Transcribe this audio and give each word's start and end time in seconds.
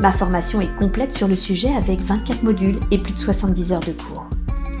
Ma 0.00 0.12
formation 0.12 0.60
est 0.60 0.76
complète 0.76 1.14
sur 1.14 1.26
le 1.26 1.36
sujet 1.36 1.74
avec 1.74 2.00
24 2.00 2.42
modules 2.42 2.76
et 2.90 2.98
plus 2.98 3.14
de 3.14 3.18
70 3.18 3.72
heures 3.72 3.80
de 3.80 3.92
cours. 3.92 4.28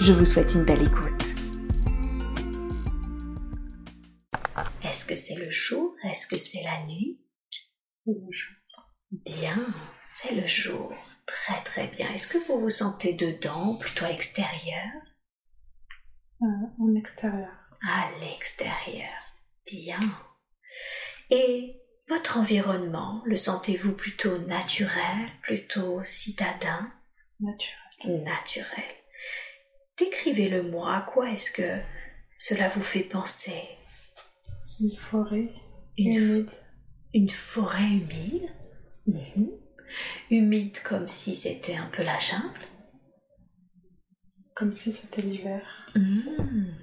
Je 0.00 0.12
vous 0.12 0.24
souhaite 0.24 0.54
une 0.54 0.64
belle 0.64 0.82
écoute. 0.82 1.10
Est-ce 4.84 5.04
que 5.04 5.16
c'est 5.16 5.34
le 5.34 5.50
jour? 5.50 5.96
Est-ce 6.04 6.28
que 6.28 6.38
c'est 6.38 6.62
la 6.62 6.84
nuit? 6.86 7.20
Le 8.06 8.14
jour. 8.30 8.54
Bien, 9.10 9.58
c'est 9.98 10.36
le 10.36 10.46
jour. 10.46 10.92
Très 11.26 11.60
très 11.64 11.88
bien. 11.88 12.08
Est-ce 12.14 12.28
que 12.28 12.38
vous 12.46 12.60
vous 12.60 12.70
sentez 12.70 13.14
dedans, 13.14 13.74
plutôt 13.80 14.04
à 14.04 14.10
l'extérieur? 14.10 14.92
Euh, 16.42 16.46
en 16.78 16.94
extérieur. 16.94 17.50
À 17.86 18.10
l'extérieur. 18.20 19.23
Bien. 19.66 20.00
Et 21.30 21.80
votre 22.08 22.38
environnement, 22.38 23.22
le 23.24 23.36
sentez-vous 23.36 23.94
plutôt 23.94 24.38
naturel, 24.38 25.30
plutôt 25.42 26.04
citadin? 26.04 26.92
Naturel. 27.40 28.22
Naturel. 28.24 28.84
Décrivez-le 29.98 30.62
moi, 30.62 30.96
à 30.96 31.00
quoi 31.00 31.30
est-ce 31.30 31.50
que 31.50 31.80
cela 32.38 32.68
vous 32.68 32.82
fait 32.82 33.04
penser? 33.04 33.62
Une 34.80 34.96
forêt. 34.96 35.48
Une 35.96 36.14
humide. 36.14 36.50
Une 37.14 37.30
forêt 37.30 37.84
humide? 37.84 38.50
Mhm. 39.06 39.50
Humide 40.30 40.78
comme 40.82 41.08
si 41.08 41.34
c'était 41.34 41.76
un 41.76 41.86
peu 41.86 42.02
la 42.02 42.18
jungle? 42.18 42.66
Comme 44.56 44.72
si 44.72 44.92
c'était 44.92 45.22
l'hiver. 45.22 45.62
Mhm. 45.94 46.74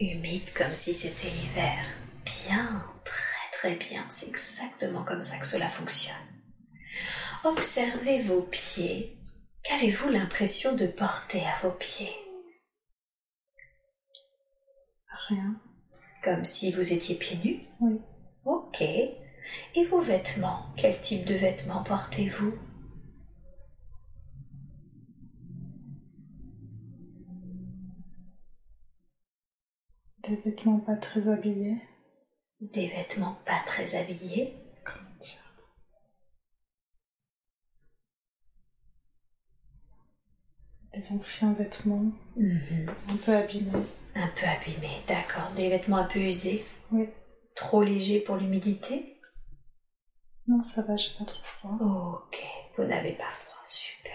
Humide 0.00 0.52
comme 0.54 0.74
si 0.74 0.94
c'était 0.94 1.28
l'hiver. 1.28 1.84
Bien, 2.24 2.84
très 3.04 3.50
très 3.52 3.74
bien, 3.74 4.04
c'est 4.08 4.28
exactement 4.28 5.02
comme 5.02 5.22
ça 5.22 5.38
que 5.38 5.46
cela 5.46 5.68
fonctionne. 5.68 6.14
Observez 7.44 8.22
vos 8.22 8.42
pieds. 8.42 9.18
Qu'avez-vous 9.64 10.08
l'impression 10.08 10.74
de 10.74 10.86
porter 10.86 11.42
à 11.42 11.58
vos 11.62 11.72
pieds? 11.72 12.14
Rien. 15.28 15.60
Comme 16.22 16.44
si 16.44 16.70
vous 16.72 16.92
étiez 16.92 17.16
pieds 17.16 17.38
nus? 17.44 17.66
Oui. 17.80 18.00
Ok. 18.44 18.80
Et 18.82 19.84
vos 19.90 20.00
vêtements? 20.00 20.66
Quel 20.76 21.00
type 21.00 21.24
de 21.24 21.34
vêtements 21.34 21.82
portez-vous? 21.82 22.56
Des 30.28 30.36
vêtements 30.36 30.78
pas 30.80 30.96
très 30.96 31.28
habillés. 31.28 31.80
Des 32.60 32.88
vêtements 32.88 33.38
pas 33.46 33.60
très 33.64 33.94
habillés 33.94 34.54
Comment 34.84 35.08
dire? 35.20 35.40
Des 40.92 41.12
anciens 41.12 41.54
vêtements. 41.54 42.12
Mhm. 42.36 42.90
Un 43.10 43.16
peu 43.16 43.34
abîmés. 43.34 43.86
Un 44.14 44.28
peu 44.28 44.46
abîmés, 44.46 45.02
d'accord. 45.06 45.50
Des 45.56 45.70
vêtements 45.70 45.96
un 45.96 46.04
peu 46.04 46.18
usés 46.18 46.62
Oui. 46.90 47.08
Trop 47.56 47.82
légers 47.82 48.20
pour 48.20 48.36
l'humidité? 48.36 49.18
Non, 50.46 50.62
ça 50.62 50.82
va, 50.82 50.96
j'ai 50.96 51.10
pas 51.18 51.24
trop 51.24 51.42
froid. 51.42 51.78
Ok, 51.80 52.44
vous 52.76 52.84
n'avez 52.84 53.12
pas 53.12 53.30
froid, 53.30 53.62
super. 53.64 54.12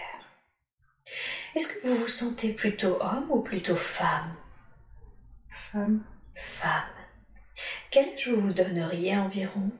Est-ce 1.56 1.68
que 1.68 1.88
vous 1.88 1.96
vous 1.96 2.08
sentez 2.08 2.52
plutôt 2.52 3.02
homme 3.02 3.30
ou 3.30 3.40
plutôt 3.40 3.76
femme? 3.76 4.36
Femme. 5.74 6.04
Femme. 6.34 6.84
Quel 7.90 8.14
âge 8.14 8.28
vous 8.28 8.40
vous 8.40 8.52
donneriez 8.52 9.16
environ? 9.16 9.72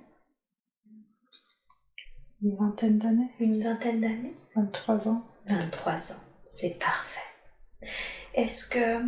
Une 2.42 2.56
vingtaine 2.56 2.98
d'années. 2.98 3.30
Une 3.38 3.62
vingtaine 3.62 4.00
d'années? 4.00 4.34
23 4.56 5.08
ans. 5.08 5.24
23 5.46 6.12
ans, 6.12 6.24
c'est 6.48 6.76
parfait. 6.80 7.20
Est-ce 8.34 8.68
que 8.68 9.04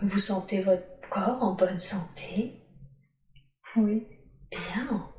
vous 0.00 0.18
sentez 0.18 0.62
votre 0.62 0.86
corps 1.10 1.42
en 1.42 1.52
bonne 1.56 1.78
santé? 1.78 2.54
Oui. 3.76 4.06
Bien. 4.50 5.12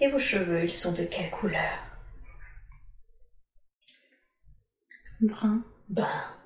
Et 0.00 0.10
vos 0.10 0.18
cheveux, 0.18 0.64
ils 0.64 0.74
sont 0.74 0.94
de 0.94 1.04
quelle 1.04 1.30
couleur? 1.30 1.84
Brun. 5.20 5.62
Ben, 5.90 6.37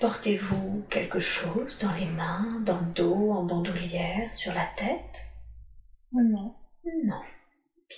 portez-vous 0.00 0.84
quelque 0.90 1.20
chose 1.20 1.78
dans 1.78 1.92
les 1.92 2.06
mains, 2.06 2.60
dans 2.64 2.80
le 2.80 2.92
dos, 2.92 3.32
en 3.32 3.44
bandoulière, 3.44 4.32
sur 4.32 4.54
la 4.54 4.66
tête? 4.76 5.26
Non. 6.12 6.54
Non. 7.04 7.22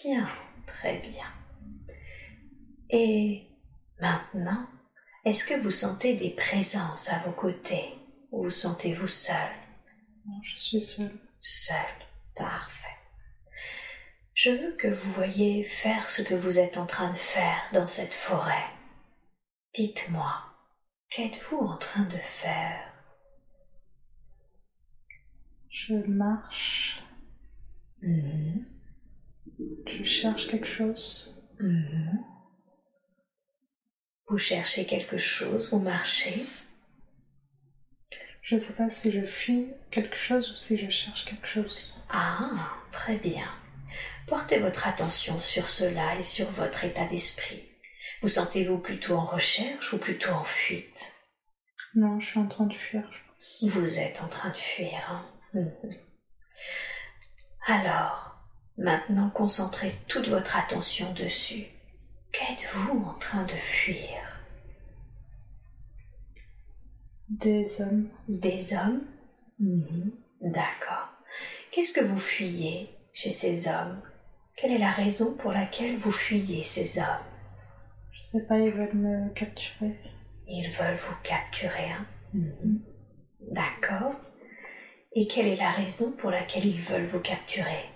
Bien, 0.02 0.28
très 0.66 0.98
bien. 0.98 1.26
Et 2.90 3.46
maintenant, 4.00 4.66
est-ce 5.24 5.46
que 5.46 5.60
vous 5.60 5.70
sentez 5.70 6.16
des 6.16 6.30
présences 6.30 7.10
à 7.10 7.18
vos 7.20 7.32
côtés? 7.32 7.94
Ou 8.32 8.44
vous 8.44 8.50
sentez-vous 8.50 9.08
seul? 9.08 9.50
Non, 10.26 10.40
je 10.42 10.60
suis 10.60 10.80
seule. 10.80 11.18
Seul. 11.40 11.76
Parfait. 12.34 12.86
Je 14.34 14.50
veux 14.50 14.76
que 14.76 14.88
vous 14.88 15.12
voyez 15.12 15.64
faire 15.64 16.08
ce 16.08 16.22
que 16.22 16.34
vous 16.34 16.58
êtes 16.58 16.78
en 16.78 16.86
train 16.86 17.10
de 17.10 17.16
faire 17.16 17.60
dans 17.72 17.86
cette 17.86 18.14
forêt. 18.14 18.64
Dites-moi, 19.74 20.49
qu'êtes-vous 21.10 21.58
en 21.58 21.76
train 21.76 22.04
de 22.04 22.16
faire? 22.16 22.92
Je 25.70 25.94
marche. 25.94 27.02
Mhm, 28.02 28.64
Je 29.86 30.04
cherche 30.04 30.46
quelque 30.48 30.66
chose. 30.68 31.36
mhm. 31.58 32.24
Vous 34.28 34.38
cherchez 34.38 34.86
quelque 34.86 35.18
chose, 35.18 35.70
vous 35.70 35.80
marchez? 35.80 36.44
Je 38.42 38.58
sais 38.58 38.74
pas 38.74 38.88
si 38.90 39.10
je 39.10 39.26
fuis 39.26 39.66
quelque 39.90 40.16
chose 40.16 40.52
ou 40.52 40.56
si 40.56 40.78
je 40.78 40.88
cherche 40.90 41.24
quelque 41.24 41.48
chose. 41.48 41.96
Ah, 42.08 42.76
très 42.92 43.16
bien. 43.16 43.44
Portez 44.28 44.58
votre 44.60 44.86
attention 44.86 45.40
sur 45.40 45.68
cela 45.68 46.14
et 46.16 46.22
sur 46.22 46.48
votre 46.52 46.84
état 46.84 47.06
d'esprit. 47.06 47.69
Vous 48.22 48.28
sentez-vous 48.28 48.78
plutôt 48.78 49.16
en 49.16 49.24
recherche 49.24 49.92
ou 49.92 49.98
plutôt 49.98 50.30
en 50.30 50.44
fuite? 50.44 51.06
Non, 51.94 52.20
je 52.20 52.26
suis 52.26 52.38
en 52.38 52.46
train 52.46 52.66
de 52.66 52.74
fuir, 52.74 53.02
je 53.10 53.18
pense. 53.62 53.72
Vous 53.74 53.98
êtes 53.98 54.22
en 54.22 54.28
train 54.28 54.50
de 54.50 54.56
fuir. 54.56 55.00
hein? 55.10 55.26
Mhm. 55.54 55.90
Alors, 57.66 58.36
maintenant 58.78 59.30
concentrez 59.30 59.92
toute 60.08 60.28
votre 60.28 60.56
attention 60.56 61.12
dessus. 61.14 61.64
Qu'êtes-vous 62.32 63.02
en 63.04 63.14
train 63.14 63.44
de 63.44 63.52
fuir? 63.54 64.18
Des 67.28 67.80
hommes. 67.80 68.08
Des 68.28 68.74
hommes? 68.74 69.02
Mhm. 69.58 70.12
D'accord. 70.42 71.08
Qu'est-ce 71.72 71.92
que 71.92 72.04
vous 72.04 72.18
fuyez 72.20 72.90
chez 73.12 73.30
ces 73.30 73.68
hommes? 73.68 74.00
Quelle 74.56 74.72
est 74.72 74.78
la 74.78 74.90
raison 74.90 75.36
pour 75.36 75.52
laquelle 75.52 75.96
vous 75.98 76.12
fuyez 76.12 76.62
ces 76.62 76.98
hommes? 76.98 77.24
Je 78.32 78.38
sais 78.38 78.44
pas, 78.44 78.58
ils 78.58 78.70
veulent 78.72 78.94
me 78.94 79.28
capturer. 79.30 79.96
Ils 80.46 80.70
veulent 80.70 80.96
vous 80.96 81.14
capturer, 81.24 81.90
hein 81.90 82.06
Mhm. 82.32 82.80
D'accord. 83.50 84.14
Et 85.16 85.26
quelle 85.26 85.48
est 85.48 85.56
la 85.56 85.72
raison 85.72 86.12
pour 86.12 86.30
laquelle 86.30 86.64
ils 86.66 86.80
veulent 86.80 87.06
vous 87.06 87.18
capturer? 87.18 87.90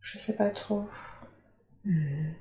Je 0.00 0.18
sais 0.18 0.34
pas 0.34 0.50
trop. 0.50 0.88
Mhm. 1.84 2.34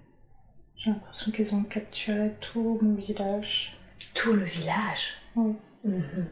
J'ai 0.78 0.90
l'impression 0.90 1.32
qu'ils 1.32 1.54
ont 1.54 1.64
capturé 1.64 2.32
tout 2.42 2.80
mon 2.82 2.96
village. 2.96 3.78
Tout 4.16 4.34
le 4.34 4.46
village? 4.46 5.14
Oui. 5.36 5.54
Mhm. 5.84 6.28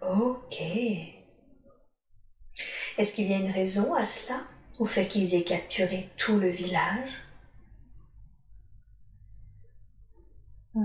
Ok. 0.00 0.60
Est-ce 2.98 3.14
qu'il 3.14 3.30
y 3.30 3.34
a 3.34 3.38
une 3.38 3.52
raison 3.52 3.94
à 3.94 4.04
cela? 4.04 4.42
Au 4.80 4.86
fait 4.86 5.06
qu'ils 5.06 5.34
aient 5.36 5.44
capturé 5.44 6.08
tout 6.16 6.38
le 6.40 6.48
village? 6.48 7.10
Euh, 10.76 10.80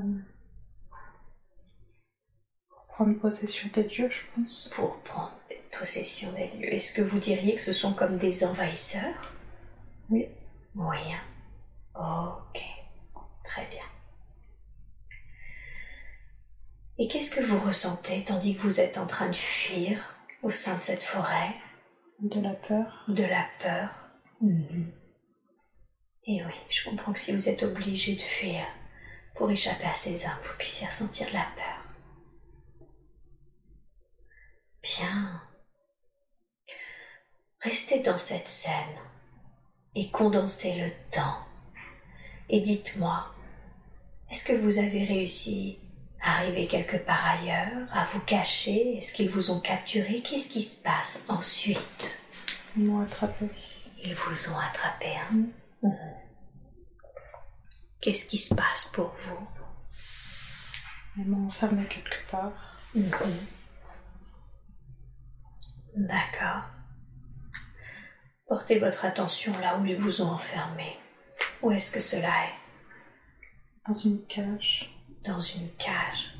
pour 2.69 2.85
prendre 2.87 3.19
possession 3.19 3.69
des 3.73 3.83
dieux, 3.83 4.09
je 4.09 4.35
pense. 4.35 4.71
pour 4.75 4.97
prendre 5.03 5.33
possession 5.77 6.31
des 6.33 6.47
lieux. 6.49 6.73
Est-ce 6.73 6.93
que 6.93 7.01
vous 7.01 7.19
diriez 7.19 7.55
que 7.55 7.61
ce 7.61 7.73
sont 7.73 7.93
comme 7.93 8.17
des 8.17 8.43
envahisseurs? 8.43 9.33
Oui. 10.09 10.27
Oui. 10.75 10.97
Ok. 11.95 12.61
Très 13.43 13.65
bien. 13.67 13.83
Et 16.99 17.07
qu'est-ce 17.07 17.31
que 17.31 17.43
vous 17.43 17.59
ressentez 17.59 18.23
tandis 18.23 18.57
que 18.57 18.63
vous 18.63 18.79
êtes 18.81 18.97
en 18.97 19.05
train 19.05 19.29
de 19.29 19.35
fuir 19.35 20.15
au 20.41 20.51
sein 20.51 20.77
de 20.77 20.83
cette 20.83 21.03
forêt? 21.03 21.53
De 22.19 22.41
la 22.41 22.53
peur. 22.53 23.05
De 23.07 23.23
la 23.23 23.45
peur. 23.61 23.89
Mhm. 24.41 24.91
Et 26.25 26.43
oui, 26.43 26.53
je 26.69 26.89
comprends 26.89 27.13
que 27.13 27.19
si 27.19 27.31
vous 27.31 27.47
êtes 27.47 27.63
obligé 27.63 28.15
de 28.15 28.21
fuir 28.21 28.65
pour 29.37 29.49
échapper 29.51 29.85
à 29.85 29.93
ces 29.93 30.25
hommes, 30.25 30.39
vous 30.43 30.57
puissiez 30.57 30.87
ressentir 30.87 31.27
de 31.27 31.33
la 31.33 31.45
peur. 31.55 31.83
Bien. 34.81 35.41
Restez 37.61 37.99
dans 37.99 38.17
cette 38.17 38.47
scène 38.47 38.73
et 39.95 40.09
condensez 40.09 40.75
le 40.75 40.91
temps. 41.11 41.39
Et 42.49 42.61
dites-moi, 42.61 43.27
est-ce 44.31 44.45
que 44.45 44.53
vous 44.53 44.77
avez 44.79 45.03
réussi 45.03 45.79
à 46.21 46.37
arriver 46.37 46.67
quelque 46.67 46.97
part 46.97 47.25
ailleurs, 47.25 47.87
à 47.91 48.05
vous 48.13 48.21
cacher? 48.21 48.97
Est-ce 48.97 49.13
qu'ils 49.13 49.29
vous 49.29 49.51
ont 49.51 49.59
capturé? 49.59 50.21
Qu'est-ce 50.21 50.49
qui 50.49 50.63
se 50.63 50.81
passe 50.81 51.25
ensuite? 51.29 52.21
Ils 52.75 52.85
m'ont 52.85 53.01
attrapé. 53.01 53.47
Ils 54.03 54.15
vous 54.15 54.51
ont 54.51 54.57
attrapé, 54.57 55.07
hein? 55.15 55.47
Mhm. 55.83 56.26
Qu'est-ce 58.07 58.25
qui 58.25 58.37
se 58.37 58.55
passe 58.55 58.85
pour 58.93 59.13
vous? 59.25 59.47
M'ont 61.25 61.47
enfermé 61.47 61.85
quelque 61.87 62.31
part. 62.31 62.53
Mhm. 62.95 63.11
D'accord. 65.97 66.63
Portez 68.47 68.79
votre 68.79 69.03
attention 69.03 69.51
là 69.59 69.77
où 69.77 69.83
ils 69.85 69.97
vous 69.97 70.21
ont 70.21 70.29
enfermé. 70.31 70.97
Où 71.61 71.69
est-ce 71.71 71.91
que 71.91 71.99
cela 71.99 72.29
est? 72.45 72.53
Dans 73.89 73.93
une 73.93 74.25
cage. 74.27 74.89
Dans 75.25 75.41
une 75.41 75.69
cage. 75.75 76.33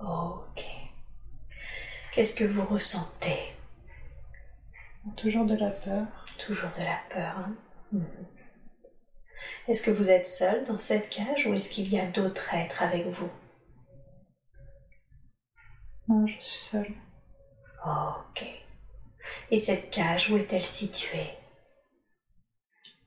Ok. 0.00 0.64
Qu'est-ce 2.12 2.34
que 2.34 2.42
vous 2.42 2.64
ressentez? 2.64 3.54
Toujours 5.16 5.46
de 5.46 5.54
la 5.54 5.70
peur. 5.70 6.08
Toujours 6.44 6.70
de 6.72 6.82
la 6.82 6.98
peur. 7.08 7.38
Hein 7.38 7.54
Mhm. 7.92 8.26
Est-ce 9.68 9.82
que 9.82 9.90
vous 9.90 10.10
êtes 10.10 10.26
seul 10.26 10.64
dans 10.64 10.78
cette 10.78 11.08
cage 11.10 11.46
ou 11.46 11.54
est-ce 11.54 11.70
qu'il 11.70 11.88
y 11.92 11.98
a 11.98 12.06
d'autres 12.06 12.54
êtres 12.54 12.82
avec 12.82 13.06
vous? 13.06 13.30
Non, 16.08 16.26
je 16.26 16.38
suis 16.40 16.58
seule. 16.58 16.92
Ok. 17.84 18.44
Et 19.50 19.58
cette 19.58 19.90
cage, 19.90 20.30
où 20.30 20.36
est-elle 20.36 20.64
située? 20.64 21.30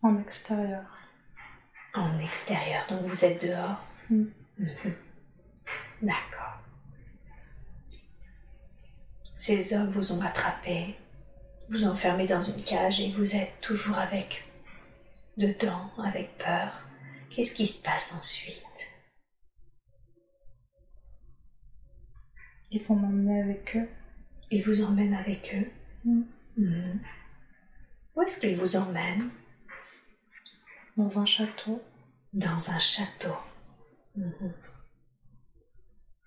En 0.02 0.18
extérieur. 0.20 0.86
En 1.94 2.20
extérieur, 2.20 2.86
donc 2.90 3.02
vous 3.02 3.26
êtes 3.26 3.42
dehors? 3.42 3.80
Mm. 4.10 4.26
Mhm. 4.58 4.96
D'accord. 6.02 6.60
Ces 9.36 9.74
hommes 9.74 9.90
vous 9.90 10.12
ont 10.12 10.22
attrapé, 10.22 10.96
vous 11.70 11.84
ont 11.84 11.92
enfermé 11.92 12.28
dans 12.28 12.42
une 12.42 12.64
cage 12.64 13.00
et 13.02 13.12
vous 13.12 13.36
êtes 13.36 13.60
toujours 13.62 13.98
avec, 13.98 14.46
dedans, 15.38 15.92
avec 15.98 16.38
peur. 16.38 16.86
Qu'est-ce 17.30 17.54
qui 17.54 17.68
se 17.68 17.84
passe 17.84 18.16
ensuite? 18.18 18.64
Ils 22.72 22.84
vont 22.86 22.96
m'emmener 22.96 23.42
avec 23.42 23.76
eux. 23.76 23.90
Ils 24.52 24.64
vous 24.66 24.82
emmènent 24.82 25.14
avec 25.14 25.56
eux? 25.56 25.72
Mm. 26.06 26.24
Mhm. 26.58 27.00
Où 28.16 28.22
est-ce 28.22 28.40
qu'ils 28.40 28.58
vous 28.58 28.76
emmènent? 28.76 29.30
Dans 30.98 31.20
un 31.20 31.26
château. 31.26 31.82
Dans 32.34 32.72
un 32.72 32.80
château. 32.80 33.36
Mhm. 34.16 34.54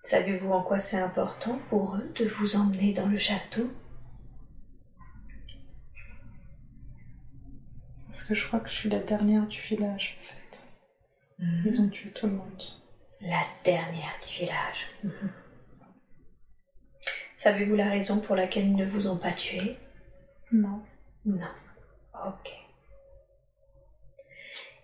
Savez-vous 0.03 0.51
en 0.51 0.63
quoi 0.63 0.79
c'est 0.79 0.99
important 0.99 1.59
pour 1.69 1.95
eux 1.95 2.13
de 2.17 2.25
vous 2.25 2.55
emmener 2.55 2.93
dans 2.93 3.07
le 3.07 3.17
château? 3.17 3.69
Parce 8.09 8.23
que 8.23 8.35
je 8.35 8.47
crois 8.47 8.59
que 8.59 8.69
je 8.69 8.75
suis 8.75 8.89
la 8.89 8.99
dernière 8.99 9.47
du 9.47 9.59
village, 9.61 10.17
en 10.19 10.33
fait. 10.33 10.67
Ils 11.65 11.81
ont 11.81 11.89
tué 11.89 12.11
tout 12.11 12.27
le 12.27 12.33
monde. 12.33 12.63
La 13.21 13.43
dernière 13.63 14.19
du 14.25 14.33
village. 14.39 14.87
Mhm. 15.03 15.31
Savez-vous 17.37 17.75
la 17.75 17.89
raison 17.89 18.19
pour 18.19 18.35
laquelle 18.35 18.65
ils 18.65 18.75
ne 18.75 18.85
vous 18.85 19.07
ont 19.07 19.17
pas 19.17 19.31
tué? 19.31 19.77
Non. 20.51 20.81
Non. 21.25 21.47
Ok. 22.27 22.51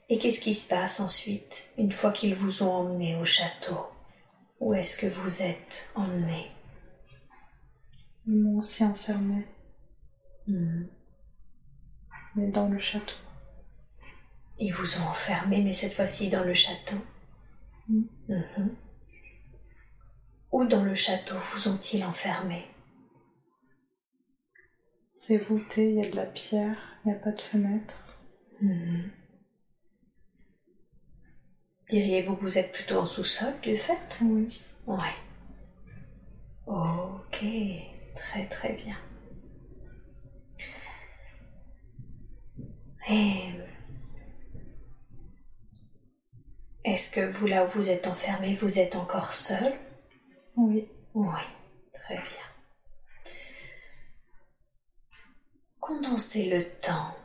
Et 0.08 0.20
qu'est-ce 0.20 0.40
qui 0.40 0.54
se 0.54 0.70
passe 0.70 1.00
ensuite, 1.00 1.70
une 1.78 1.92
fois 1.92 2.12
qu'ils 2.12 2.36
vous 2.36 2.62
ont 2.64 2.72
emmené 2.72 3.16
au 3.18 3.26
château? 3.26 3.88
Où 4.60 4.74
est-ce 4.74 4.98
que 4.98 5.08
vous 5.08 5.42
êtes 5.42 5.90
emmené 5.96 6.52
Ils 8.28 8.40
m'ont 8.40 8.60
aussi 8.60 8.84
enfermée, 8.84 9.46
Mais 12.36 12.48
dans 12.48 12.68
le 12.68 12.80
château. 12.80 13.16
Ils 14.58 14.74
vous 14.74 14.98
ont 15.00 15.08
enfermé, 15.08 15.62
mais 15.62 15.74
cette 15.74 15.94
fois-ci 15.94 16.30
dans 16.30 16.44
le 16.44 16.54
château. 16.54 16.98
Mm. 17.88 18.02
Mhm. 18.30 18.76
Où 20.52 20.66
dans 20.66 20.84
le 20.84 20.96
château 20.96 21.36
vous 21.38 21.68
ont-ils 21.68 22.04
enfermé 22.04 22.66
C'est 25.12 25.38
voûté, 25.38 25.90
il 25.90 25.96
y 25.96 26.06
a 26.06 26.10
de 26.10 26.16
la 26.16 26.26
pierre, 26.26 26.78
il 27.04 27.10
n'y 27.10 27.18
a 27.18 27.20
pas 27.20 27.32
de 27.32 27.42
fenêtre. 27.42 27.94
Mhm. 28.62 29.12
Diriez-vous 31.90 32.36
que 32.36 32.42
vous 32.42 32.58
êtes 32.58 32.72
plutôt 32.72 32.98
en 32.98 33.06
sous-sol 33.06 33.54
du 33.62 33.78
fait? 33.78 34.20
Oui. 34.22 34.62
Ouais. 34.88 35.14
Ok, 36.66 37.46
très 38.16 38.48
très 38.48 38.74
bien. 38.74 38.98
Et 43.08 43.52
est-ce 46.84 47.12
que 47.12 47.32
vous, 47.38 47.48
là 47.48 47.66
où 47.66 47.68
vous 47.68 47.90
êtes 47.90 48.08
enfermé, 48.08 48.56
vous 48.56 48.80
êtes 48.80 48.96
encore 48.96 49.34
seul? 49.34 49.74
Oui. 50.56 50.88
Oui, 51.14 51.42
très 51.94 52.16
bien. 52.16 52.24
Condensez 55.80 56.50
le 56.50 56.66
temps. 56.82 57.16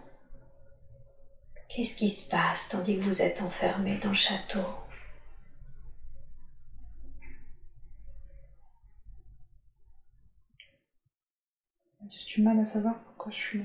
Qu'est-ce 1.69 1.97
qui 1.97 2.11
se 2.11 2.29
passe 2.29 2.69
tandis 2.69 2.99
que 2.99 3.05
vous 3.05 3.23
êtes 3.23 3.41
enfermé 3.43 3.99
dans 3.99 4.11
le 4.11 4.15
château? 4.15 4.65
J'ai 12.11 12.35
du 12.35 12.43
mal 12.43 12.59
à 12.61 12.67
savoir 12.67 12.99
pourquoi 13.05 13.33
je 13.33 13.37
suis 13.37 13.59
là. 13.61 13.65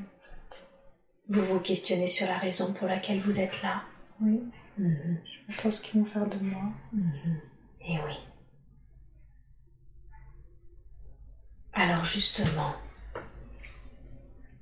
Vous 1.28 1.42
vous 1.42 1.60
questionnez 1.60 2.08
sur 2.08 2.28
la 2.28 2.38
raison 2.38 2.74
pour 2.74 2.88
laquelle 2.88 3.20
vous 3.20 3.40
êtes 3.40 3.62
là 3.64 3.84
Oui. 4.22 4.44
Mhm. 4.78 5.18
Je 5.26 5.48
pas 5.54 5.58
trop 5.60 5.72
ce 5.72 5.82
qu'ils 5.82 6.02
vont 6.02 6.06
faire 6.06 6.28
de 6.28 6.38
moi. 6.38 6.64
Mhm. 6.94 7.42
Eh 7.82 7.98
oui. 8.06 8.16
Alors 11.74 12.06
justement, 12.06 12.76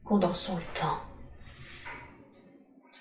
condensons 0.03 0.57
le 0.57 0.79
temps. 0.79 0.99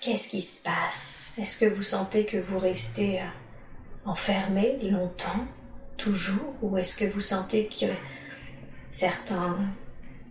Qu'est-ce 0.01 0.29
qui 0.29 0.41
se 0.41 0.61
passe? 0.61 1.31
Est-ce 1.37 1.57
que 1.57 1.65
vous 1.73 1.81
sentez 1.81 2.25
que 2.25 2.37
vous 2.37 2.59
restez 2.59 3.21
euh, 3.21 3.25
enfermé 4.05 4.77
longtemps, 4.81 5.47
toujours, 5.97 6.53
ou 6.61 6.77
est-ce 6.77 6.95
que 6.97 7.05
vous 7.05 7.21
sentez 7.21 7.67
que 7.69 7.85
certaines 8.91 9.73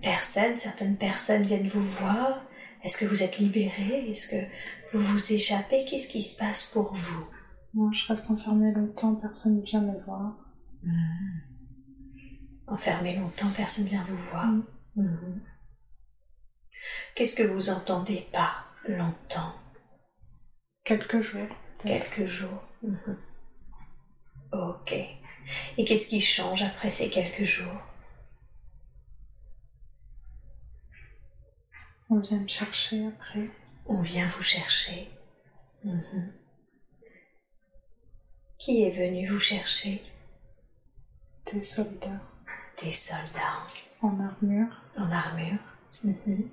personnes, 0.02 0.56
certaines 0.56 0.96
personnes 0.96 1.44
viennent 1.44 1.68
vous 1.68 1.84
voir? 1.84 2.42
Est-ce 2.82 2.98
que 2.98 3.04
vous 3.04 3.22
êtes 3.22 3.38
libéré? 3.38 4.08
Est-ce 4.08 4.28
que 4.28 4.46
vous 4.92 5.02
vous 5.02 5.32
échappez? 5.32 5.84
Qu'est-ce 5.84 6.08
qui 6.08 6.22
se 6.22 6.38
passe 6.38 6.64
pour 6.64 6.94
vous? 6.94 7.26
Moi, 7.74 7.90
je 7.92 8.06
reste 8.08 8.30
enfermée 8.30 8.72
longtemps, 8.72 9.14
personne 9.14 9.56
ne 9.56 9.62
vient 9.62 9.80
me 9.80 9.98
voir. 10.04 10.36
Enfermé 12.66 13.16
longtemps, 13.16 13.50
personne 13.56 13.86
vient 13.86 14.04
vous 14.08 14.18
voir. 14.30 14.46
Mm. 14.46 14.62
Mhm. 14.96 15.40
Qu'est-ce 17.14 17.36
que 17.36 17.42
vous 17.44 17.70
entendez 17.70 18.26
par 18.32 18.74
longtemps? 18.88 19.54
Quelques 20.84 21.20
jours. 21.20 21.48
Quelques 21.82 22.26
jours. 22.26 22.62
Mhm. 22.82 23.18
Ok. 24.52 24.92
Et 25.78 25.84
qu'est-ce 25.84 26.08
qui 26.08 26.20
change 26.20 26.62
après 26.62 26.90
ces 26.90 27.08
quelques 27.08 27.44
jours? 27.44 27.80
On 32.12 32.18
vient 32.20 32.40
me 32.40 32.48
chercher 32.48 33.06
après. 33.06 33.48
On 33.86 34.02
vient 34.02 34.28
vous 34.36 34.42
chercher. 34.42 35.08
Mhm. 35.82 36.30
Qui 38.58 38.84
est 38.84 38.90
venu 38.90 39.26
vous 39.28 39.40
chercher? 39.40 40.02
Des 41.50 41.64
soldats. 41.64 42.20
Des 42.82 42.90
soldats. 42.90 43.66
En 44.02 44.20
armure. 44.20 44.82
En 44.98 45.10
armure. 45.10 45.58
Mhm. 46.04 46.50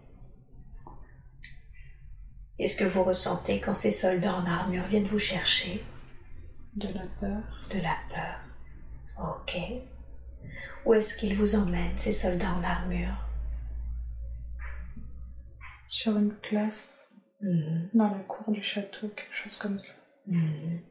Qu'est-ce 2.58 2.78
que 2.78 2.86
vous 2.86 3.04
ressentez 3.04 3.60
quand 3.60 3.76
ces 3.76 3.92
soldats 3.92 4.36
en 4.36 4.46
armure 4.46 4.88
viennent 4.88 5.08
vous 5.08 5.20
chercher? 5.20 5.84
De 6.74 6.88
la 6.88 7.06
peur. 7.20 7.68
De 7.70 7.80
la 7.82 7.98
peur. 8.10 8.40
Ok. 9.18 9.58
Où 10.86 10.94
est-ce 10.94 11.18
qu'ils 11.18 11.36
vous 11.36 11.56
emmènent, 11.56 11.98
ces 11.98 12.14
soldats 12.14 12.54
en 12.54 12.64
armure? 12.64 13.29
Sur 15.90 16.18
une 16.18 16.36
classe. 16.36 17.12
Mhm. 17.42 17.90
Dans 17.96 18.12
la 18.12 18.20
cour 18.20 18.54
du 18.54 18.62
château, 18.62 19.10
quelque 19.10 19.34
chose 19.34 19.58
comme 19.58 19.80
ça. 19.80 19.94
Mhm. 20.28 20.82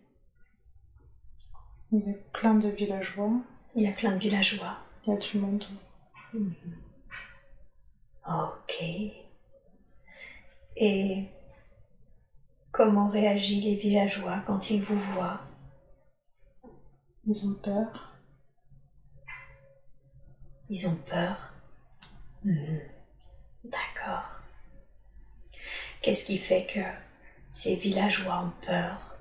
Il 1.92 2.00
y 2.00 2.10
a 2.10 2.14
plein 2.32 2.54
de 2.54 2.68
villageois. 2.68 3.30
Il 3.76 3.82
y 3.82 3.86
a 3.86 3.92
plein 3.92 4.12
de 4.12 4.18
villageois. 4.18 4.76
Il 5.06 5.10
y 5.10 5.16
a 5.16 5.20
du 5.20 5.38
monde. 5.38 5.64
Mhm. 6.34 6.52
Ok. 8.26 8.82
Et 10.76 11.28
comment 12.72 13.08
réagissent 13.08 13.64
les 13.64 13.76
villageois 13.76 14.42
quand 14.48 14.68
ils 14.68 14.82
vous 14.82 14.98
voient? 14.98 15.42
Ils 17.24 17.46
ont 17.46 17.54
peur. 17.54 18.16
Ils 20.68 20.88
ont 20.88 20.96
peur? 21.08 21.54
Mhm. 22.42 22.80
D'accord. 23.62 24.37
Qu'est-ce 26.02 26.26
qui 26.26 26.38
fait 26.38 26.66
que 26.66 26.80
ces 27.50 27.76
villageois 27.76 28.44
ont 28.44 28.66
peur 28.66 29.18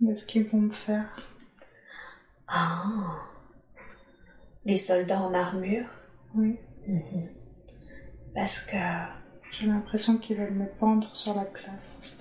De 0.00 0.14
ce 0.14 0.26
qu'ils 0.26 0.48
vont 0.48 0.60
me 0.60 0.72
faire. 0.72 1.28
Ah. 2.46 3.18
Les 4.64 4.76
soldats 4.76 5.20
en 5.20 5.34
armure 5.34 5.88
Oui. 6.34 6.58
Mhm. 6.86 7.28
Parce 8.34 8.64
que... 8.64 8.76
J'ai 9.52 9.66
l'impression 9.66 10.16
qu'ils 10.16 10.38
veulent 10.38 10.54
me 10.54 10.68
pendre 10.78 11.14
sur 11.14 11.34
la 11.34 11.44
place. 11.44 12.16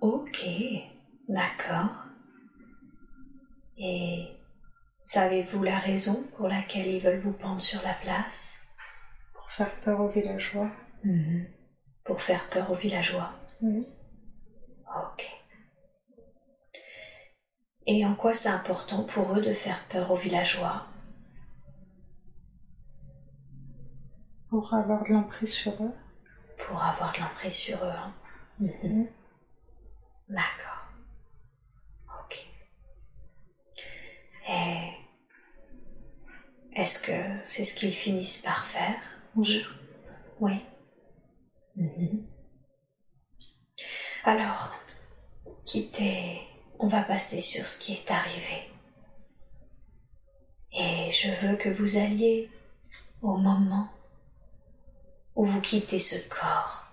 Ok. 0.00 0.44
D'accord. 1.28 2.06
Et 3.78 4.26
savez-vous 5.00 5.62
la 5.62 5.78
raison 5.78 6.24
pour 6.36 6.48
laquelle 6.48 6.88
ils 6.88 7.00
veulent 7.00 7.20
vous 7.20 7.32
pendre 7.32 7.62
sur 7.62 7.80
la 7.82 7.94
place? 7.94 8.58
Pour 9.34 9.50
faire 9.50 9.74
peur 9.80 10.00
aux 10.00 10.08
villageois. 10.10 10.70
Mhm. 11.04 11.46
Pour 12.10 12.22
faire 12.22 12.50
peur 12.50 12.68
aux 12.72 12.74
villageois. 12.74 13.30
Ok. 13.62 15.30
Et 17.86 18.04
en 18.04 18.16
quoi 18.16 18.34
c'est 18.34 18.48
important 18.48 19.04
pour 19.04 19.32
eux 19.36 19.40
de 19.40 19.54
faire 19.54 19.86
peur 19.88 20.10
aux 20.10 20.16
villageois? 20.16 20.86
Pour 24.48 24.74
avoir 24.74 25.04
de 25.04 25.12
l'emprise 25.12 25.52
sur 25.52 25.72
eux. 25.84 25.92
Pour 26.58 26.82
avoir 26.82 27.12
de 27.12 27.20
l'emprise 27.20 27.54
sur 27.54 27.78
eux. 27.84 27.92
hein. 27.92 28.12
Mhm. 28.58 29.06
D'accord. 30.30 30.88
Ok. 32.24 32.44
Et 34.48 34.90
est-ce 36.74 37.00
que 37.00 37.44
c'est 37.44 37.62
ce 37.62 37.76
qu'ils 37.76 37.92
finissent 37.94 38.42
par 38.42 38.66
faire? 38.66 38.96
Oui. 39.36 40.60
Mhm. 41.80 42.26
Alors, 44.24 44.74
quittez, 45.64 46.42
on 46.78 46.88
va 46.88 47.02
passer 47.02 47.40
sur 47.40 47.66
ce 47.66 47.78
qui 47.80 47.94
est 47.94 48.10
arrivé. 48.10 48.70
Et 50.72 51.10
je 51.10 51.30
veux 51.40 51.56
que 51.56 51.70
vous 51.70 51.96
alliez 51.96 52.50
au 53.22 53.36
moment 53.38 53.88
où 55.34 55.46
vous 55.46 55.60
quittez 55.62 55.98
ce 55.98 56.16
corps. 56.28 56.84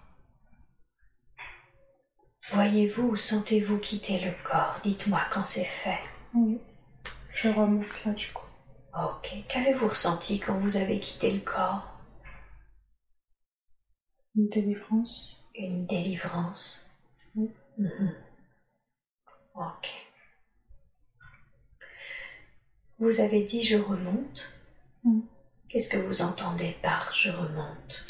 Voyez-vous 2.54 3.10
ou 3.10 3.16
sentez-vous 3.18 3.80
quitter 3.80 4.20
le 4.22 4.32
corps? 4.46 4.80
Dites-moi 4.84 5.20
quand 5.30 5.44
c'est 5.44 5.66
fait. 5.66 6.00
Oui. 6.34 6.62
Je 7.36 7.50
remonte 7.50 8.06
là 8.06 8.14
du 8.14 8.32
coup. 8.32 8.46
Ok. 8.96 9.34
Qu'avez-vous 9.50 9.90
ressenti 9.90 10.40
quand 10.40 10.58
vous 10.60 10.78
avez 10.78 11.02
quitté 11.02 11.32
le 11.32 11.42
corps? 11.42 11.97
Une 14.38 14.50
délivrance. 14.50 15.50
Une 15.56 15.86
délivrance. 15.88 16.86
Oui. 17.36 17.50
Mhm. 17.78 18.14
Ok. 19.56 20.08
Vous 23.00 23.20
avez 23.20 23.44
dit 23.44 23.64
je 23.64 23.78
remonte. 23.78 24.54
Mm. 25.04 25.22
Qu'est-ce 25.70 25.90
que 25.90 25.98
vous 25.98 26.22
entendez 26.22 26.76
par 26.82 27.14
je 27.14 27.30
remonte? 27.32 28.06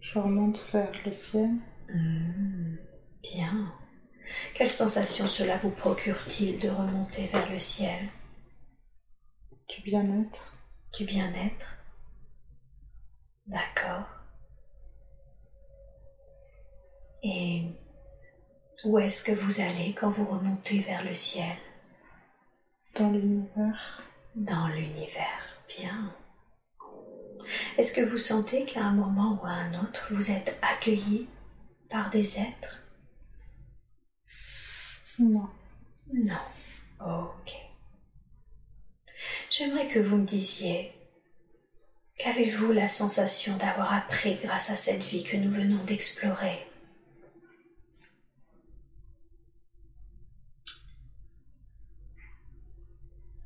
Je 0.00 0.18
remonte 0.18 0.64
vers 0.72 0.92
le 1.04 1.12
ciel. 1.12 1.50
Hmm, 1.92 2.76
Bien. 3.22 3.72
Quelle 4.54 4.70
sensation 4.70 5.26
cela 5.26 5.58
vous 5.58 5.70
procure-t-il 5.70 6.58
de 6.60 6.68
remonter 6.68 7.26
vers 7.26 7.50
le 7.50 7.58
ciel? 7.58 8.08
Du 9.68 9.82
bien-être. 9.82 10.54
Du 10.96 11.04
bien-être 11.04 11.76
D'accord. 13.46 14.06
Et 17.22 17.64
où 18.84 18.98
est-ce 18.98 19.22
que 19.22 19.32
vous 19.32 19.60
allez 19.60 19.94
quand 19.94 20.10
vous 20.10 20.24
remontez 20.24 20.80
vers 20.80 21.04
le 21.04 21.14
ciel? 21.14 21.56
Dans 22.94 23.10
l'univers. 23.10 24.02
Dans 24.34 24.68
l'univers. 24.68 25.58
Bien. 25.68 26.14
Est-ce 27.78 27.92
que 27.92 28.00
vous 28.00 28.18
sentez 28.18 28.64
qu'à 28.64 28.82
un 28.82 28.92
moment 28.92 29.40
ou 29.42 29.46
à 29.46 29.50
un 29.50 29.82
autre, 29.82 30.08
vous 30.12 30.30
êtes 30.30 30.58
accueilli 30.62 31.28
par 31.88 32.10
des 32.10 32.38
êtres? 32.38 32.82
Non. 35.18 35.48
Non. 36.12 36.34
Ok. 37.00 37.52
J'aimerais 39.50 39.88
que 39.88 39.98
vous 39.98 40.16
me 40.16 40.26
disiez, 40.26 40.92
qu'avez-vous 42.18 42.72
la 42.72 42.88
sensation 42.88 43.56
d'avoir 43.56 43.92
appris 43.92 44.36
grâce 44.36 44.70
à 44.70 44.76
cette 44.76 45.02
vie 45.02 45.24
que 45.24 45.36
nous 45.36 45.50
venons 45.50 45.82
d'explorer? 45.84 46.69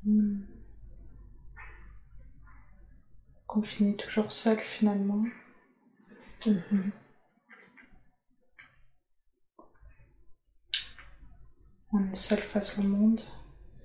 Hmm. 0.05 0.41
Qu'on 3.47 3.63
finit 3.63 3.95
toujours 3.97 4.31
seul 4.31 4.59
finalement. 4.59 5.23
Mhm. 6.45 6.91
On 11.91 11.99
est 12.01 12.15
seul 12.15 12.39
face 12.39 12.77
au 12.77 12.83
monde. 12.83 13.21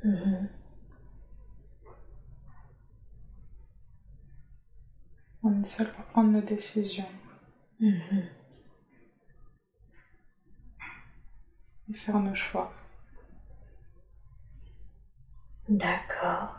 Mhm. 0.04 0.48
On 5.42 5.62
est 5.62 5.66
seul 5.66 5.90
pour 5.92 6.04
prendre 6.06 6.30
nos 6.30 6.42
décisions 6.42 7.08
Mhm. 7.80 8.28
et 11.88 11.94
faire 11.94 12.18
nos 12.18 12.34
choix. 12.34 12.74
D'accord. 15.70 16.56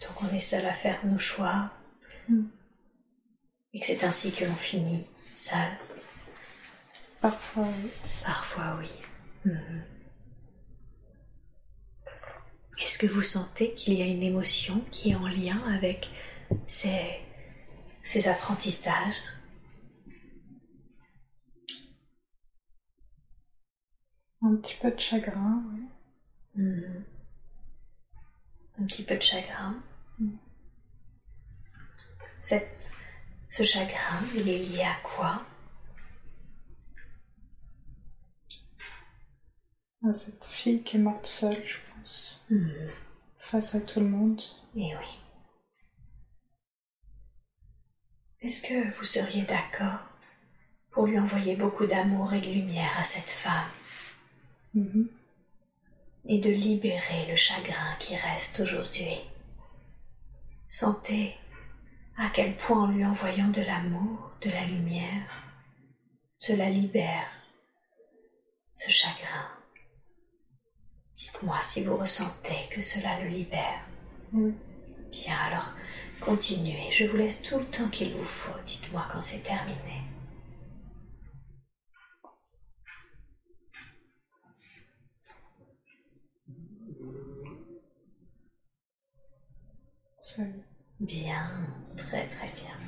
Donc 0.00 0.22
on 0.22 0.34
est 0.34 0.38
seul 0.40 0.66
à 0.66 0.72
faire 0.74 1.04
nos 1.06 1.18
choix 1.18 1.70
Mm. 2.28 2.44
et 3.74 3.80
que 3.80 3.86
c'est 3.86 4.04
ainsi 4.04 4.32
que 4.32 4.44
l'on 4.44 4.54
finit 4.54 5.06
seul. 5.32 5.72
Parfois, 7.20 7.64
oui. 7.66 7.90
Parfois 8.24 8.76
oui. 8.78 8.88
Mhm. 9.44 9.82
Est-ce 12.78 12.96
que 12.98 13.06
vous 13.08 13.22
sentez 13.22 13.74
qu'il 13.74 13.94
y 13.94 14.02
a 14.02 14.06
une 14.06 14.22
émotion 14.22 14.80
qui 14.92 15.10
est 15.10 15.14
en 15.16 15.26
lien 15.26 15.60
avec 15.74 16.10
ces, 16.68 17.20
ces 18.04 18.28
apprentissages? 18.28 19.16
Un 24.42 24.56
petit 24.56 24.76
peu 24.80 24.90
de 24.90 25.00
chagrin. 25.00 25.62
oui. 25.72 25.82
Mhm. 26.62 27.04
Un 28.80 28.86
petit 28.86 29.04
peu 29.04 29.16
de 29.16 29.22
chagrin. 29.22 29.76
Mm. 30.18 30.36
Cette, 32.38 32.90
ce 33.48 33.62
chagrin, 33.62 34.20
il 34.34 34.48
est 34.48 34.58
lié 34.58 34.82
à 34.82 34.96
quoi? 35.02 35.44
À 40.08 40.12
cette 40.12 40.46
fille 40.46 40.82
qui 40.82 40.96
est 40.96 41.00
morte 41.00 41.26
seule, 41.26 41.64
je 41.64 41.76
pense, 41.94 42.44
Mhm. 42.50 42.90
face 43.50 43.74
à 43.76 43.80
tout 43.80 44.00
le 44.00 44.06
monde. 44.08 44.40
Eh 44.74 44.96
oui. 44.96 45.18
Est-ce 48.40 48.62
que 48.62 48.96
vous 48.98 49.04
seriez 49.04 49.42
d'accord 49.42 50.00
pour 50.90 51.06
lui 51.06 51.18
envoyer 51.18 51.54
beaucoup 51.56 51.86
d'amour 51.86 52.32
et 52.34 52.40
de 52.40 52.46
lumière 52.50 52.98
à 52.98 53.04
cette 53.04 53.30
femme? 53.30 53.70
Mhm. 54.74 55.08
et 56.28 56.38
de 56.38 56.50
libérer 56.50 57.26
le 57.28 57.36
chagrin 57.36 57.94
qui 57.98 58.16
reste 58.16 58.60
aujourd'hui. 58.60 59.18
Sentez 60.68 61.34
à 62.16 62.30
quel 62.32 62.56
point 62.56 62.84
en 62.84 62.86
lui 62.86 63.04
envoyant 63.04 63.48
de 63.48 63.60
l'amour, 63.60 64.30
de 64.40 64.50
la 64.50 64.64
lumière, 64.64 65.28
cela 66.38 66.70
libère 66.70 67.28
ce 68.72 68.90
chagrin. 68.90 69.48
Dites-moi 71.16 71.60
si 71.60 71.84
vous 71.84 71.96
ressentez 71.96 72.68
que 72.70 72.80
cela 72.80 73.20
le 73.20 73.28
libère. 73.28 73.80
Bien, 74.32 75.36
alors 75.46 75.72
continuez. 76.20 76.90
Je 76.90 77.04
vous 77.04 77.16
laisse 77.16 77.42
tout 77.42 77.58
le 77.58 77.66
temps 77.66 77.88
qu'il 77.90 78.14
vous 78.14 78.24
faut. 78.24 78.58
Dites-moi 78.64 79.06
quand 79.12 79.20
c'est 79.20 79.42
terminé. 79.42 80.02
Bien, 91.00 91.50
très 91.96 92.28
très 92.28 92.48
bien. 92.48 92.78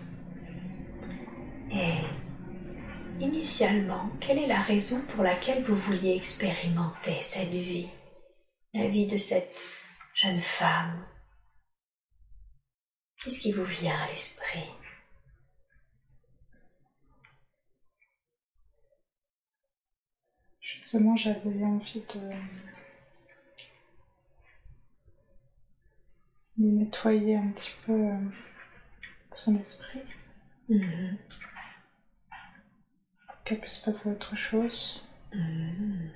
Et 1.73 1.99
initialement, 3.21 4.09
quelle 4.21 4.39
est 4.39 4.47
la 4.47 4.63
raison 4.63 5.05
pour 5.07 5.25
laquelle 5.25 5.65
vous 5.65 5.75
vouliez 5.77 6.15
expérimenter 6.15 7.21
cette 7.23 7.51
vie, 7.51 7.89
la 8.73 8.87
vie 8.87 9.09
de 9.09 9.19
cette 9.19 9.59
jeune 10.15 10.39
femme? 10.39 11.05
Qu'est-ce 13.21 13.41
qui 13.41 13.53
vous 13.53 13.65
vient 13.65 13.99
à 13.99 14.09
l'esprit? 14.11 14.71
Justement, 20.61 21.17
j'avais 21.17 21.65
envie 21.65 22.05
de 22.15 22.74
nettoyer 26.59 27.37
un 27.37 27.49
petit 27.49 27.73
peu 27.87 27.93
euh, 27.93 28.19
son 29.33 29.57
esprit. 29.57 30.03
Mhm. 30.69 31.19
Qu'elle 33.45 33.61
puisse 33.61 33.79
passer 33.81 34.09
à 34.09 34.13
autre 34.13 34.37
chose. 34.37 35.07
Mhm. 35.35 36.11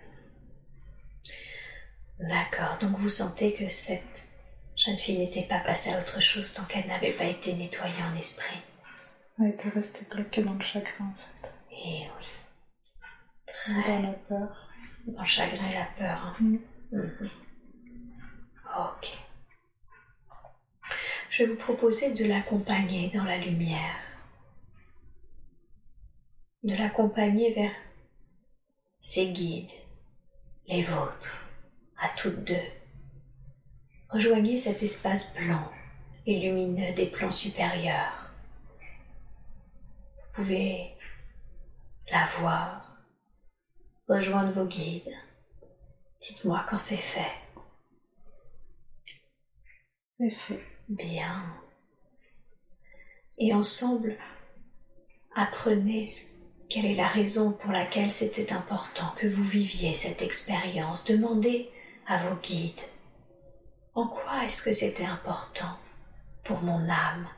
D'accord, 2.21 2.79
donc 2.81 2.99
vous 2.99 3.09
sentez 3.09 3.55
que 3.55 3.69
cette 3.69 4.27
jeune 4.77 4.99
fille 4.99 5.19
n'était 5.19 5.47
pas 5.47 5.61
passée 5.61 5.93
à 5.93 6.01
autre 6.01 6.21
chose 6.21 6.53
tant 6.53 6.65
qu'elle 6.65 6.87
n'avait 6.87 7.13
pas 7.13 7.25
été 7.25 7.55
nettoyée 7.55 8.03
en 8.03 8.17
esprit. 8.17 8.59
Elle 9.39 9.49
était 9.51 9.69
restée 9.69 10.05
bloquée 10.11 10.43
dans 10.43 10.55
le 10.55 10.65
chagrin 10.65 11.05
en 11.05 11.15
fait. 11.15 11.53
Et 11.71 12.07
oui. 12.19 12.27
Dans 13.87 14.03
la 14.03 14.13
peur. 14.13 14.69
Dans 15.07 15.21
le 15.21 15.27
chagrin 15.27 15.65
et 15.71 15.75
la 15.75 15.85
peur. 15.97 16.27
hein. 16.27 16.37
Mm. 16.41 16.59
Mhm. 16.93 17.31
Ok. 18.79 19.17
Je 21.31 21.45
vais 21.45 21.51
vous 21.51 21.59
proposer 21.59 22.15
de 22.15 22.25
l'accompagner 22.25 23.11
dans 23.11 23.25
la 23.25 23.37
lumière. 23.37 23.97
De 26.63 26.75
l'accompagner 26.75 27.53
vers 27.53 27.75
ses 29.01 29.33
guides, 29.33 29.71
les 30.67 30.83
vôtres, 30.83 31.47
à 31.99 32.09
toutes 32.17 32.45
deux. 32.45 32.55
Rejoignez 34.11 34.57
cet 34.57 34.83
espace 34.83 35.35
blanc 35.35 35.71
et 36.27 36.41
lumineux 36.41 36.95
des 36.95 37.07
plans 37.07 37.31
supérieurs. 37.31 38.31
Vous 40.17 40.45
pouvez 40.45 40.95
la 42.11 42.27
voir, 42.39 42.97
rejoindre 44.09 44.53
vos 44.53 44.67
guides. 44.67 45.15
Dites-moi 46.21 46.65
quand 46.69 46.79
c'est 46.79 46.97
fait. 46.97 47.33
C'est 50.17 50.31
fait. 50.31 50.78
Bien. 50.89 51.45
Et 53.37 53.53
ensemble, 53.53 54.17
apprenez 55.35 56.09
quelle 56.69 56.87
est 56.87 56.95
la 56.95 57.07
raison 57.07 57.53
pour 57.53 57.73
laquelle 57.73 58.11
c'était 58.11 58.53
important 58.53 59.13
que 59.17 59.27
vous 59.27 59.45
viviez 59.45 59.95
cette 59.95 60.23
expérience. 60.23 61.05
Demandez 61.05 61.71
à 62.07 62.27
vos 62.27 62.37
guides 62.37 62.81
en 63.95 64.07
quoi 64.07 64.45
est-ce 64.45 64.63
que 64.63 64.73
c'était 64.73 65.05
important 65.05 65.77
pour 66.45 66.61
mon 66.63 66.89
âme 66.89 67.29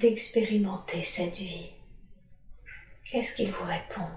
d'expérimenter 0.00 1.02
cette 1.02 1.36
vie? 1.36 1.70
Qu'est-ce 3.04 3.34
qu'ils 3.34 3.52
vous 3.52 3.64
répondent? 3.64 4.08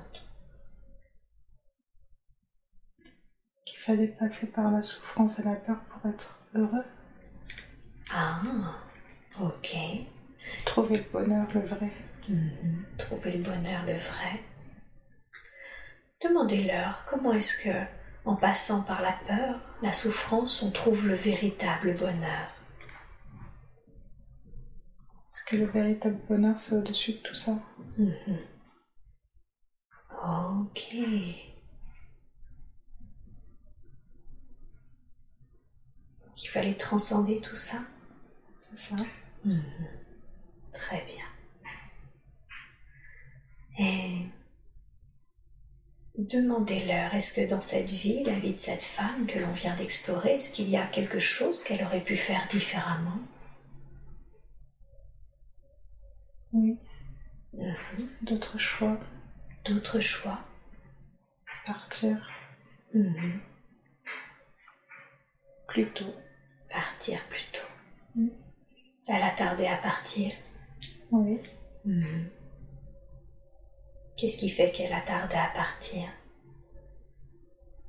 Qu'il 3.65 3.79
fallait 3.79 4.07
passer 4.07 4.47
par 4.47 4.71
la 4.71 4.81
souffrance 4.81 5.39
et 5.39 5.43
la 5.43 5.55
peur 5.55 5.77
pour 5.89 6.09
être 6.09 6.39
heureux. 6.53 6.85
Ah, 8.11 8.41
ok. 9.41 9.75
Trouver 10.65 10.97
le 10.97 11.03
bonheur, 11.11 11.47
le 11.53 11.61
vrai. 11.61 11.91
Mhm. 12.29 12.85
Trouver 12.97 13.31
le 13.33 13.43
bonheur, 13.43 13.85
le 13.85 13.93
vrai. 13.97 14.43
Demandez-leur 16.23 17.05
comment 17.05 17.33
est-ce 17.33 17.61
que, 17.63 17.85
en 18.25 18.35
passant 18.35 18.83
par 18.83 19.01
la 19.01 19.13
peur, 19.27 19.59
la 19.81 19.93
souffrance, 19.93 20.61
on 20.63 20.71
trouve 20.71 21.07
le 21.07 21.15
véritable 21.15 21.95
bonheur. 21.97 22.49
Parce 25.29 25.43
que 25.43 25.55
le 25.57 25.65
véritable 25.65 26.17
bonheur, 26.29 26.57
c'est 26.57 26.75
au-dessus 26.75 27.13
de 27.13 27.17
tout 27.19 27.35
ça? 27.35 27.59
Mhm. 27.97 28.39
Ok. 30.27 30.93
Il 36.37 36.49
fallait 36.51 36.75
transcender 36.75 37.41
tout 37.41 37.55
ça. 37.55 37.79
C'est 38.75 38.95
ça. 38.95 39.03
Mhm. 39.45 39.61
Très 40.73 41.01
bien. 41.05 41.23
Et 43.77 44.25
demandez-leur, 46.17 47.13
est-ce 47.13 47.33
que 47.33 47.49
dans 47.49 47.61
cette 47.61 47.89
vie, 47.89 48.23
la 48.23 48.39
vie 48.39 48.53
de 48.53 48.57
cette 48.57 48.83
femme 48.83 49.27
que 49.27 49.39
l'on 49.39 49.51
vient 49.53 49.75
d'explorer, 49.75 50.35
est-ce 50.35 50.51
qu'il 50.51 50.69
y 50.69 50.77
a 50.77 50.85
quelque 50.87 51.19
chose 51.19 51.63
qu'elle 51.63 51.83
aurait 51.83 52.03
pu 52.03 52.15
faire 52.17 52.47
différemment? 52.49 53.19
Oui. 56.53 56.77
Mhm. 57.53 58.09
D'autres 58.23 58.57
choix. 58.59 58.99
D'autres 59.65 59.99
choix 59.99 60.39
Partir 61.65 62.29
Mhm. 62.93 63.41
plus 65.67 65.91
tôt. 65.93 66.13
Partir 66.69 67.19
plus 67.29 67.45
tôt. 67.51 67.67
Mhm. 68.15 68.44
Elle 69.07 69.21
a 69.23 69.31
tardé 69.31 69.67
à 69.67 69.77
partir. 69.77 70.31
Oui. 71.11 71.39
Mhm. 71.85 72.29
Qu'est-ce 74.17 74.37
qui 74.39 74.49
fait 74.49 74.71
qu'elle 74.71 74.93
a 74.93 75.01
tardé 75.01 75.35
à 75.35 75.51
partir? 75.53 76.07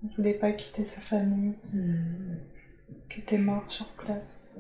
Elle 0.02 0.10
voulait 0.16 0.34
pas 0.38 0.52
quitter 0.52 0.84
sa 0.84 1.00
famille, 1.00 1.54
qui 3.10 3.20
était 3.20 3.38
morte 3.38 3.70
sur 3.70 3.86
place. 3.94 4.50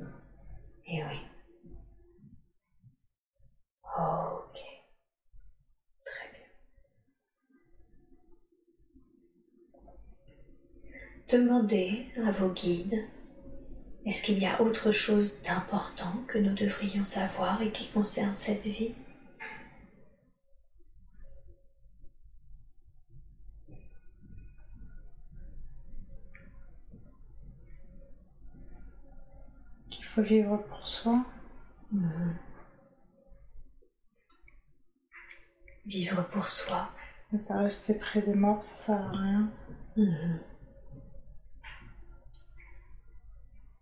Eh 0.86 1.02
oui. 1.04 1.20
Ok. 3.84 4.58
Très 6.04 6.28
bien. 6.32 6.48
Demandez 11.28 12.06
à 12.24 12.30
vos 12.30 12.50
guides, 12.50 13.04
est-ce 14.06 14.22
qu'il 14.22 14.38
y 14.38 14.46
a 14.46 14.60
autre 14.62 14.92
chose 14.92 15.42
d'important 15.42 16.22
que 16.28 16.38
nous 16.38 16.54
devrions 16.54 17.02
savoir 17.02 17.60
et 17.60 17.72
qui 17.72 17.88
concerne 17.90 18.36
cette 18.36 18.62
vie? 18.62 18.94
Qu'il 29.90 30.04
faut 30.04 30.22
vivre 30.22 30.58
pour 30.68 30.86
soi. 30.86 31.24
Mhm. 31.90 32.36
Vivre 35.84 36.22
pour 36.28 36.48
soi. 36.48 36.90
Ne 37.32 37.38
pas 37.38 37.58
rester 37.58 37.94
près 37.94 38.22
des 38.22 38.34
morts, 38.34 38.62
ça 38.62 38.76
sert 38.76 39.02
à 39.02 39.10
rien. 39.10 39.50
Mhm. 39.96 40.38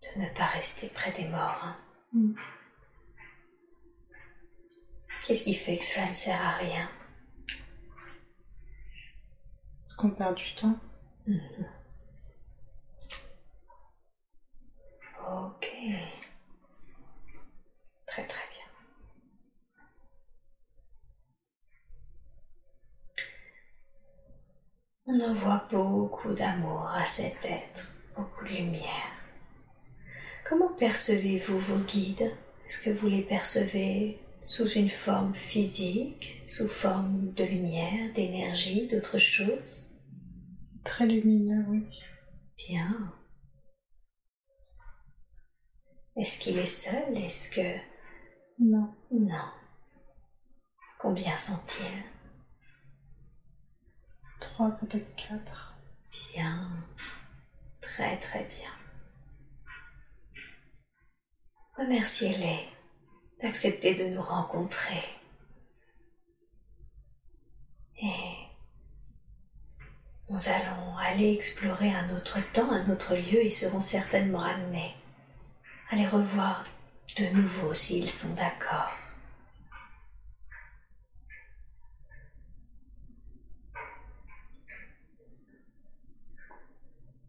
De 0.04 0.20
ne 0.20 0.28
pas 0.34 0.46
rester 0.46 0.88
près 0.88 1.12
des 1.12 1.24
morts. 1.28 1.60
hein. 1.62 1.76
Mm. 2.12 2.34
Qu'est-ce 5.26 5.44
qui 5.44 5.54
fait 5.54 5.78
que 5.78 5.84
cela 5.84 6.08
ne 6.08 6.14
sert 6.14 6.40
à 6.40 6.52
rien? 6.56 6.88
Parce 9.80 9.96
qu'on 9.96 10.10
perd 10.10 10.34
du 10.36 10.54
temps. 10.56 10.78
Mhm. 11.26 11.66
Ok. 15.26 15.66
Très 18.06 18.26
très 18.26 18.46
bien. 18.50 18.66
On 25.06 25.18
envoie 25.20 25.66
beaucoup 25.70 26.34
d'amour 26.34 26.86
à 26.88 27.06
cet 27.06 27.44
être 27.46 27.86
beaucoup 28.16 28.44
de 28.44 28.50
lumière. 28.50 29.13
Comment 30.54 30.72
percevez-vous 30.74 31.58
vos 31.58 31.78
guides? 31.78 32.30
Est-ce 32.64 32.80
que 32.80 32.90
vous 32.90 33.08
les 33.08 33.22
percevez 33.22 34.20
sous 34.44 34.68
une 34.68 34.88
forme 34.88 35.34
physique, 35.34 36.44
sous 36.46 36.68
forme 36.68 37.32
de 37.32 37.42
lumière, 37.42 38.12
d'énergie, 38.14 38.86
d'autre 38.86 39.18
chose 39.18 39.84
Très 40.84 41.06
lumineux, 41.06 41.64
oui. 41.68 41.84
Bien. 42.56 43.12
Est-ce 46.16 46.38
qu'il 46.38 46.56
est 46.56 46.66
seul? 46.66 47.18
Est-ce 47.18 47.50
que... 47.50 47.76
Non. 48.60 48.94
Non. 49.10 49.50
Combien 51.00 51.36
sont-ils? 51.36 52.04
Trois, 54.38 54.70
peut-être 54.70 55.16
quatre. 55.16 55.74
Bien. 56.12 56.70
Très 57.80 58.20
très 58.20 58.44
bien. 58.44 58.73
Remerciez-les 61.76 62.68
d'accepter 63.42 63.94
de 63.94 64.14
nous 64.14 64.22
rencontrer. 64.22 65.02
Et 68.00 68.34
nous 70.30 70.48
allons 70.48 70.96
aller 70.96 71.34
explorer 71.34 71.90
un 71.90 72.16
autre 72.16 72.38
temps, 72.52 72.70
un 72.70 72.88
autre 72.90 73.14
lieu 73.16 73.44
et 73.44 73.50
seront 73.50 73.80
certainement 73.80 74.42
amenés 74.42 74.94
à 75.90 75.96
les 75.96 76.08
revoir 76.08 76.64
de 77.16 77.26
nouveau 77.36 77.74
s'ils 77.74 78.10
sont 78.10 78.34
d'accord. 78.34 78.90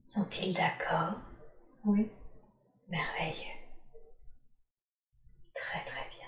Sont-ils 0.05 0.53
d'accord? 0.53 1.19
Oui. 1.83 2.09
Merveilleux. 2.87 3.55
Très 5.53 5.83
très 5.83 6.07
bien. 6.09 6.27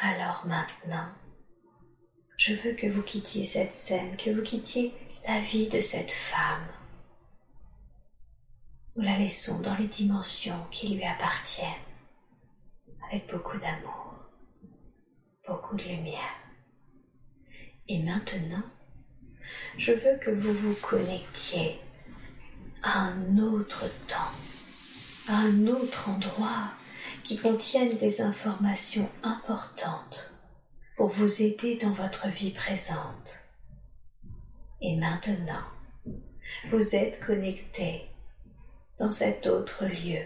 Alors 0.00 0.46
maintenant, 0.46 1.08
je 2.36 2.54
veux 2.54 2.72
que 2.74 2.86
vous 2.86 3.02
quittiez 3.02 3.44
cette 3.44 3.72
scène, 3.72 4.16
que 4.16 4.30
vous 4.30 4.42
quittiez 4.42 4.94
la 5.26 5.40
vie 5.40 5.68
de 5.68 5.80
cette 5.80 6.12
femme. 6.12 6.68
Nous 8.94 9.02
la 9.02 9.18
laissons 9.18 9.60
dans 9.60 9.74
les 9.74 9.88
dimensions 9.88 10.66
qui 10.70 10.94
lui 10.94 11.04
appartiennent, 11.04 11.66
avec 13.08 13.28
beaucoup 13.28 13.58
d'amour, 13.58 14.14
beaucoup 15.48 15.74
de 15.74 15.82
lumière. 15.82 16.36
Et 17.88 17.98
maintenant, 17.98 18.62
je 19.78 19.92
veux 19.92 20.16
que 20.18 20.30
vous 20.30 20.52
vous 20.52 20.76
connectiez 20.80 21.80
à 22.84 23.00
un 23.00 23.38
autre 23.38 23.86
temps, 24.06 24.30
à 25.28 25.38
un 25.38 25.66
autre 25.66 26.08
endroit 26.08 26.70
qui 27.28 27.36
contienne 27.36 27.94
des 27.98 28.22
informations 28.22 29.06
importantes 29.22 30.32
pour 30.96 31.08
vous 31.08 31.42
aider 31.42 31.76
dans 31.76 31.92
votre 31.92 32.26
vie 32.28 32.52
présente. 32.52 33.44
Et 34.80 34.96
maintenant, 34.96 35.66
vous 36.70 36.96
êtes 36.96 37.20
connecté 37.20 38.08
dans 38.98 39.10
cet 39.10 39.46
autre 39.46 39.84
lieu, 39.84 40.22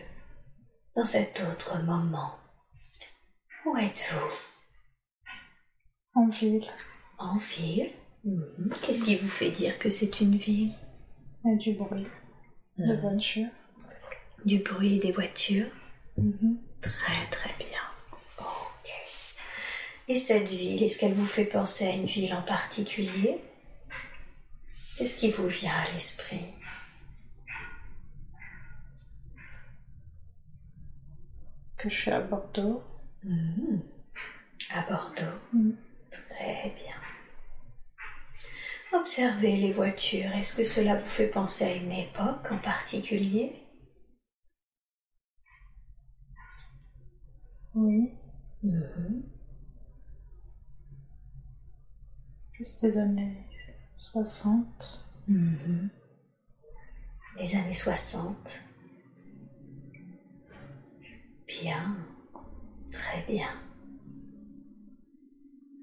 dans 0.94 1.04
cet 1.04 1.40
autre 1.50 1.82
moment. 1.82 2.36
Où 3.66 3.76
êtes-vous? 3.76 4.30
En 6.14 6.28
ville. 6.28 6.68
En 7.18 7.36
ville? 7.36 7.90
Mhm. 8.22 8.72
Qu'est-ce 8.80 9.02
qui 9.04 9.16
vous 9.16 9.28
fait 9.28 9.50
dire 9.50 9.76
que 9.80 9.90
c'est 9.90 10.20
une 10.20 10.36
ville? 10.36 10.72
Du 11.58 11.72
bruit. 11.74 12.06
De 12.78 12.94
Mhm. 12.94 13.00
voitures. 13.00 13.50
Du 14.44 14.58
bruit 14.60 15.00
des 15.00 15.10
voitures? 15.10 15.72
Mhm. 16.16 16.58
Très 16.82 17.26
très 17.30 17.54
bien. 17.58 17.80
Ok. 18.38 18.90
Et 20.08 20.16
cette 20.16 20.48
ville, 20.48 20.82
est-ce 20.82 20.98
qu'elle 20.98 21.14
vous 21.14 21.26
fait 21.26 21.44
penser 21.44 21.86
à 21.86 21.92
une 21.92 22.06
ville 22.06 22.34
en 22.34 22.42
particulier? 22.42 23.38
Qu'est-ce 24.96 25.16
qui 25.16 25.30
vous 25.30 25.46
vient 25.48 25.72
à 25.72 25.92
l'esprit? 25.92 26.52
Que 31.78 31.88
je 31.88 31.94
suis 31.94 32.10
à 32.10 32.20
Bordeaux. 32.20 32.82
Mhm. 33.24 33.82
À 34.70 34.82
Bordeaux. 34.82 35.38
Mhm. 35.52 35.76
Très 36.10 36.70
bien. 36.70 36.94
Observez 38.92 39.56
les 39.56 39.72
voitures. 39.72 40.30
Est-ce 40.36 40.56
que 40.56 40.64
cela 40.64 40.96
vous 40.96 41.08
fait 41.08 41.28
penser 41.28 41.64
à 41.64 41.74
une 41.74 41.92
époque 41.92 42.50
en 42.50 42.58
particulier? 42.58 43.61
Oui. 47.74 48.12
Mhm. 48.62 49.22
Juste 52.52 52.82
des 52.82 52.98
années 52.98 53.36
60. 53.96 55.06
Mhm. 55.28 55.88
Les 57.38 57.56
années 57.56 57.74
60. 57.74 58.60
Bien, 61.46 61.96
très 62.92 63.22
bien. 63.26 63.48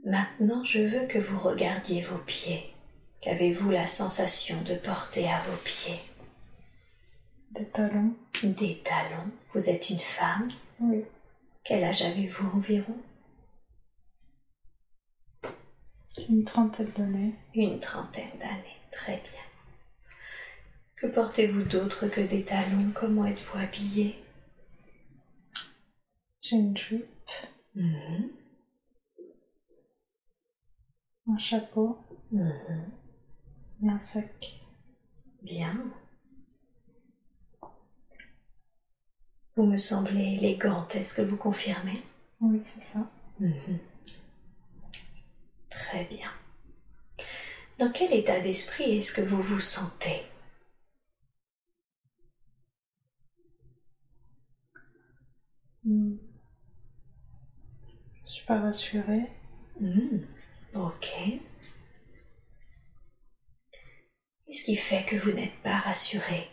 Maintenant, 0.06 0.64
je 0.64 0.80
veux 0.80 1.08
que 1.08 1.20
vous 1.20 1.38
regardiez 1.40 2.02
vos 2.04 2.18
pieds. 2.20 2.74
Qu'avez-vous 3.22 3.70
la 3.70 3.86
sensation 3.86 4.62
de 4.62 4.76
porter 4.76 5.30
à 5.30 5.42
vos 5.42 5.58
pieds? 5.58 6.00
Des 7.52 7.66
talons. 7.66 8.16
Des 8.44 8.82
talons. 8.84 9.32
Vous 9.54 9.70
êtes 9.70 9.90
une 9.90 10.00
femme? 10.00 10.50
Oui. 10.80 11.04
Quel 11.70 11.84
âge 11.84 12.02
avez-vous 12.02 12.48
environ? 12.58 12.98
Une 16.28 16.44
trentaine 16.44 16.90
d'années. 16.98 17.36
Une 17.54 17.80
trentaine 17.80 18.40
d'années. 18.40 18.78
Très 18.92 19.18
bien. 19.18 19.44
Que 20.96 21.06
portez-vous 21.06 21.62
d'autre 21.62 22.08
que 22.08 22.22
des 22.22 22.44
talons? 22.44 22.92
Comment 22.96 23.28
êtes-vous 23.28 23.60
habillé? 23.60 24.18
J'ai 26.42 26.56
une 26.56 26.76
jupe, 26.76 27.06
Mhm. 27.76 28.32
un 31.28 31.38
chapeau 31.38 32.00
Mhm. 32.32 32.92
et 33.84 33.90
un 33.90 34.00
sac. 34.00 34.60
Bien. 35.44 35.94
Vous 39.60 39.66
me 39.66 39.78
semblez 39.78 40.36
élégante, 40.36 40.96
est-ce 40.96 41.18
que 41.18 41.22
vous 41.22 41.36
confirmez? 41.36 42.02
Oui, 42.40 42.62
c'est 42.64 42.82
ça. 42.82 43.12
Mhm. 43.42 43.78
Très 45.70 46.06
bien. 46.06 46.32
Dans 47.78 47.92
quel 47.92 48.14
état 48.14 48.40
d'esprit 48.40 48.98
est-ce 48.98 49.12
que 49.12 49.20
vous 49.20 49.42
vous 49.42 49.60
sentez? 49.60 50.22
Hmm. 55.84 56.16
Je 58.28 58.32
suis 58.32 58.46
pas 58.46 58.62
rassurée. 58.62 59.30
Mhm. 59.82 60.26
Ok. 60.74 61.10
Qu'est-ce 64.46 64.64
qui 64.64 64.78
fait 64.78 65.04
que 65.06 65.18
vous 65.18 65.34
n'êtes 65.34 65.62
pas 65.64 65.80
rassuré 65.80 66.48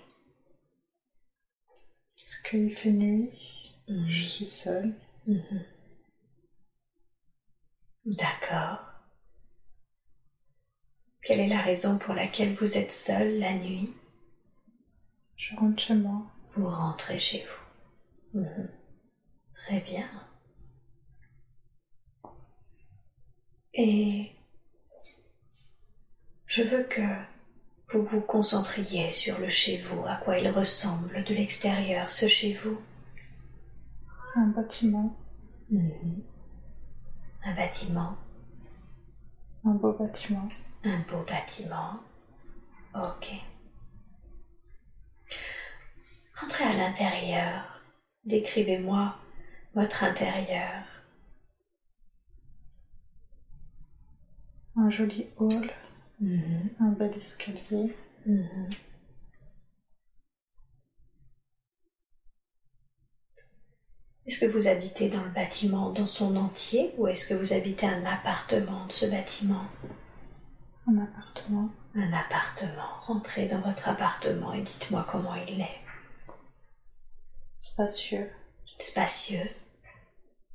Est-ce 2.26 2.42
qu'il 2.42 2.76
fait 2.76 2.90
nuit? 2.90 3.30
Mhm. 3.88 4.08
Je 4.08 4.28
suis 4.28 4.46
seule. 4.46 4.94
Mhm. 5.26 5.64
D'accord. 8.04 8.80
Quelle 11.22 11.38
est 11.40 11.48
la 11.48 11.62
raison 11.62 11.98
pour 11.98 12.14
laquelle 12.14 12.54
vous 12.56 12.76
êtes 12.76 12.92
seul 12.92 13.38
la 13.38 13.54
nuit? 13.54 13.92
Je 15.36 15.54
rentre 15.54 15.80
chez 15.80 15.94
moi. 15.94 16.26
Vous 16.56 16.68
rentrez 16.68 17.18
chez 17.20 17.44
vous. 18.32 18.40
Mhm. 18.40 18.68
Très 19.54 19.80
bien. 19.80 20.08
Et 23.74 24.32
je 26.46 26.62
veux 26.62 26.82
que 26.84 27.02
vous 27.88 28.04
vous 28.04 28.20
concentriez 28.20 29.10
sur 29.10 29.38
le 29.38 29.48
chez 29.48 29.78
vous, 29.82 30.04
à 30.06 30.16
quoi 30.16 30.38
il 30.38 30.48
ressemble 30.50 31.22
de 31.24 31.34
l'extérieur, 31.34 32.10
ce 32.10 32.26
chez 32.26 32.54
vous? 32.54 32.78
C'est 34.32 34.40
un 34.40 34.48
bâtiment. 34.48 35.16
Mhm. 35.70 36.22
Un 37.44 37.54
bâtiment, 37.54 38.16
Un 39.64 39.70
beau 39.74 39.92
bâtiment. 39.92 40.48
un 40.84 40.98
beau 41.08 41.22
bâtiment. 41.24 42.00
Ok. 42.94 43.32
Entrez 46.42 46.64
à 46.64 46.74
l'intérieur. 46.76 47.80
Décrivez-moi 48.24 49.16
votre 49.74 50.02
intérieur. 50.02 50.82
Un 54.76 54.90
joli 54.90 55.28
hall. 55.38 55.70
Mhm. 56.20 56.70
Un 56.80 56.90
bel 56.92 57.12
escalier. 57.16 57.96
Mhm. 58.26 58.68
Est-ce 64.26 64.40
que 64.40 64.46
vous 64.46 64.66
habitez 64.68 65.08
dans 65.08 65.22
le 65.22 65.30
bâtiment 65.30 65.90
dans 65.90 66.06
son 66.06 66.36
entier 66.36 66.92
ou 66.98 67.06
est-ce 67.06 67.26
que 67.28 67.34
vous 67.34 67.52
habitez 67.52 67.86
un 67.86 68.04
appartement 68.04 68.86
de 68.86 68.92
ce 68.92 69.06
bâtiment? 69.06 69.64
Un 70.88 70.98
appartement. 70.98 71.70
Un 71.94 72.12
appartement. 72.12 73.00
Rentrez 73.02 73.46
dans 73.48 73.60
votre 73.60 73.88
appartement 73.88 74.52
et 74.52 74.62
dites-moi 74.62 75.06
comment 75.08 75.34
il 75.48 75.60
est. 75.60 75.80
Spacieux. 77.60 78.30
Spacieux. 78.78 79.48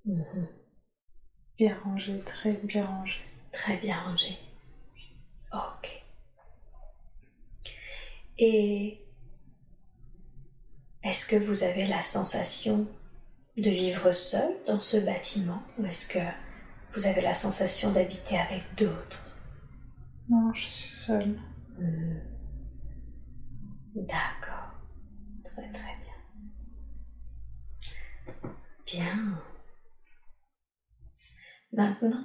Mhm. 0.05 0.47
Bien 1.57 1.77
rangé, 1.83 2.19
très 2.25 2.53
bien 2.53 2.85
rangé. 2.85 3.21
Très 3.53 3.77
bien 3.77 3.97
rangé. 4.01 4.37
Ok. 5.53 6.03
Et 8.37 8.99
est-ce 11.03 11.27
que 11.27 11.35
vous 11.35 11.63
avez 11.63 11.87
la 11.87 12.01
sensation 12.01 12.87
de 13.57 13.69
vivre 13.69 14.11
seul 14.11 14.51
dans 14.65 14.79
ce 14.79 14.97
bâtiment 14.97 15.61
ou 15.77 15.85
est-ce 15.85 16.07
que 16.07 16.19
vous 16.93 17.05
avez 17.05 17.21
la 17.21 17.33
sensation 17.33 17.91
d'habiter 17.91 18.37
avec 18.37 18.63
d'autres? 18.77 19.25
Non, 20.29 20.53
je 20.53 20.67
suis 20.67 20.89
seule. 20.89 21.39
Hmm. 21.77 22.19
D'accord. 23.95 24.71
Très 25.43 25.69
très 25.71 25.95
bien. 26.03 26.13
Bien. 28.85 29.41
Maintenant, 31.73 32.23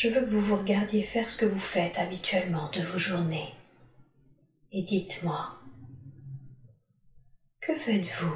je 0.00 0.08
veux 0.08 0.22
que 0.22 0.30
vous 0.30 0.40
vous 0.40 0.56
regardiez 0.56 1.02
faire 1.02 1.28
ce 1.28 1.36
que 1.36 1.44
vous 1.44 1.60
faites 1.60 1.98
habituellement 1.98 2.70
de 2.70 2.80
vos 2.80 2.96
journées. 2.96 3.54
Et 4.72 4.82
dites-moi, 4.82 5.60
que 7.60 7.78
faites-vous 7.80 8.34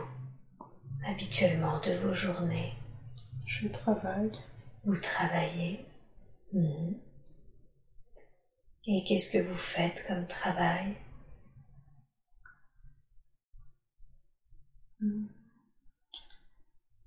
habituellement 1.07 1.81
de 1.81 1.95
vos 1.95 2.13
journées? 2.13 2.75
Je 3.47 3.69
travaille. 3.69 4.31
Vous 4.85 4.99
travaillez? 4.99 5.87
Mhm. 6.53 7.01
Et 8.87 9.03
qu'est-ce 9.05 9.33
que 9.33 9.49
vous 9.49 9.57
faites 9.57 10.07
comme 10.07 10.27
travail? 10.27 10.95
Hmm. 15.01 15.29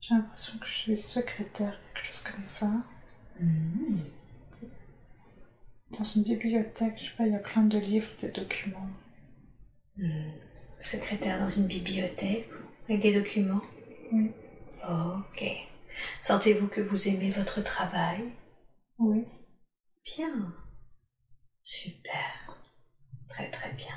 J'ai 0.02 0.16
l'impression 0.16 0.58
que 0.58 0.66
je 0.66 0.74
suis 0.74 0.98
secrétaire, 0.98 1.80
quelque 1.94 2.08
chose 2.08 2.24
comme 2.24 2.46
ça. 2.46 2.72
Mhm. 3.40 4.17
Dans 5.92 6.04
une 6.04 6.24
bibliothèque, 6.24 6.96
je 6.98 7.06
sais 7.06 7.16
pas, 7.18 7.26
il 7.26 7.34
y 7.34 7.36
a 7.36 7.40
plein 7.40 7.64
de 7.64 7.78
livres, 7.80 8.10
des 8.22 8.30
documents. 8.30 8.90
Hmm. 9.98 10.32
Secrétaire 10.80 11.40
dans 11.40 11.50
une 11.50 11.68
bibliothèque 11.68 12.50
avec 12.88 13.02
des 13.02 13.14
documents 13.14 13.62
Oui. 14.12 14.32
Ok. 14.88 15.44
Sentez-vous 16.22 16.68
que 16.68 16.82
vous 16.82 17.08
aimez 17.08 17.32
votre 17.32 17.64
travail? 17.64 18.24
Oui. 19.00 19.26
Bien. 20.06 20.54
Super. 21.64 22.58
Très 23.30 23.50
très 23.50 23.72
bien. 23.74 23.96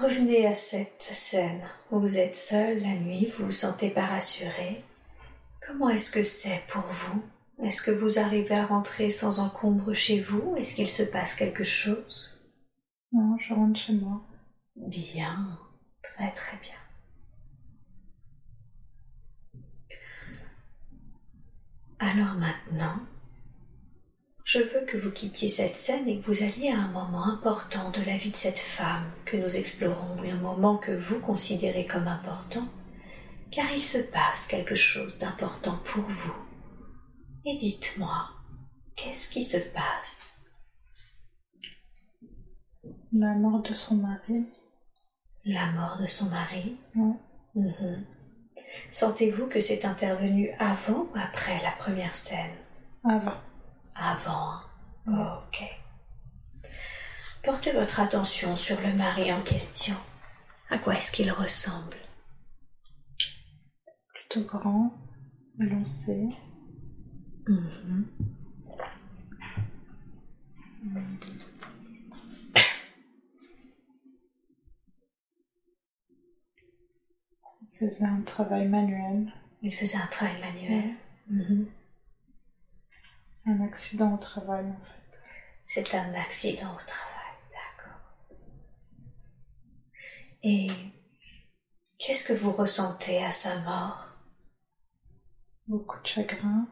Revenez 0.00 0.46
à 0.46 0.54
cette 0.54 1.02
scène 1.02 1.60
où 1.90 1.98
vous 1.98 2.18
êtes 2.18 2.36
seul 2.36 2.80
la 2.82 2.94
nuit, 2.94 3.32
vous 3.36 3.46
vous 3.46 3.52
sentez 3.52 3.90
pas 3.90 4.06
rassuré. 4.06 4.84
Comment 5.66 5.88
est-ce 5.88 6.12
que 6.12 6.22
c'est 6.22 6.62
pour 6.68 6.82
vous? 6.82 7.20
Est-ce 7.64 7.82
que 7.82 7.90
vous 7.90 8.20
arrivez 8.20 8.54
à 8.54 8.66
rentrer 8.66 9.10
sans 9.10 9.40
encombre 9.40 9.92
chez 9.92 10.20
vous? 10.20 10.54
Est-ce 10.56 10.76
qu'il 10.76 10.88
se 10.88 11.02
passe 11.02 11.34
quelque 11.34 11.64
chose? 11.64 12.40
Non, 13.12 13.36
je 13.38 13.52
rentre 13.52 13.80
chez 13.80 13.94
moi. 13.94 14.22
Bien, 14.76 15.58
très 16.00 16.32
très 16.32 16.56
bien. 16.58 16.76
Alors 21.98 22.34
maintenant, 22.34 23.00
je 24.48 24.60
veux 24.60 24.86
que 24.86 24.96
vous 24.96 25.10
quittiez 25.10 25.50
cette 25.50 25.76
scène 25.76 26.08
et 26.08 26.18
que 26.18 26.26
vous 26.26 26.42
alliez 26.42 26.70
à 26.70 26.78
un 26.78 26.88
moment 26.88 27.22
important 27.26 27.90
de 27.90 28.00
la 28.00 28.16
vie 28.16 28.30
de 28.30 28.36
cette 28.36 28.58
femme 28.58 29.04
que 29.26 29.36
nous 29.36 29.56
explorons, 29.56 30.24
et 30.24 30.30
un 30.30 30.40
moment 30.40 30.78
que 30.78 30.92
vous 30.92 31.20
considérez 31.20 31.86
comme 31.86 32.08
important, 32.08 32.66
car 33.50 33.70
il 33.74 33.82
se 33.82 33.98
passe 33.98 34.46
quelque 34.46 34.74
chose 34.74 35.18
d'important 35.18 35.78
pour 35.84 36.02
vous. 36.02 36.34
Et 37.44 37.58
dites-moi, 37.58 38.30
qu'est-ce 38.96 39.28
qui 39.28 39.42
se 39.42 39.58
passe? 39.58 40.34
La 43.12 43.34
mort 43.34 43.62
de 43.62 43.74
son 43.74 43.96
mari. 43.96 44.46
La 45.44 45.72
mort 45.72 45.98
de 46.00 46.06
son 46.06 46.30
mari? 46.30 46.78
Mhm. 47.54 48.06
Sentez-vous 48.90 49.46
que 49.46 49.60
c'est 49.60 49.84
intervenu 49.84 50.52
avant 50.58 51.02
ou 51.02 51.16
après 51.16 51.62
la 51.62 51.72
première 51.72 52.14
scène? 52.14 52.56
Avant. 53.04 53.36
Avant. 53.98 54.60
hein 55.06 55.38
Ok. 55.48 55.62
Portez 57.42 57.72
votre 57.72 58.00
attention 58.00 58.54
sur 58.56 58.80
le 58.80 58.92
mari 58.94 59.32
en 59.32 59.40
question. 59.40 59.96
À 60.70 60.78
quoi 60.78 60.96
est-ce 60.96 61.10
qu'il 61.12 61.30
ressemble? 61.32 61.96
Plutôt 64.14 64.44
grand, 64.46 64.92
élancé. 65.60 66.28
Mhm. 67.48 68.06
Il 77.72 77.78
faisait 77.78 78.04
un 78.04 78.20
travail 78.22 78.66
manuel. 78.68 79.32
Il 79.62 79.74
faisait 79.74 79.98
un 79.98 80.06
travail 80.06 80.40
manuel. 80.40 80.94
Mhm. 81.30 81.66
Un 83.48 83.62
accident 83.62 84.12
au 84.14 84.18
travail 84.18 84.66
en 84.66 84.84
fait. 84.84 85.20
C'est 85.64 85.94
un 85.94 86.12
accident 86.12 86.70
au 86.70 86.86
travail, 86.86 87.34
d'accord. 87.50 88.00
Et 90.42 90.68
qu'est-ce 91.98 92.28
que 92.28 92.38
vous 92.38 92.52
ressentez 92.52 93.24
à 93.24 93.32
sa 93.32 93.58
mort? 93.60 94.18
Beaucoup 95.66 95.98
de 96.02 96.06
chagrin. 96.06 96.68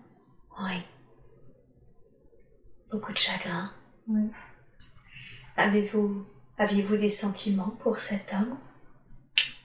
Oui. 0.60 0.84
Beaucoup 2.90 3.12
de 3.14 3.18
chagrin. 3.18 3.72
Oui. 4.06 4.30
Avez-vous 5.56 6.26
aviez-vous 6.58 6.98
des 6.98 7.08
sentiments 7.10 7.70
pour 7.80 8.00
cet 8.00 8.34
homme? 8.34 8.58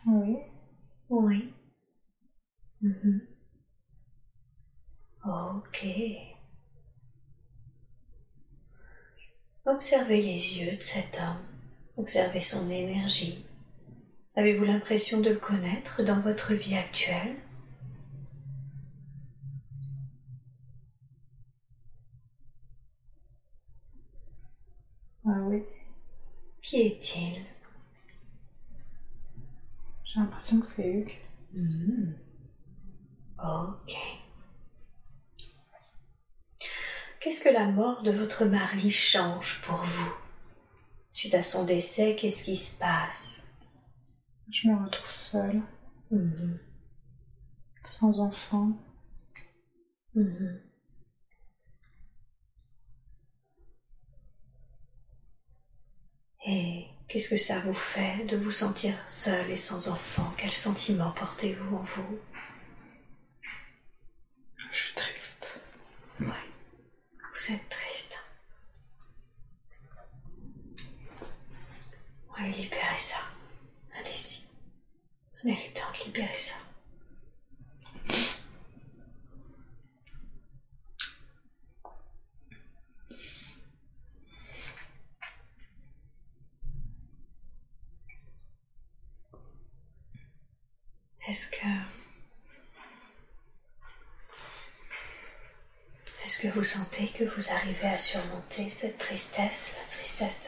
Oui. 0.06 0.38
Oui. 1.10 1.54
Mhm. 2.82 3.28
Ok. 5.26 5.86
Observez 9.66 10.22
les 10.22 10.60
yeux 10.60 10.76
de 10.78 10.82
cet 10.82 11.20
homme. 11.20 11.46
Observez 11.98 12.40
son 12.40 12.70
énergie. 12.70 13.46
Avez-vous 14.36 14.64
l'impression 14.66 15.20
de 15.22 15.30
le 15.30 15.38
connaître 15.38 16.04
dans 16.04 16.20
votre 16.20 16.54
vie 16.54 16.76
actuelle? 16.76 17.36
Ah 25.26 25.42
oui. 25.48 25.64
Qui 26.62 26.82
est-il? 26.82 27.44
J'ai 30.04 30.20
l'impression 30.20 30.60
que 30.60 30.66
c'est 30.66 30.88
Hugues. 30.90 31.18
Mhm. 31.54 32.16
Ok. 33.38 34.21
Qu'est-ce 37.22 37.44
que 37.44 37.50
la 37.54 37.68
mort 37.68 38.02
de 38.02 38.12
votre 38.12 38.46
mari 38.46 38.90
change 38.92 39.62
pour 39.62 39.78
vous? 39.78 40.12
Suite 41.12 41.36
à 41.36 41.44
son 41.44 41.66
décès, 41.66 42.16
qu'est-ce 42.16 42.44
qui 42.44 42.58
se 42.58 42.78
passe? 42.80 43.44
Je 44.52 44.68
me 44.68 44.84
retrouve 44.84 45.12
seule, 45.12 45.62
Mhm. 46.10 46.58
sans 47.86 48.20
enfant. 48.20 48.72
Mhm. 50.16 50.62
Et 56.48 56.88
qu'est-ce 57.08 57.30
que 57.30 57.38
ça 57.38 57.60
vous 57.60 57.74
fait 57.74 58.26
de 58.26 58.36
vous 58.38 58.52
sentir 58.52 58.94
seul 59.08 59.50
et 59.50 59.56
sans 59.56 59.90
enfant? 59.90 60.34
Quel 60.38 60.52
sentiment 60.52 61.12
portez-vous 61.12 61.76
en 61.78 61.84
vous? 61.84 62.20
Je 64.72 64.78
suis. 64.78 65.01
Vous 67.42 67.54
êtes 67.54 67.70
triste. 67.70 68.20
Oui, 72.38 72.52
libérez 72.52 72.98
ça. 72.98 73.18
Allez-y. 73.98 74.44
Prenez 75.40 75.68
le 75.68 75.74
temps 75.74 75.92
de 75.92 76.06
libérer 76.06 76.38
ça. 76.38 76.54
Est-ce 91.28 91.50
que 91.50 91.66
que 96.42 96.48
vous 96.48 96.64
sentez 96.64 97.08
que 97.08 97.24
vous 97.24 97.52
arrivez 97.52 97.88
à 97.88 97.98
surmonter 97.98 98.68
cette 98.68 98.98
tristesse, 98.98 99.72
la 99.78 99.96
tristesse 99.96 100.42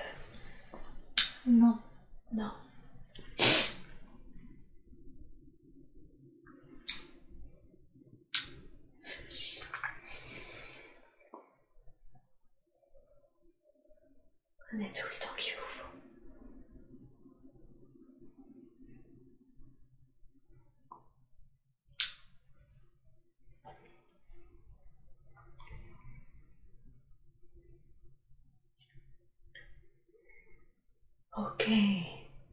de... 1.45 1.51
Non. 1.51 1.77
Non. 2.33 2.51
Prenez 14.67 14.91
tout 14.93 15.05
le 15.05 15.19
temps 15.23 15.35
qu'il 15.37 15.53
vous 15.53 15.59
faut. 15.59 15.83
Ok, 31.35 31.67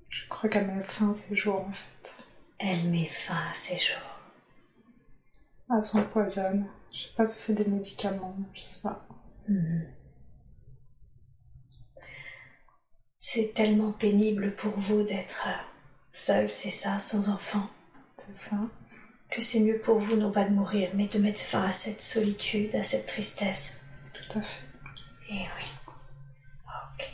Je 0.09 0.29
crois 0.29 0.49
qu'elle 0.49 0.67
met 0.67 0.83
fin 1.01 1.11
à 1.11 1.15
ses 1.15 1.35
jours 1.37 1.61
en 1.61 1.73
fait. 1.73 2.25
elle 2.59 2.89
met 2.91 3.07
fin 3.07 3.49
à 3.51 3.55
ses 3.55 3.77
jours. 3.77 4.21
Elle 5.75 5.83
s'empoisonne. 5.83 6.67
Je 6.93 6.99
sais 6.99 7.15
pas 7.17 7.27
si 7.29 7.39
c'est 7.43 7.55
des 7.55 7.65
médicaments, 7.71 8.37
je 8.55 8.61
sais 8.61 8.81
pas. 8.83 9.07
Mhm. 9.49 9.87
C'est 13.19 13.53
tellement 13.55 13.93
pénible 13.93 14.55
pour 14.57 14.73
vous 14.79 15.03
d'être 15.03 15.45
euh, 15.47 15.53
seul, 16.13 16.51
c'est 16.51 16.71
ça, 16.71 16.99
sans 16.99 17.29
enfant, 17.29 17.69
C'est 18.19 18.37
ça. 18.39 18.57
que 19.31 19.41
c'est 19.41 19.61
mieux 19.61 19.79
pour 19.79 19.99
vous 19.99 20.17
non 20.17 20.33
pas 20.33 20.45
de 20.45 20.51
mourir, 20.55 20.91
mais 20.95 21.07
de 21.07 21.19
mettre 21.19 21.41
fin 21.41 21.63
à 21.65 21.71
cette 21.71 22.03
solitude, 22.03 22.75
à 22.75 22.83
cette 22.83 23.07
tristesse. 23.07 23.79
Tout 24.15 24.39
à 24.39 24.43
fait. 24.43 24.65
Eh 25.31 25.35
oui. 25.35 25.67
Ok. 26.67 27.07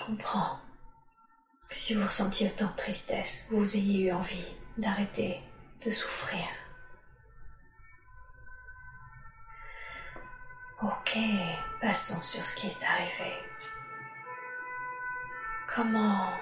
Je 0.00 0.06
comprends 0.06 0.58
que 1.68 1.76
si 1.76 1.94
vous 1.94 2.04
ressentiez 2.04 2.48
autant 2.48 2.68
de 2.70 2.76
tristesse, 2.76 3.48
vous 3.50 3.76
ayez 3.76 4.06
eu 4.06 4.12
envie 4.12 4.46
d'arrêter 4.78 5.40
de 5.84 5.90
souffrir. 5.90 6.44
Ok, 10.82 11.18
passons 11.82 12.20
sur 12.22 12.42
ce 12.44 12.56
qui 12.56 12.66
est 12.68 12.84
arrivé. 12.84 13.34
Comment 15.74 16.32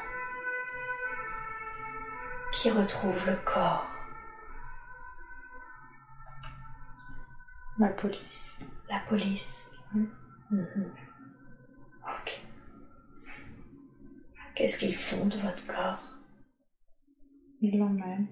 Qui 2.53 2.71
retrouve 2.71 3.27
le 3.27 3.37
corps? 3.44 3.87
La 7.79 7.88
police. 7.88 8.59
La 8.88 9.01
police. 9.01 9.71
Oui. 9.94 10.09
Mhm. 10.51 11.08
Qu'est-ce 14.59 14.81
qu'ils 14.81 14.97
font 14.97 15.25
de 15.27 15.37
votre 15.37 15.64
corps? 15.68 16.03
Ils 17.61 17.79
l'emmènent. 17.79 18.27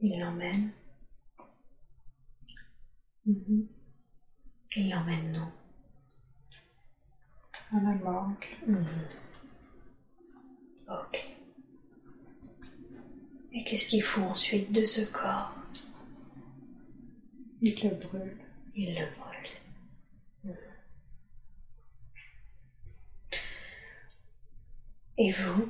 Ils 0.00 0.18
l'emmènent? 0.18 0.72
Ils 3.26 4.88
l'emmènent 4.88 5.32
non? 5.32 5.52
À 7.72 7.80
la 7.82 7.94
morgue. 7.96 8.46
Mhm. 8.66 8.86
Ok. 10.88 11.28
Et 13.52 13.64
qu'est-ce 13.64 13.88
qu'ils 13.88 14.02
font 14.02 14.30
ensuite 14.30 14.72
de 14.72 14.82
ce 14.82 15.02
corps? 15.12 15.54
Ils 17.60 17.78
le 17.82 17.90
brûlent. 17.96 18.38
Ils 18.74 18.94
le 18.94 19.04
brûlent. 19.14 19.31
Et 25.24 25.30
vous 25.30 25.68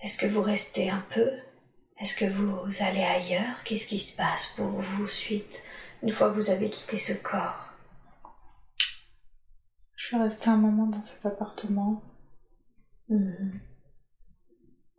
Est-ce 0.00 0.16
que 0.16 0.26
vous 0.26 0.42
restez 0.42 0.88
un 0.90 1.04
peu? 1.12 1.28
Est-ce 1.98 2.16
que 2.16 2.24
vous 2.24 2.82
allez 2.84 3.02
ailleurs? 3.02 3.64
Qu'est-ce 3.64 3.88
qui 3.88 3.98
se 3.98 4.16
passe 4.16 4.52
pour 4.54 4.68
vous 4.68 5.08
suite 5.08 5.64
une 6.04 6.12
fois 6.12 6.30
que 6.30 6.36
vous 6.36 6.50
avez 6.50 6.70
quitté 6.70 6.96
ce 6.96 7.12
corps? 7.20 7.72
Je 9.96 10.06
suis 10.06 10.16
restée 10.16 10.50
un 10.50 10.56
moment 10.56 10.86
dans 10.86 11.04
cet 11.04 11.26
appartement 11.26 12.00
Mhm. 13.08 13.60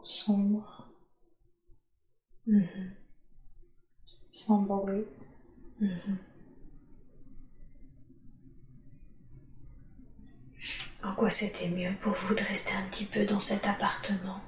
sombre, 0.03 0.89
Mhm. 2.45 2.93
sans 4.31 4.63
bruit. 4.63 5.05
Mhm. 5.79 6.17
En 11.03 11.15
quoi 11.15 11.29
c'était 11.29 11.67
mieux 11.69 11.93
pour 12.01 12.13
vous 12.13 12.35
de 12.35 12.41
rester 12.41 12.73
un 12.73 12.87
petit 12.89 13.05
peu 13.05 13.25
dans 13.25 13.39
cet 13.39 13.65
appartement? 13.65 14.41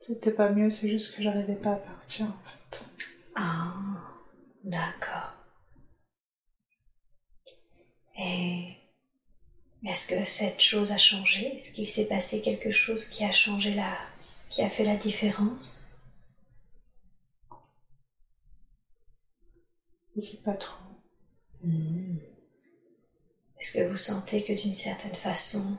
C'était 0.00 0.32
pas 0.32 0.50
mieux, 0.50 0.70
c'est 0.70 0.88
juste 0.88 1.14
que 1.14 1.22
j'arrivais 1.22 1.56
pas 1.56 1.72
à 1.72 1.76
partir 1.76 2.26
en 2.26 2.38
fait. 2.72 2.86
Ah, 3.34 3.74
d'accord. 4.64 5.34
Et 8.18 8.76
est-ce 9.86 10.08
que 10.08 10.24
cette 10.24 10.60
chose 10.60 10.92
a 10.92 10.98
changé? 10.98 11.56
Est-ce 11.56 11.72
qu'il 11.72 11.88
s'est 11.88 12.08
passé 12.08 12.40
quelque 12.40 12.72
chose 12.72 13.06
qui 13.08 13.24
a 13.24 13.32
changé 13.32 13.74
la... 13.74 13.96
qui 14.48 14.62
a 14.62 14.70
fait 14.70 14.84
la 14.84 14.96
différence? 14.96 15.86
Je 20.16 20.20
sais 20.20 20.42
pas 20.44 20.54
trop. 20.54 20.76
Est-ce 23.60 23.72
que 23.74 23.86
vous 23.86 23.96
sentez 23.96 24.42
que 24.42 24.54
d'une 24.54 24.72
certaine 24.72 25.14
façon, 25.14 25.76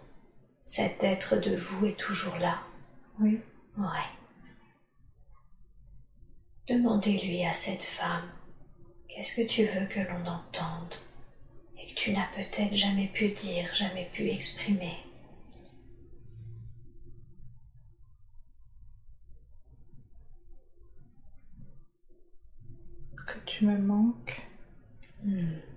cet 0.63 1.03
être 1.03 1.37
de 1.37 1.55
vous 1.55 1.87
est 1.87 1.99
toujours 1.99 2.37
là? 2.37 2.61
Oui. 3.19 3.39
Ouais. 3.75 3.85
Demandez-lui 6.67 7.43
à 7.43 7.53
cette 7.53 7.81
femme, 7.81 8.29
qu'est-ce 9.07 9.41
que 9.41 9.47
tu 9.47 9.65
veux 9.65 9.87
que 9.87 9.99
l'on 9.99 10.25
entende 10.27 10.93
et 11.75 11.87
que 11.87 11.95
tu 11.95 12.11
n'as 12.11 12.27
peut-être 12.35 12.75
jamais 12.75 13.07
pu 13.07 13.29
dire, 13.29 13.73
jamais 13.73 14.07
pu 14.13 14.29
exprimer? 14.29 14.97
Que 23.25 23.39
tu 23.47 23.65
me 23.65 23.77
manques. 23.79 24.39
Hmm. 25.23 25.70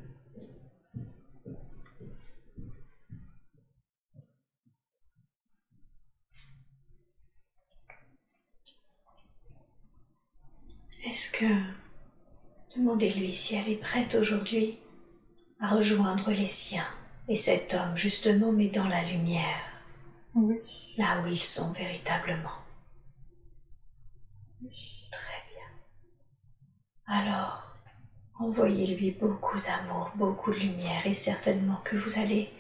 Est-ce 11.04 11.30
que... 11.32 11.44
Demandez-lui 12.76 13.32
si 13.32 13.54
elle 13.54 13.68
est 13.68 13.76
prête 13.76 14.16
aujourd'hui 14.16 14.78
à 15.60 15.68
rejoindre 15.76 16.32
les 16.32 16.46
siens 16.48 16.88
et 17.28 17.36
cet 17.36 17.72
homme 17.72 17.96
justement 17.96 18.50
mais 18.50 18.66
dans 18.66 18.88
la 18.88 19.04
lumière, 19.04 19.62
Oui. 20.34 20.56
là 20.98 21.22
où 21.22 21.28
ils 21.28 21.42
sont 21.42 21.72
véritablement. 21.72 22.58
Très 24.60 25.42
bien. 25.52 25.68
Alors, 27.06 27.76
envoyez-lui 28.40 29.12
beaucoup 29.12 29.60
d'amour, 29.60 30.10
beaucoup 30.16 30.50
de 30.52 30.58
lumière 30.58 31.06
et 31.06 31.14
certainement 31.14 31.81
que 31.85 31.96
vous 31.96 32.18
allez 32.18 32.50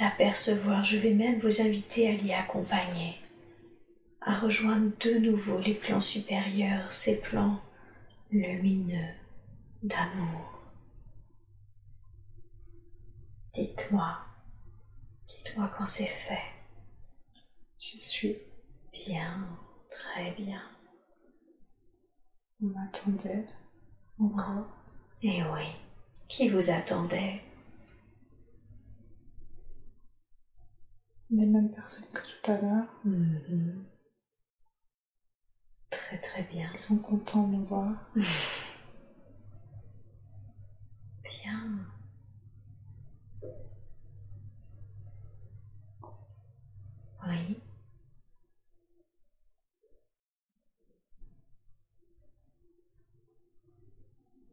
l'apercevoir. 0.00 0.82
Je 0.82 0.96
vais 0.96 1.12
même 1.12 1.38
vous 1.40 1.60
inviter 1.60 2.08
à 2.08 2.12
l'y 2.12 2.32
accompagner, 2.32 3.18
à 4.22 4.38
rejoindre 4.38 4.90
de 5.00 5.18
nouveau 5.18 5.58
les 5.58 5.74
plans 5.74 6.00
supérieurs, 6.00 6.90
ces 6.90 7.20
plans 7.20 7.60
lumineux 8.32 9.14
d'amour. 9.82 10.58
Dites-moi, 13.52 14.18
dites-moi 15.28 15.70
quand 15.76 15.86
c'est 15.86 16.06
fait. 16.06 16.40
J'y 17.78 18.00
suis. 18.00 18.38
Bien, 18.92 19.46
très 19.90 20.32
bien. 20.32 20.62
On 22.62 22.66
m'attendait. 22.66 23.46
Encore. 24.18 24.66
Et 25.22 25.42
oui, 25.42 25.66
qui 26.28 26.48
vous 26.48 26.70
attendait? 26.70 27.42
Les 31.30 31.46
mêmes 31.46 31.72
personnes 31.72 32.04
que 32.12 32.20
tout 32.20 32.50
à 32.50 32.60
l'heure. 32.60 32.86
Mhm. 33.04 33.84
Très 35.92 36.18
très 36.18 36.42
bien. 36.44 36.68
Ils 36.74 36.80
sont 36.80 36.98
contents 36.98 37.46
de 37.46 37.56
nous 37.56 37.64
voir. 37.66 37.92
bien. 41.22 41.60
Oui. 47.26 47.56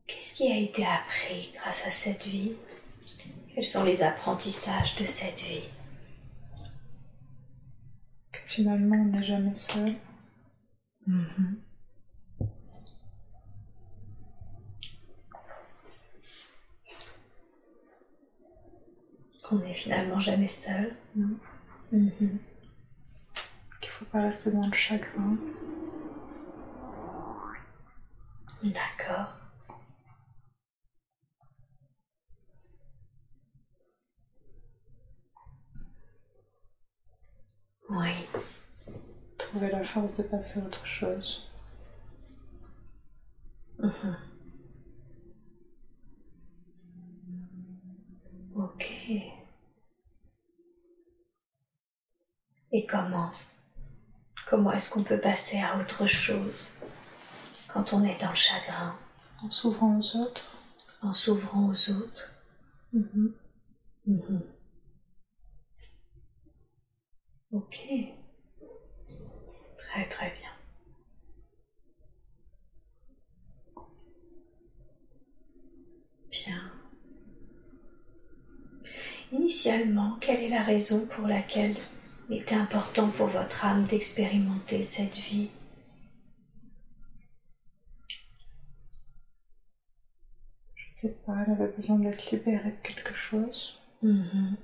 Qu'est-ce 0.08 0.34
qui 0.36 0.52
a 0.52 0.58
été 0.58 0.86
appris 0.86 1.52
grâce 1.56 1.86
à 1.86 1.92
cette 1.92 2.24
vie? 2.24 2.54
Quels 3.54 3.66
sont 3.66 3.84
les 3.84 4.04
apprentissages 4.04 4.96
de 4.96 5.06
cette 5.06 5.40
vie? 5.42 5.70
Que 8.32 8.40
finalement 8.48 8.96
on 8.98 9.06
n'est 9.06 9.24
jamais 9.24 9.56
seul. 9.56 9.96
Mhm. 11.10 11.58
Qu'on 19.44 19.56
n'est 19.58 19.74
finalement 19.74 20.20
jamais 20.20 20.48
seul. 20.48 20.96
Non. 21.16 21.36
Mhm. 21.92 22.38
Qu'il 23.82 23.90
faut 23.90 24.06
pas 24.06 24.22
rester 24.22 24.52
dans 24.52 24.68
le 24.68 24.76
chagrin. 24.76 25.36
D'accord. 28.64 29.34
Oui. 37.90 38.14
Trouver 39.50 39.70
la 39.72 39.84
force 39.84 40.16
de 40.16 40.24
passer 40.24 40.60
à 40.60 40.64
autre 40.64 40.86
chose. 40.86 41.50
Mhm. 43.80 44.16
Ok. 48.56 48.86
Et 52.72 52.86
comment? 52.86 53.32
Comment 54.48 54.72
est-ce 54.72 54.92
qu'on 54.92 55.04
peut 55.04 55.20
passer 55.20 55.60
à 55.60 55.78
autre 55.80 56.06
chose 56.08 56.68
quand 57.68 57.94
on 57.94 58.04
est 58.04 58.20
dans 58.20 58.30
le 58.32 58.36
chagrin, 58.36 58.96
En 59.44 59.52
s'ouvrant 59.52 60.00
aux 60.00 60.16
autres. 60.18 60.46
en 61.02 61.14
s'ouvrant 61.14 61.70
aux 61.70 61.90
autres 61.92 62.32
Mhm. 62.94 63.34
Mhm. 64.08 64.42
Ok. 67.52 67.88
Très 69.90 70.06
très 70.06 70.32
bien. 70.40 70.50
Bien. 76.30 76.72
Initialement, 79.32 80.16
quelle 80.22 80.42
est 80.42 80.50
la 80.50 80.62
raison 80.62 81.08
pour 81.08 81.28
laquelle 81.28 81.76
il 82.30 82.38
était 82.38 82.54
important 82.54 83.10
pour 83.10 83.28
votre 83.28 83.66
âme 83.66 83.86
d'expérimenter 83.86 84.84
cette 84.84 85.18
vie? 85.18 85.50
Je 90.76 91.00
sais 91.02 91.16
pas, 91.26 91.34
elle 91.48 91.54
avait 91.54 91.72
besoin 91.76 91.98
d'être 91.98 92.30
libérée 92.32 92.72
de 92.72 92.88
quelque 92.88 93.14
chose. 93.16 93.80
Mhm. 94.04 94.56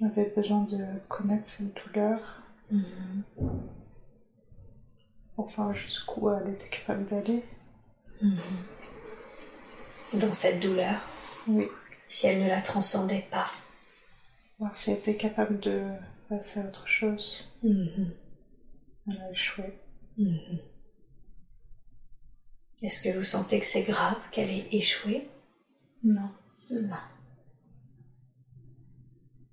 Elle 0.00 0.06
avait 0.06 0.32
besoin 0.36 0.62
de 0.64 0.84
connaître 1.08 1.48
ses 1.48 1.64
douleurs. 1.64 2.42
Mhm. 2.70 3.24
Voir 5.38 5.72
jusqu'où 5.74 6.30
elle 6.30 6.52
était 6.52 6.68
capable 6.68 7.06
d'aller. 7.08 7.44
Mhm. 8.20 8.40
Dans 10.14 10.32
cette 10.32 10.58
douleur, 10.60 11.00
Oui. 11.46 11.66
si 12.08 12.26
elle 12.26 12.42
ne 12.42 12.48
la 12.48 12.60
transcendait 12.60 13.26
pas. 13.30 13.46
Voir 14.58 14.74
si 14.76 14.90
elle 14.90 14.98
était 14.98 15.16
capable 15.16 15.60
de 15.60 15.86
passer 16.28 16.60
à 16.60 16.64
autre 16.64 16.86
chose. 16.88 17.48
Mhm. 17.62 18.10
Elle 19.08 19.20
a 19.20 19.30
échoué. 19.30 19.78
Mhm. 20.18 20.58
Est-ce 22.82 23.00
que 23.02 23.16
vous 23.16 23.24
sentez 23.24 23.60
que 23.60 23.66
c'est 23.66 23.84
grave 23.84 24.16
qu'elle 24.32 24.50
ait 24.50 24.68
échoué? 24.72 25.28
Non. 26.02 26.30
Non. 26.70 26.96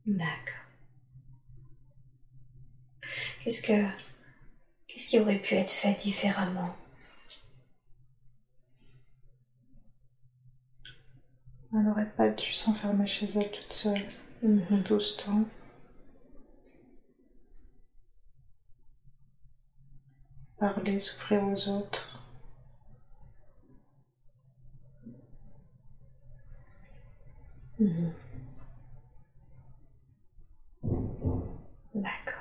D'accord. 0.07 0.63
Qu'est-ce 3.43 3.61
que 3.61 3.83
qu'est-ce 4.95 5.07
qui 5.09 5.19
aurait 5.19 5.39
pu 5.39 5.55
être 5.55 5.71
fait 5.71 5.93
différemment? 5.99 6.73
Elle 11.73 11.83
n'aurait 11.83 12.09
pas 12.15 12.29
dû 12.29 12.53
s'enfermer 12.53 13.05
chez 13.05 13.25
elle 13.35 13.51
toute 13.51 13.73
seule. 13.73 14.07
Mhm. 14.41 14.83
Tout 14.85 15.01
ce 15.01 15.17
temps. 15.25 15.43
Parler, 20.57 21.01
souffrir 21.01 21.43
aux 21.43 21.67
autres. 21.67 22.21
Mhm. 27.79 28.13
D'accord. 31.95 32.34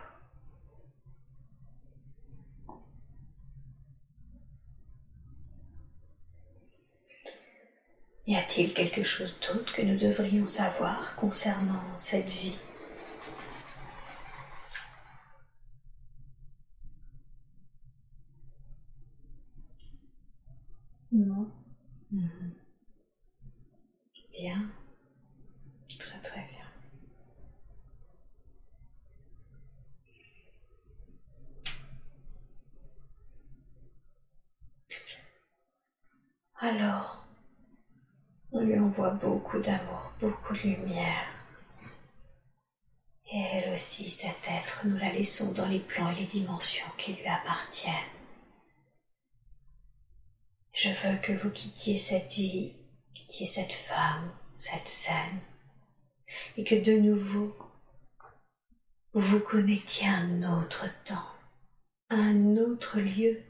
Y 8.27 8.37
a-t-il 8.37 8.75
quelque 8.75 9.03
chose 9.03 9.35
d'autre 9.41 9.73
que 9.73 9.81
nous 9.83 9.99
devrions 9.99 10.47
savoir 10.47 11.15
concernant 11.17 11.81
cette 11.97 12.29
vie? 12.29 12.57
Non. 21.13 21.51
Mhm. 22.11 22.55
Bien. 24.33 24.71
Très 25.99 26.19
très 26.21 26.41
bien. 26.41 26.67
Alors, 36.61 37.24
on 38.85 38.87
envoie 38.87 39.11
beaucoup 39.11 39.59
d'amour, 39.61 40.13
beaucoup 40.21 40.53
de 40.53 40.59
lumière. 40.59 41.27
Et 43.33 43.41
elle 43.41 43.73
aussi, 43.73 44.11
cet 44.11 44.37
être, 44.49 44.87
nous 44.87 44.99
la 44.99 45.13
laissons 45.13 45.53
dans 45.55 45.67
les 45.67 45.81
plans 45.81 46.11
et 46.11 46.17
les 46.17 46.27
dimensions 46.27 46.87
qui 46.99 47.15
lui 47.15 47.27
appartiennent. 47.27 47.95
Je 50.75 50.91
veux 50.91 51.17
que 51.19 51.33
vous 51.33 51.51
quittiez 51.51 51.97
cette 51.97 52.33
vie, 52.33 52.75
quittiez 53.15 53.47
cette 53.47 53.73
femme, 53.73 54.31
cette 54.59 54.89
scène, 54.89 55.41
et 56.57 56.65
que 56.65 56.75
de 56.75 56.99
nouveau, 56.99 57.57
vous 59.15 59.21
vous 59.21 59.41
connectiez 59.41 60.09
à 60.09 60.17
un 60.17 60.61
autre 60.61 60.87
temps, 61.05 61.31
un 62.11 62.57
autre 62.57 63.01
lieu, 63.01 63.43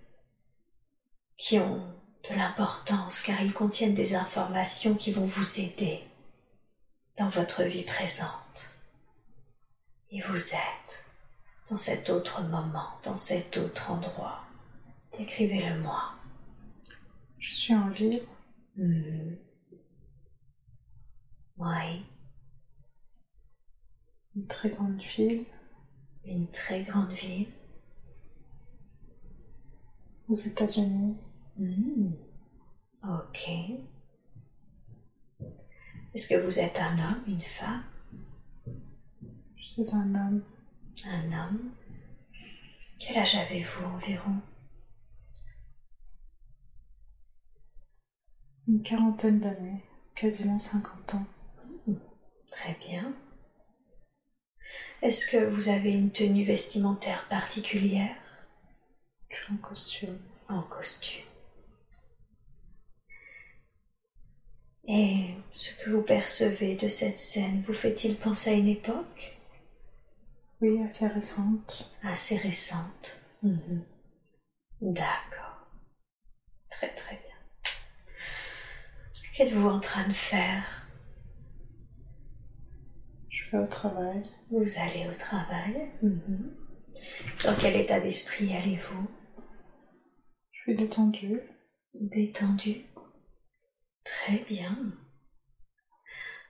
qui 1.36 1.58
ont 1.58 1.92
de 2.28 2.34
l'importance 2.34 3.20
car 3.22 3.40
ils 3.42 3.52
contiennent 3.52 3.94
des 3.94 4.14
informations 4.14 4.94
qui 4.94 5.12
vont 5.12 5.26
vous 5.26 5.60
aider 5.60 6.02
dans 7.18 7.28
votre 7.28 7.62
vie 7.64 7.84
présente. 7.84 8.70
Et 10.10 10.20
vous 10.22 10.54
êtes 10.54 11.04
dans 11.70 11.78
cet 11.78 12.10
autre 12.10 12.42
moment, 12.42 12.88
dans 13.04 13.16
cet 13.16 13.56
autre 13.56 13.90
endroit. 13.90 14.40
Décrivez-le 15.18 15.80
moi. 15.80 16.12
Je 17.38 17.54
suis 17.54 17.74
en 17.74 17.88
ville. 17.90 18.22
Mhm. 18.76 19.38
Oui, 21.56 22.04
Une 24.34 24.46
très 24.48 24.70
grande 24.70 25.00
ville. 25.16 25.44
une 26.24 26.50
très 26.50 26.82
grande 26.82 27.12
ville. 27.12 27.48
Aux 30.28 30.34
États-Unis. 30.34 31.16
Mhm. 31.56 32.16
Ok. 33.04 33.48
Est-ce 36.14 36.28
que 36.28 36.34
vous 36.44 36.58
êtes 36.60 36.78
un 36.78 36.98
homme, 36.98 37.22
une 37.26 37.40
femme, 37.42 37.84
Je 39.56 39.62
suis 39.82 39.94
un 39.94 40.14
homme. 40.14 40.42
un 41.06 41.32
homme? 41.32 41.72
Quel 42.98 43.18
âge 43.18 43.34
avez-vous 43.34 43.84
environ? 43.84 44.40
Une 48.68 48.82
quarantaine 48.82 49.40
d'années. 49.40 49.84
Quasiment 50.14 50.58
50 50.58 51.14
ans. 51.14 51.26
Très 52.46 52.74
bien. 52.86 53.12
Est-ce 55.02 55.26
que 55.26 55.44
vous 55.50 55.68
avez 55.68 55.92
une 55.92 56.10
tenue 56.12 56.44
vestimentaire 56.44 57.26
particulière? 57.28 58.14
Je 59.28 59.34
suis 59.36 59.52
en 59.52 59.56
costume. 59.58 60.18
en 60.48 60.62
costume 60.62 61.23
Et 64.86 65.30
ce 65.52 65.72
que 65.82 65.90
vous 65.90 66.02
percevez 66.02 66.76
de 66.76 66.88
cette 66.88 67.18
scène 67.18 67.62
vous 67.66 67.72
fait-il 67.72 68.16
penser 68.16 68.50
à 68.50 68.54
une 68.54 68.68
époque? 68.68 69.38
Oui, 70.60 70.82
assez 70.82 71.06
récente. 71.06 71.94
assez 72.02 72.36
récente 72.36 73.20
D'accord. 74.80 75.68
Très 76.70 76.94
très 76.94 77.16
bien. 77.16 77.72
Qu'êtes-vous 79.34 79.68
en 79.68 79.80
train 79.80 80.06
de 80.08 80.12
faire? 80.12 80.86
Je 83.28 83.50
vais 83.50 83.62
au 83.62 83.66
travail. 83.66 84.22
Vous 84.50 84.64
allez 84.78 85.06
au 85.08 85.14
travail? 85.18 85.90
Mhm. 86.02 86.54
Dans 87.44 87.54
quel 87.56 87.76
état 87.76 88.00
d'esprit 88.00 88.54
allez-vous? 88.56 89.08
Je 90.52 90.60
suis 90.60 90.76
détendue. 90.76 91.40
Détendu 91.94 92.84
Très 94.04 94.38
bien. 94.48 94.76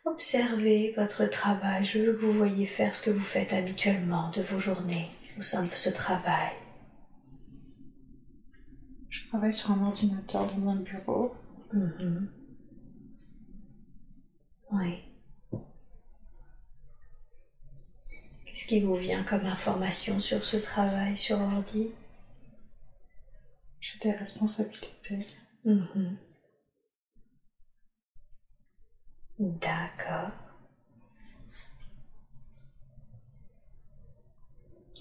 Observez 0.05 0.93
votre 0.97 1.25
travail. 1.27 1.85
Je 1.85 1.99
veux 2.01 2.13
que 2.15 2.27
vous 2.27 2.33
voyez 2.33 2.67
faire 2.67 2.95
ce 2.95 3.05
que 3.07 3.11
vous 3.11 3.25
faites 3.25 3.53
habituellement 3.53 4.31
de 4.33 4.43
vos 4.43 4.59
journées 4.59 5.11
au 5.39 5.43
sein 5.43 5.65
de 5.65 5.71
ce 5.71 5.89
travail. 5.89 6.53
Je 9.09 9.29
travaille 9.29 9.55
sur 9.55 9.71
un 9.71 9.87
ordinateur 9.87 10.53
dans 10.55 10.69
un 10.71 10.77
bureau. 10.81 11.35
Mhm. 11.73 12.29
Oui. 14.73 14.99
Qu'est-ce 18.47 18.67
qui 18.67 18.81
vous 18.81 18.97
vient 18.97 19.25
comme 19.25 19.47
information 19.47 20.21
sur 20.21 20.45
ce 20.45 20.57
travail 20.57 21.17
sur 21.17 21.41
ordi 21.41 21.91
J'ai 23.81 23.99
des 24.01 24.13
responsabilités. 24.13 25.27
Mhm. 25.65 26.17
D'accord. 29.39 30.31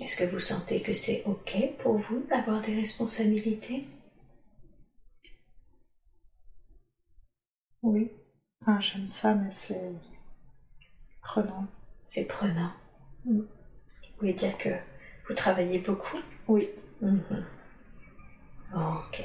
Est-ce 0.02 0.16
que 0.16 0.24
vous 0.24 0.40
sentez 0.40 0.82
que 0.82 0.94
c'est 0.94 1.24
OK 1.26 1.56
pour 1.80 1.98
vous 1.98 2.24
d'avoir 2.30 2.62
des 2.62 2.76
responsabilités? 2.76 3.88
Oui. 7.84 8.12
Enfin, 8.62 8.80
j'aime 8.82 9.08
ça, 9.08 9.36
mais 9.36 9.52
c'est 9.52 9.94
prenant. 11.22 11.68
C'est 12.02 12.26
prenant. 12.26 12.72
Vous 13.26 13.46
voulez 14.20 14.34
dire 14.34 14.58
que 14.58 14.70
vous 15.28 15.36
travaillez 15.36 15.80
beaucoup? 15.80 16.18
Oui. 16.48 16.70
Mhm. 17.02 17.46
Ok. 18.74 19.24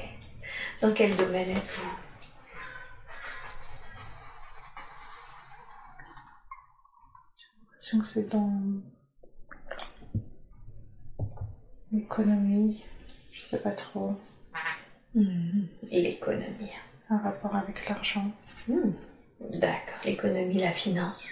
Dans 0.81 0.93
quel 0.93 1.15
domaine 1.15 1.49
êtes-vous? 1.49 2.08
L'impression 7.79 7.99
que 7.99 8.07
c'est 8.07 8.33
dans 8.33 8.51
l'économie. 11.91 12.83
Je 13.31 13.45
sais 13.45 13.61
pas 13.61 13.71
trop. 13.71 14.15
Mhm. 15.15 15.67
L'économie. 15.89 16.71
Un 17.09 17.17
rapport 17.17 17.55
avec 17.55 17.87
l'argent. 17.87 18.31
Hmm. 18.67 18.91
D'accord. 19.39 19.99
L'économie, 20.05 20.59
la 20.59 20.71
finance. 20.71 21.31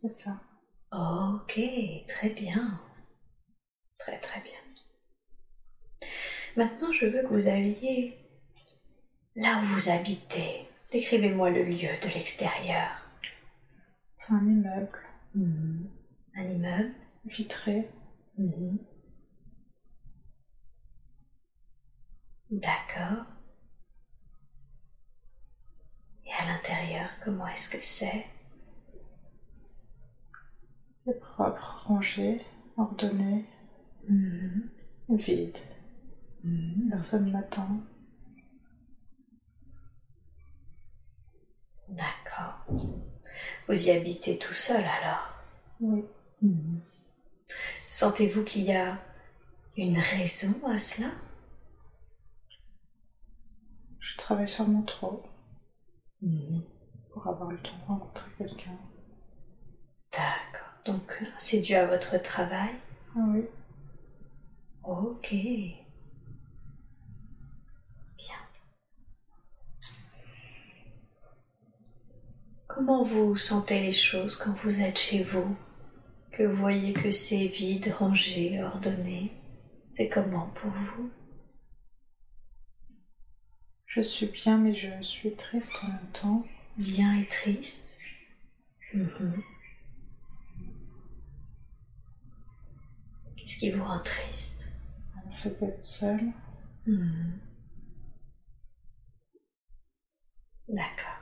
C'est 0.00 0.12
ça. 0.12 0.40
Ok, 0.92 1.60
très 2.06 2.30
bien. 2.30 2.80
Très 3.98 4.18
très 4.20 4.40
bien. 4.40 4.52
Maintenant, 6.56 6.92
je 6.92 7.06
veux 7.06 7.22
que 7.22 7.34
vous 7.34 7.48
alliez 7.48 8.16
là 9.36 9.60
où 9.60 9.64
vous 9.66 9.90
habitez. 9.90 10.68
Décrivez-moi 10.90 11.50
le 11.50 11.64
lieu 11.64 11.90
de 12.00 12.14
l'extérieur. 12.14 12.88
C'est 14.16 14.32
un 14.32 14.46
immeuble 14.46 15.07
Un 15.34 16.46
immeuble 16.46 16.92
vitré. 17.24 17.86
Mhm. 18.38 18.78
D'accord. 22.50 23.24
Et 26.24 26.30
à 26.40 26.44
l'intérieur, 26.46 27.08
comment 27.24 27.48
est-ce 27.48 27.68
que 27.68 27.80
c'est? 27.80 28.24
C'est 31.04 31.18
propre, 31.18 31.82
rangé, 31.88 32.40
ordonné, 32.76 33.44
Mhm. 34.08 34.70
vide. 35.10 35.58
Mhm. 36.44 36.88
Personne 36.90 37.30
m'attend. 37.30 37.80
D'accord. 41.88 42.64
Vous 43.68 43.88
y 43.88 43.90
habitez 43.90 44.38
tout 44.38 44.54
seul 44.54 44.84
alors 44.84 45.34
Oui. 45.80 46.04
Sentez-vous 47.90 48.44
qu'il 48.44 48.62
y 48.62 48.72
a 48.72 48.98
une 49.76 49.98
raison 49.98 50.54
à 50.66 50.78
cela? 50.78 51.08
Je 54.00 54.16
travaille 54.16 54.48
sur 54.48 54.66
mon 54.68 54.82
trop 54.82 55.22
pour 57.12 57.26
avoir 57.26 57.50
le 57.50 57.58
temps 57.58 57.76
de 57.82 57.86
rencontrer 57.86 58.30
quelqu'un. 58.38 58.76
D'accord. 60.12 60.72
Donc 60.84 61.24
c'est 61.38 61.60
dû 61.60 61.74
à 61.74 61.86
votre 61.86 62.20
travail? 62.22 62.70
Ah 63.16 63.20
oui. 63.28 63.44
Ok. 64.84 65.34
Comment 72.78 73.02
vous 73.02 73.36
sentez 73.36 73.80
les 73.80 73.92
choses 73.92 74.36
quand 74.36 74.52
vous 74.62 74.80
êtes 74.80 75.00
chez 75.00 75.24
vous? 75.24 75.56
Que 76.30 76.44
vous 76.44 76.54
voyez 76.54 76.92
que 76.92 77.10
c'est 77.10 77.48
vide, 77.48 77.92
rangé, 77.98 78.62
ordonné 78.62 79.32
C'est 79.90 80.08
comment 80.08 80.46
pour 80.54 80.70
vous? 80.70 81.10
Je 83.86 84.00
suis 84.00 84.26
bien, 84.26 84.58
mais 84.58 84.76
je 84.76 85.02
suis 85.02 85.34
triste 85.34 85.72
en 85.82 85.88
même 85.88 86.12
temps. 86.12 86.46
Bien 86.76 87.18
et 87.18 87.26
triste? 87.26 87.98
Mhm. 88.94 89.42
Qu'est-ce 93.36 93.58
qui 93.58 93.72
vous 93.72 93.82
rend 93.82 94.04
triste? 94.04 94.70
Le 95.26 95.36
fait 95.36 95.58
d'être 95.58 95.82
seule. 95.82 96.30
Mhm. 96.86 97.40
D'accord. 100.68 101.17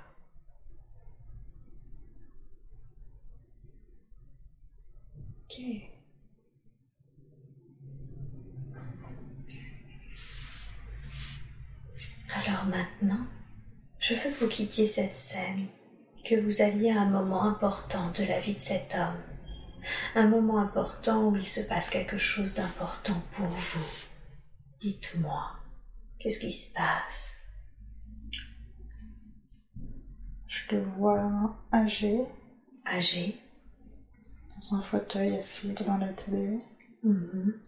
Ok. 5.48 5.60
Alors 12.34 12.64
maintenant, 12.66 13.26
je 14.00 14.14
veux 14.14 14.30
que 14.30 14.44
vous 14.44 14.48
quittiez 14.48 14.86
cette 14.86 15.14
scène, 15.14 15.68
que 16.24 16.34
vous 16.34 16.62
alliez 16.62 16.90
à 16.90 17.02
un 17.02 17.10
moment 17.10 17.44
important 17.44 18.10
de 18.10 18.24
la 18.24 18.40
vie 18.40 18.54
de 18.54 18.60
cet 18.60 18.94
homme, 18.96 19.22
un 20.16 20.26
moment 20.26 20.58
important 20.58 21.28
où 21.28 21.36
il 21.36 21.46
se 21.46 21.60
passe 21.68 21.90
quelque 21.90 22.18
chose 22.18 22.54
d'important 22.54 23.22
pour 23.36 23.46
vous. 23.46 23.86
Dites-moi, 24.80 25.52
qu'est-ce 26.18 26.40
qui 26.40 26.50
se 26.50 26.74
passe? 26.74 27.36
Je 30.48 30.76
le 30.76 30.82
vois 30.82 31.56
âgé, 31.72 32.20
Âgé? 32.86 33.40
Dans 34.70 34.76
un 34.76 34.82
fauteuil 34.82 35.36
assis 35.36 35.72
devant 35.74 35.96
la 35.98 36.12
télé, 36.12 36.58
Mhm. 37.02 37.60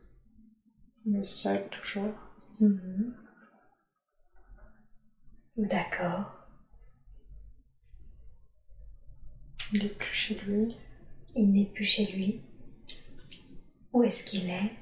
mais 1.07 1.25
seul 1.25 1.69
toujours. 1.71 2.15
Mhm. 2.61 3.15
D'accord. 5.57 6.35
Il 9.73 9.85
est 9.85 9.99
plus 9.99 10.15
chez 10.15 10.35
lui. 10.35 10.77
Il 11.37 11.53
n'est 11.53 11.67
plus 11.67 11.85
chez 11.85 12.07
lui. 12.07 12.43
Où 13.93 14.03
est-ce 14.03 14.25
qu'il 14.25 14.49
est? 14.49 14.73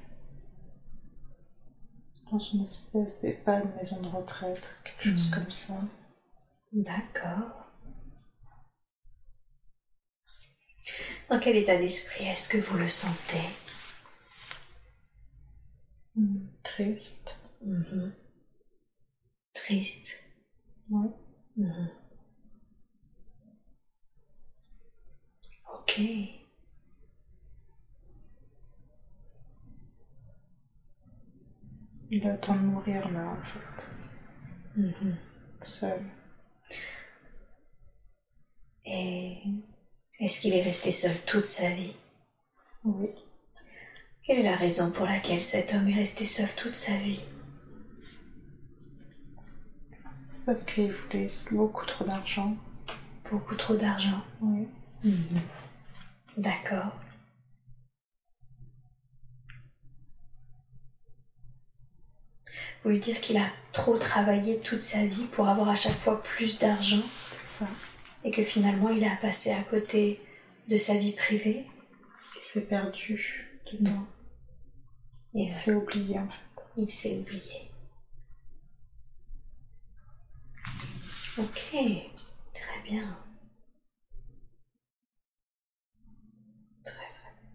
Dans 2.31 2.39
une 2.39 2.63
espèce 2.65 3.21
d'EHPAD, 3.21 3.75
maison 3.75 4.01
de 4.01 4.07
retraite, 4.07 4.77
quelque 4.83 5.13
chose 5.17 5.29
Mhm. 5.29 5.35
comme 5.35 5.51
ça. 5.51 5.81
D'accord. 6.71 7.66
Dans 11.29 11.39
quel 11.39 11.55
état 11.55 11.77
d'esprit 11.77 12.25
est-ce 12.25 12.49
que 12.49 12.57
vous 12.57 12.75
le 12.77 12.89
sentez 12.89 13.37
Hmm, 16.15 16.49
Triste. 16.63 17.37
Mhm. 17.61 18.11
Triste. 19.53 20.15
Ouais. 20.89 21.09
Mhm. 21.57 21.89
Ok. 25.73 25.93
Il 32.11 32.27
attend 32.27 32.55
de 32.55 32.59
mourir 32.63 33.09
là, 33.11 33.29
en 33.29 33.41
fait. 33.45 34.81
Mhm. 34.81 35.17
Seul. 35.63 36.01
Et 38.85 39.43
est-ce 40.19 40.41
qu'il 40.41 40.53
est 40.53 40.63
resté 40.63 40.91
seul 40.91 41.15
toute 41.25 41.45
sa 41.45 41.69
vie 41.69 41.93
Oui. 42.83 43.09
Quelle 44.23 44.39
est 44.39 44.43
la 44.43 44.55
raison 44.55 44.91
pour 44.91 45.05
laquelle 45.05 45.41
cet 45.41 45.73
homme 45.73 45.87
est 45.87 45.95
resté 45.95 46.25
seul 46.25 46.49
toute 46.55 46.75
sa 46.75 46.95
vie 46.97 47.21
Parce 50.45 50.65
qu'il 50.65 50.91
voulait 50.91 51.29
beaucoup 51.51 51.85
trop 51.85 52.03
d'argent. 52.03 52.55
Beaucoup 53.29 53.55
trop 53.55 53.75
d'argent. 53.75 54.21
Oui. 54.41 54.67
D'accord. 56.37 56.91
Vous 62.83 62.91
voulez 62.91 62.99
dire 62.99 63.19
qu'il 63.21 63.37
a 63.37 63.47
trop 63.71 63.97
travaillé 63.97 64.59
toute 64.59 64.81
sa 64.81 65.05
vie 65.05 65.25
pour 65.25 65.47
avoir 65.47 65.69
à 65.69 65.75
chaque 65.75 65.99
fois 65.99 66.21
plus 66.23 66.57
d'argent? 66.57 67.01
C'est 67.47 67.59
ça. 67.59 67.67
Et 68.27 68.31
que 68.31 68.43
finalement 68.43 68.89
il 68.89 69.05
a 69.05 69.15
passé 69.15 69.51
à 69.51 69.63
côté 69.63 70.19
de 70.67 70.75
sa 70.75 70.97
vie 70.97 71.13
privée 71.13 71.65
Il 72.35 72.43
s'est 72.43 72.65
perdu 72.65 73.49
dedans. 73.71 74.05
et 75.33 75.43
Il 75.43 75.51
s'est 75.51 75.73
oublié 75.73 76.19
en 76.19 76.27
fait. 76.27 76.63
il 76.75 76.89
s'est 76.89 77.17
oublié. 77.19 77.71
Ok, 81.37 81.71
très 82.53 82.81
bien. 82.83 83.17
Très 86.83 86.91
très 86.95 87.33
bien. 87.39 87.51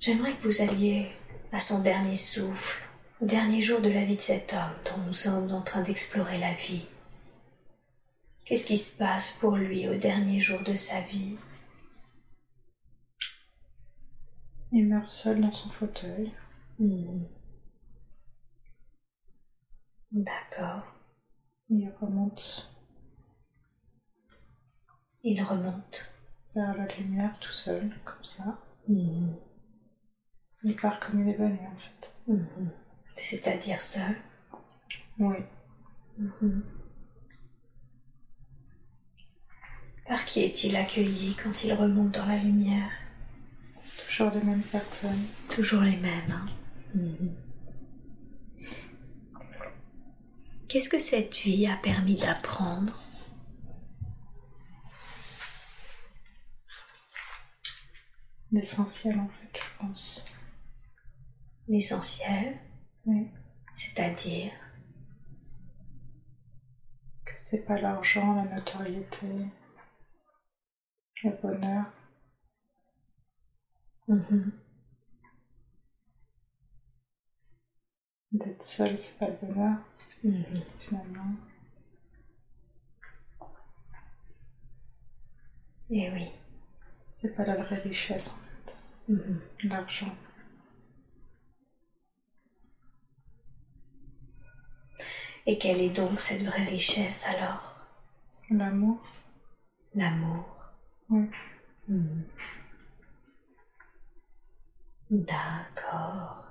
J'aimerais 0.00 0.36
que 0.36 0.42
vous 0.48 0.60
alliez 0.60 1.12
à 1.52 1.58
son 1.58 1.80
dernier 1.80 2.16
souffle, 2.16 2.83
au 3.24 3.26
dernier 3.26 3.62
jour 3.62 3.80
de 3.80 3.88
la 3.88 4.04
vie 4.04 4.16
de 4.16 4.20
cet 4.20 4.52
homme 4.52 4.76
dont 4.84 5.02
nous 5.06 5.14
sommes 5.14 5.50
en 5.50 5.62
train 5.62 5.80
d'explorer 5.80 6.36
la 6.36 6.52
vie. 6.52 6.84
Qu'est-ce 8.44 8.66
qui 8.66 8.76
se 8.76 8.98
passe 8.98 9.38
pour 9.40 9.56
lui 9.56 9.88
au 9.88 9.94
dernier 9.94 10.40
jour 10.40 10.60
de 10.62 10.74
sa 10.74 11.00
vie? 11.00 11.38
Il 14.72 14.88
meurt 14.88 15.08
seul 15.08 15.40
dans 15.40 15.52
son 15.52 15.70
fauteuil. 15.70 16.34
Hmm. 16.78 17.22
D'accord. 20.12 20.82
Il 21.70 21.90
remonte 21.98 22.70
Il 25.22 25.42
remonte. 25.42 26.14
vers 26.54 26.76
la 26.76 26.86
lumière 26.96 27.38
tout 27.40 27.54
seul, 27.54 27.90
comme 28.04 28.24
ça. 28.24 28.58
Mhm. 28.86 29.34
Il 30.62 30.76
part 30.76 31.00
comme 31.00 31.22
il 31.22 31.30
est 31.30 31.38
venu 31.38 31.58
en 31.66 31.78
fait. 31.78 32.14
Mhm. 32.26 32.83
C'est-à-dire 33.14 33.80
seul. 33.80 34.16
Oui. 35.18 35.36
Mhm. 36.18 36.62
Par 40.06 40.24
qui 40.26 40.40
est-il 40.42 40.76
accueilli 40.76 41.34
quand 41.36 41.64
il 41.64 41.72
remonte 41.72 42.12
dans 42.12 42.26
la 42.26 42.36
lumière? 42.36 42.90
Toujours 44.06 44.30
les 44.32 44.42
mêmes 44.42 44.62
personnes. 44.62 45.24
Toujours 45.50 45.80
les 45.82 45.96
mêmes. 45.96 46.30
hein. 46.30 46.46
Mhm. 46.94 47.34
Qu'est-ce 50.68 50.88
que 50.88 50.98
cette 50.98 51.36
vie 51.38 51.66
a 51.66 51.76
permis 51.76 52.16
d'apprendre? 52.16 52.98
L'essentiel 58.52 59.18
en 59.18 59.28
fait, 59.28 59.58
je 59.60 59.78
pense. 59.78 60.24
L'essentiel, 61.68 62.58
Oui. 63.06 63.28
c'est-à-dire 63.74 64.52
Que 67.24 67.32
c'est 67.50 67.58
pas 67.66 67.78
l'argent, 67.80 68.34
la 68.34 68.44
notoriété, 68.56 69.26
le 71.22 71.30
bonheur. 71.42 71.86
Mhm. 74.08 74.52
D'être 78.32 78.64
seul, 78.64 78.98
c'est 78.98 79.18
pas 79.18 79.28
le 79.28 79.36
bonheur, 79.46 79.78
Mhm. 80.22 80.62
finalement. 80.80 81.34
Eh 85.90 86.10
oui. 86.10 86.30
C'est 87.20 87.34
pas 87.36 87.44
la 87.46 87.56
vraie 87.56 87.80
richesse 87.80 88.28
en 88.32 88.36
fait. 88.66 88.76
Mhm. 89.08 89.40
L'argent. 89.64 90.14
Et 95.46 95.58
quelle 95.58 95.80
est 95.80 95.90
donc 95.90 96.20
cette 96.20 96.42
vraie 96.42 96.64
richesse 96.64 97.26
alors? 97.26 97.74
L'amour. 98.50 98.98
L'amour. 99.94 100.44
Oui. 101.10 101.28
Mhm. 101.88 102.24
D'accord. 105.10 106.44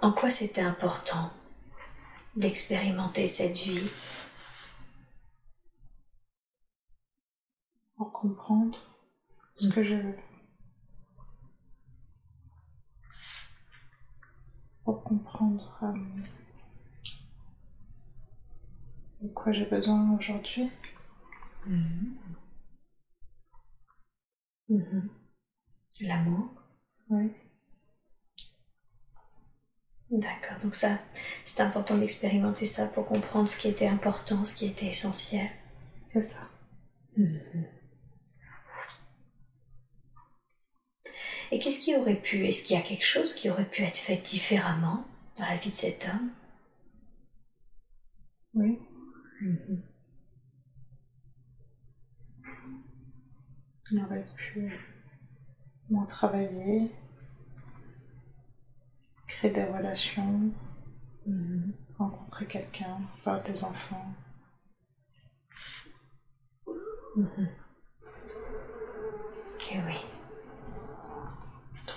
En 0.00 0.12
quoi 0.12 0.30
c'était 0.30 0.60
important 0.60 1.32
d'expérimenter 2.36 3.26
cette 3.26 3.56
vie? 3.56 3.90
Pour 7.96 8.12
comprendre 8.12 8.78
ce 9.56 9.68
que 9.70 9.82
je 9.82 9.94
veux. 9.94 10.27
Pour 14.88 15.04
comprendre 15.04 15.78
euh, 15.82 15.92
de 19.20 19.28
quoi 19.28 19.52
j'ai 19.52 19.66
besoin 19.66 20.16
aujourd'hui. 20.16 20.70
Mhm. 21.66 22.16
L'amour 26.00 26.48
Oui. 27.10 27.30
D'accord, 30.10 30.58
donc 30.62 30.74
ça, 30.74 30.98
c'est 31.44 31.60
important 31.60 31.98
d'expérimenter 31.98 32.64
ça 32.64 32.86
pour 32.86 33.04
comprendre 33.04 33.46
ce 33.46 33.58
qui 33.58 33.68
était 33.68 33.88
important, 33.88 34.46
ce 34.46 34.56
qui 34.56 34.64
était 34.64 34.86
essentiel. 34.86 35.50
C'est 36.08 36.24
ça. 36.24 36.48
Et 41.50 41.58
qu'est-ce 41.58 41.80
qui 41.80 41.94
aurait 41.96 42.20
pu, 42.20 42.44
est-ce 42.46 42.62
qu'il 42.64 42.76
y 42.76 42.78
a 42.78 42.82
quelque 42.82 43.04
chose 43.04 43.34
qui 43.34 43.48
aurait 43.50 43.68
pu 43.68 43.82
être 43.82 43.96
fait 43.96 44.16
différemment 44.16 45.06
dans 45.38 45.46
la 45.46 45.56
vie 45.56 45.70
de 45.70 45.76
cet 45.76 46.06
homme? 46.06 46.30
Oui. 48.54 48.78
On 53.90 54.04
aurait 54.04 54.26
pu 54.36 54.70
moins 55.88 56.04
travailler, 56.04 56.90
créer 59.26 59.50
des 59.50 59.64
relations, 59.64 60.52
Mhm. 61.26 61.72
rencontrer 61.98 62.46
quelqu'un, 62.46 63.00
avoir 63.20 63.42
des 63.42 63.64
enfants. 63.64 64.14
Eh 69.70 69.78
oui. 69.86 70.17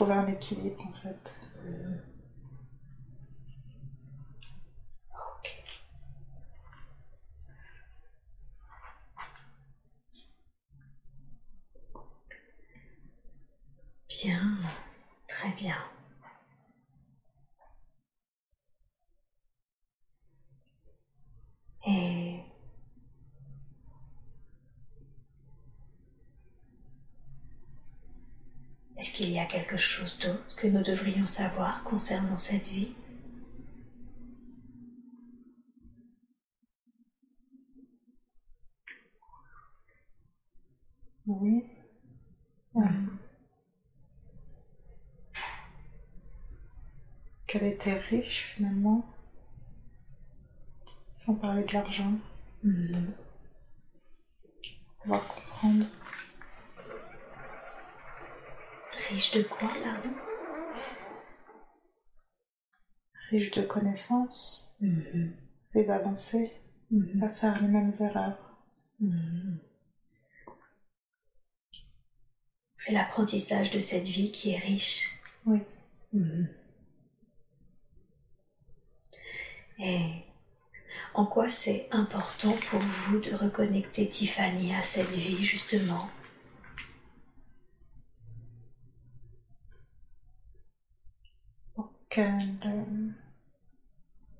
Trouver 0.01 0.15
un 0.15 0.27
équilibre 0.29 0.81
en 0.83 0.93
fait. 0.93 1.39
Bien, 14.09 14.57
très 15.27 15.49
bien. 15.51 15.77
Et 21.85 22.40
est-ce 29.01 29.13
qu'il 29.13 29.31
y 29.31 29.39
a 29.39 29.45
quelque 29.45 29.77
chose 29.77 30.19
d'autre 30.19 30.55
que 30.57 30.67
nous 30.67 30.83
devrions 30.83 31.25
savoir 31.25 31.83
concernant 31.83 32.37
cette 32.37 32.67
vie? 32.67 32.93
Oui. 41.25 41.65
Qu'elle 47.47 47.63
était 47.63 47.97
riche 47.97 48.53
finalement, 48.55 49.03
sans 51.17 51.33
parler 51.33 51.63
de 51.63 51.73
l'argent, 51.73 52.13
pouvoir 55.01 55.27
comprendre 55.27 55.87
Riche 59.11 59.31
de 59.31 59.43
quoi, 59.43 59.69
pardon 59.83 60.09
riche 63.31 63.51
de 63.51 63.61
connaissances, 63.61 64.77
c'est 65.65 65.83
d'avancer, 65.85 66.51
pas 67.19 67.29
faire 67.29 67.61
les 67.61 67.67
mêmes 67.67 67.93
erreurs. 67.99 68.37
C'est 72.75 72.91
l'apprentissage 72.91 73.71
de 73.71 73.79
cette 73.79 74.03
vie 74.03 74.31
qui 74.31 74.51
est 74.51 74.57
riche. 74.57 75.07
Oui. 75.45 75.59
Mhm. 76.13 76.47
Et 79.79 80.25
en 81.13 81.25
quoi 81.25 81.47
c'est 81.47 81.87
important 81.91 82.53
pour 82.69 82.79
vous 82.79 83.19
de 83.19 83.33
reconnecter 83.33 84.09
Tiffany 84.09 84.75
à 84.75 84.81
cette 84.81 85.09
vie, 85.09 85.43
justement? 85.43 86.09
Qu'elle 92.11 92.57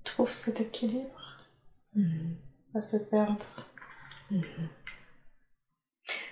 trouve 0.04 0.34
cet 0.34 0.60
équilibre, 0.60 1.40
Mhm. 1.96 2.36
pas 2.74 2.82
se 2.82 2.98
perdre. 2.98 3.46
Mhm. 4.30 4.44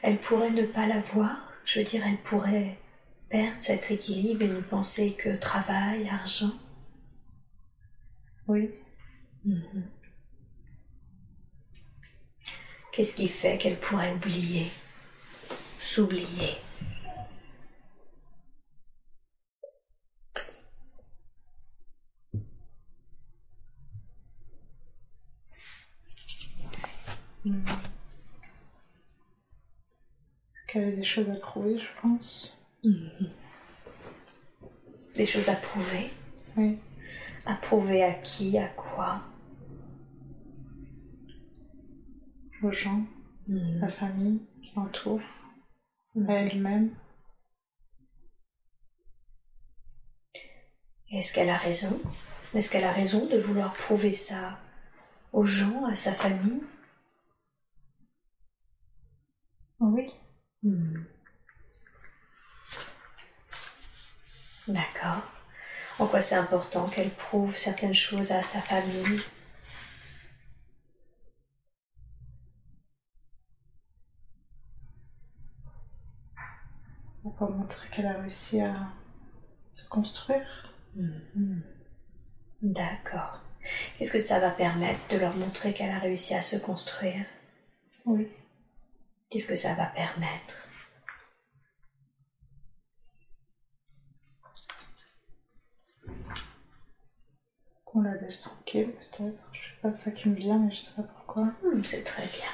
Elle 0.02 0.20
pourrait 0.20 0.52
ne 0.52 0.66
pas 0.66 0.86
l'avoir, 0.86 1.52
je 1.64 1.80
veux 1.80 1.86
dire, 1.86 2.06
elle 2.06 2.22
pourrait 2.24 2.78
perdre 3.30 3.62
cet 3.62 3.90
équilibre 3.90 4.42
et 4.44 4.48
ne 4.50 4.60
penser 4.60 5.14
que 5.16 5.36
travail, 5.38 6.10
argent. 6.10 6.52
Oui, 8.48 8.72
Mhm. 9.46 9.90
Qu'est-ce 12.92 13.16
qui 13.16 13.30
fait 13.30 13.58
qu'elle 13.58 13.80
pourrait 13.80 14.14
oublier, 14.14 14.70
s'oublier? 15.80 16.58
Hmm. 27.46 27.64
Parce 27.66 27.80
qu'elle 30.68 30.94
a 30.94 30.96
des 30.96 31.04
choses 31.04 31.30
à 31.30 31.36
prouver, 31.36 31.80
je 31.80 32.02
pense. 32.02 32.60
Mhm. 32.84 33.32
Des 35.16 35.26
choses 35.26 35.50
à 35.50 35.56
prouver. 35.56 36.10
Oui, 36.58 36.78
À 37.46 37.56
prouver 37.56 38.04
à 38.04 38.14
qui, 38.14 38.58
à 38.58 38.68
quoi 38.68 39.22
aux 42.62 42.72
gens, 42.72 43.04
Mhm. 43.48 43.80
la 43.80 43.90
famille 43.90 44.42
qui 44.62 44.74
l'entoure, 44.76 45.22
à 46.28 46.34
elle-même. 46.34 46.94
Est-ce 51.12 51.34
qu'elle 51.34 51.50
a 51.50 51.58
raison? 51.58 52.00
Est-ce 52.54 52.72
qu'elle 52.72 52.84
a 52.84 52.92
raison 52.92 53.26
de 53.28 53.38
vouloir 53.38 53.74
prouver 53.74 54.14
ça 54.14 54.60
aux 55.34 55.46
gens, 55.46 55.86
à 55.86 55.96
sa 55.96 56.14
famille? 56.14 56.62
Oui, 59.80 60.14
D'accord. 64.68 65.24
En 66.00 66.08
quoi 66.08 66.22
c'est 66.22 66.36
important 66.36 66.88
qu'elle 66.88 67.12
prouve 67.12 67.56
certaines 67.58 67.96
choses 67.96 68.32
à 68.32 68.42
sa 68.44 68.62
famille? 68.62 69.22
Va 77.40 77.48
montrer 77.48 77.88
qu'elle 77.90 78.08
a 78.08 78.14
réussi 78.20 78.62
à 78.62 78.76
se 79.72 79.88
construire. 79.88 80.74
Mhm. 80.96 81.62
D'accord. 82.62 83.40
Qu'est-ce 83.98 84.12
que 84.12 84.20
ça 84.20 84.40
va 84.40 84.50
permettre 84.52 85.00
de 85.12 85.18
leur 85.18 85.36
montrer 85.36 85.74
qu'elle 85.74 85.92
a 85.92 86.00
réussi 86.00 86.36
à 86.36 86.42
se 86.42 86.58
construire? 86.58 87.26
Oui, 88.06 88.28
Qu'est-ce 89.30 89.48
que 89.48 89.56
ça 89.56 89.76
va 89.76 89.86
permettre? 89.88 90.56
Qu'on 97.86 98.02
la 98.02 98.16
laisse 98.16 98.42
tranquille 98.42 98.92
peut-être. 98.92 99.50
Je 99.54 99.60
sais 99.60 99.82
pas 99.82 99.94
ça 99.94 100.12
qui 100.12 100.30
me 100.30 100.36
vient, 100.36 100.60
mais 100.60 100.74
je 100.74 100.82
sais 100.82 100.96
pas 100.96 101.04
pourquoi. 101.04 101.46
Hmm, 101.64 101.84
C'est 101.84 102.04
très 102.04 102.24
bien. 102.26 102.50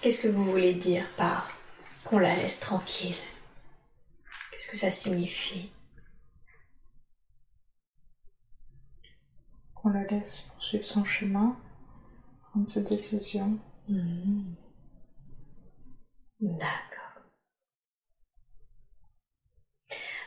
Qu'est-ce 0.00 0.22
que 0.22 0.28
vous 0.28 0.44
voulez 0.44 0.74
dire 0.74 1.06
par 1.16 1.50
qu'on 2.04 2.18
la 2.18 2.34
laisse 2.36 2.60
tranquille? 2.60 3.16
Qu'est-ce 4.50 4.70
que 4.70 4.76
ça 4.76 4.90
signifie? 4.90 5.70
Qu'on 9.74 9.90
la 9.90 10.04
laisse 10.04 10.42
poursuivre 10.52 10.86
son 10.86 11.04
chemin, 11.04 11.56
prendre 12.50 12.68
ses 12.68 12.82
décisions. 12.82 13.58
Mhm. 13.88 14.54
D'accord. 16.46 17.22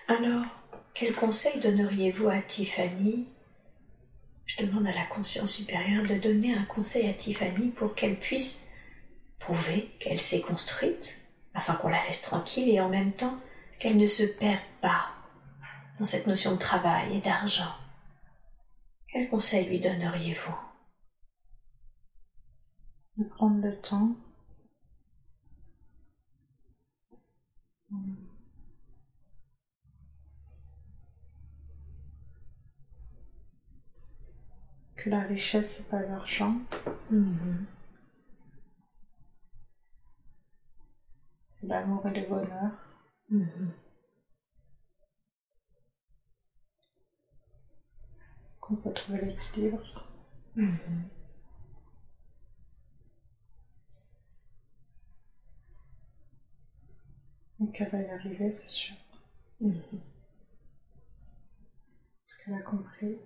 Alors, 0.07 0.45
quel 0.95 1.13
conseil 1.13 1.59
donneriez-vous 1.59 2.28
à 2.28 2.41
Tiffany? 2.41 3.28
Je 4.47 4.65
demande 4.65 4.88
à 4.88 4.95
la 4.95 5.05
conscience 5.05 5.51
supérieure 5.51 6.07
de 6.07 6.15
donner 6.15 6.55
un 6.55 6.65
conseil 6.65 7.07
à 7.07 7.13
Tiffany 7.13 7.70
pour 7.70 7.93
qu'elle 7.93 8.18
puisse 8.18 8.72
prouver 9.38 9.95
qu'elle 9.99 10.20
s'est 10.20 10.41
construite, 10.41 11.20
afin 11.53 11.76
qu'on 11.76 11.89
la 11.89 12.03
laisse 12.05 12.24
tranquille 12.24 12.70
et 12.70 12.82
en 12.82 12.89
même 12.89 13.13
temps 13.13 13.38
qu'elle 13.78 13.97
ne 13.97 14.07
se 14.07 14.24
perde 14.24 14.65
pas 14.82 15.11
dans 15.99 16.05
cette 16.05 16.26
notion 16.26 16.53
de 16.53 16.59
travail 16.59 17.18
et 17.18 17.22
d'argent. 17.22 17.76
Quel 19.13 19.30
conseil 19.30 19.68
lui 19.70 19.80
donneriez-vous? 19.80 20.55
Prendre 23.36 23.61
le 23.61 23.80
temps. 23.82 24.15
Que 35.08 35.12
la 35.12 35.22
richesse, 35.22 35.78
c'est 35.78 35.88
pas 35.88 36.01
l'argent. 36.01 36.60
Mhm. 37.10 37.66
C'est 41.47 41.66
l'amour 41.66 42.05
et 42.08 42.20
le 42.20 42.28
bonheur. 42.28 42.72
Mhm. 43.30 43.72
Qu'on 48.60 48.76
peut 48.76 48.91
trouver 48.91 49.22
l'équilibre. 49.22 50.10
Mhm. 50.58 51.10
Et 57.62 57.72
qu'elle 57.72 57.91
va 57.91 58.01
y 58.01 58.10
arriver, 58.10 58.51
c'est 58.51 58.68
sûr. 58.68 58.97
Mhm. 59.62 60.01
Parce 62.26 62.38
qu'elle 62.43 62.55
a 62.55 62.62
compris. 62.62 63.18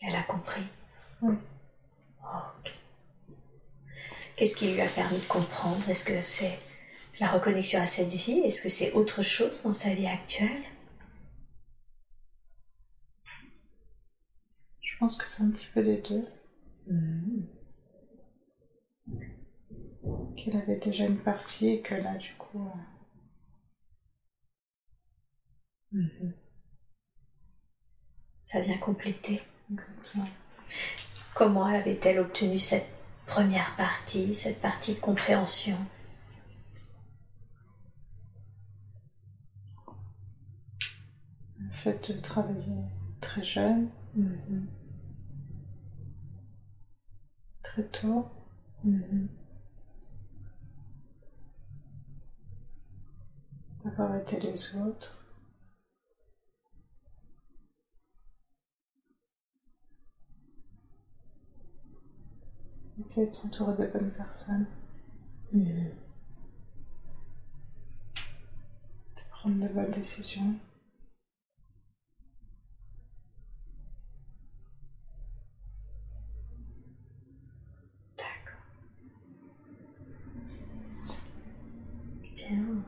Elle 0.00 0.16
a 0.16 0.22
compris. 0.22 0.62
Oui. 1.20 1.34
Ok. 2.22 2.74
Qu'est-ce 4.36 4.56
qui 4.56 4.72
lui 4.72 4.80
a 4.80 4.86
permis 4.88 5.18
de 5.18 5.24
comprendre? 5.26 5.88
Est-ce 5.88 6.04
que 6.04 6.20
c'est 6.20 6.58
la 7.20 7.28
reconnexion 7.30 7.80
à 7.80 7.86
cette 7.86 8.08
vie? 8.08 8.40
Est-ce 8.44 8.62
que 8.62 8.68
c'est 8.68 8.92
autre 8.92 9.22
chose 9.22 9.62
dans 9.62 9.72
sa 9.72 9.94
vie 9.94 10.06
actuelle? 10.06 10.62
Je 14.80 14.96
pense 14.98 15.18
que 15.18 15.28
c'est 15.28 15.42
un 15.42 15.50
petit 15.50 15.66
peu 15.74 15.80
les 15.80 15.98
deux. 15.98 16.24
Mhm. 16.86 17.46
Qu'elle 20.36 20.56
avait 20.56 20.76
déjà 20.76 21.04
une 21.04 21.18
partie 21.18 21.68
et 21.68 21.80
que 21.80 21.94
là, 21.96 22.14
du 22.14 22.32
coup, 22.38 22.60
euh, 22.60 22.78
Mhm. 25.92 26.34
Ça 28.46 28.60
vient 28.60 28.78
compléter. 28.78 29.42
Comment 31.34 31.64
avait-elle 31.66 32.20
obtenu 32.20 32.58
cette 32.58 32.88
première 33.26 33.74
partie, 33.76 34.32
cette 34.34 34.60
partie 34.60 34.94
de 34.94 35.00
compréhension? 35.00 35.76
Le 41.58 41.70
fait 41.82 42.12
de 42.12 42.20
travailler 42.20 42.84
très 43.20 43.44
jeune, 43.44 43.90
Mhm. 44.14 44.66
très 47.62 47.84
tôt, 47.88 48.26
Mhm. 48.84 49.28
d'avoir 53.84 54.14
aidé 54.16 54.40
les 54.40 54.76
autres. 54.76 55.15
Essaye 63.04 63.28
de 63.28 63.32
s'entourer 63.32 63.76
de 63.76 63.86
bonnes 63.92 64.12
personnes. 64.12 64.66
De 65.52 65.90
prendre 69.30 69.56
de 69.56 69.68
bonnes 69.68 69.92
décisions. 69.92 70.54
D'accord. 78.16 78.64
Bien. 82.34 82.82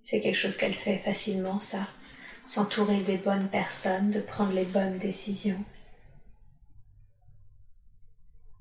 C'est 0.00 0.20
quelque 0.20 0.36
chose 0.36 0.56
qu'elle 0.56 0.74
fait 0.74 0.98
facilement, 0.98 1.60
ça. 1.60 1.86
S'entourer 2.46 3.02
des 3.02 3.18
bonnes 3.18 3.48
personnes, 3.48 4.10
de 4.10 4.20
prendre 4.20 4.52
les 4.52 4.64
bonnes 4.64 4.98
décisions. 4.98 5.62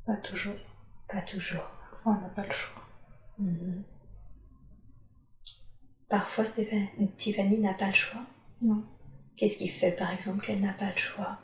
Pas 0.07 0.17
toujours. 0.17 0.55
Pas 1.07 1.21
toujours. 1.21 1.69
Parfois, 1.91 2.13
on 2.17 2.21
n'a 2.21 2.29
pas 2.29 2.45
le 2.47 2.53
choix. 2.53 2.83
Mhm. 3.37 3.83
Parfois, 6.09 6.45
Stéphane- 6.45 7.15
Tiffany 7.17 7.59
n'a 7.59 7.73
pas 7.75 7.87
le 7.89 7.93
choix. 7.93 8.21
Non. 8.61 8.83
Qu'est-ce 9.35 9.59
qui 9.59 9.67
fait, 9.67 9.91
par 9.91 10.11
exemple, 10.11 10.43
qu'elle 10.45 10.61
n'a 10.61 10.73
pas 10.73 10.89
le 10.91 10.97
choix? 10.97 11.37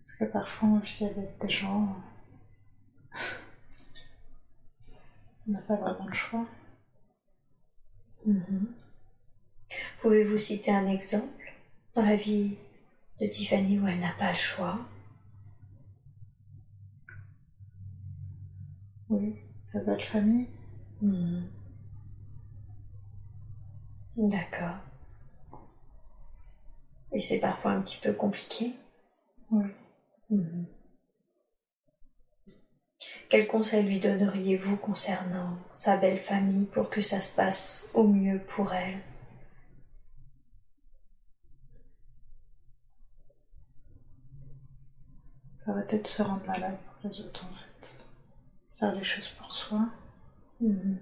Parce 0.00 0.14
que 0.18 0.24
parfois, 0.24 0.68
on 0.68 0.78
vit 0.78 1.04
avec 1.04 1.38
des 1.40 1.50
gens. 1.50 1.96
euh, 3.14 3.18
on 5.48 5.52
n'a 5.52 5.62
pas 5.62 5.76
vraiment 5.76 6.06
le 6.06 6.14
choix. 6.14 6.46
Mhm. 8.26 8.74
Pouvez-vous 10.00 10.38
citer 10.38 10.70
un 10.70 10.86
exemple? 10.86 11.52
Dans 11.94 12.02
la 12.04 12.16
vie 12.16 12.56
de 13.20 13.26
Tiffany 13.26 13.78
où 13.78 13.86
elle 13.88 14.00
n'a 14.00 14.12
pas 14.18 14.30
le 14.30 14.36
choix 14.36 14.78
Oui. 19.10 19.36
Sa 19.72 19.80
belle 19.80 20.02
famille. 20.04 20.46
Mhm. 21.02 21.44
D'accord. 24.16 24.76
Et 27.12 27.20
c'est 27.20 27.40
parfois 27.40 27.72
un 27.72 27.80
petit 27.82 27.98
peu 28.02 28.12
compliqué 28.12 28.74
Oui. 29.50 29.66
Mhm. 30.30 30.66
Quel 33.28 33.46
conseil 33.46 33.86
lui 33.86 34.00
donneriez-vous 34.00 34.76
concernant 34.76 35.58
sa 35.72 35.96
belle 35.98 36.20
famille 36.20 36.64
pour 36.66 36.88
que 36.90 37.02
ça 37.02 37.20
se 37.20 37.36
passe 37.36 37.88
au 37.94 38.06
mieux 38.06 38.40
pour 38.40 38.72
elle? 38.72 38.98
Arrêter 45.68 46.00
de 46.00 46.06
se 46.08 46.20
rendre 46.22 46.44
malade 46.46 46.76
pour 46.84 47.08
les 47.10 47.20
autres, 47.20 47.44
en 47.44 47.54
fait. 47.54 47.94
Faire 48.80 48.94
les 48.94 49.04
choses 49.04 49.28
pour 49.28 49.54
soi. 49.54 49.88
Mhm. 50.60 50.98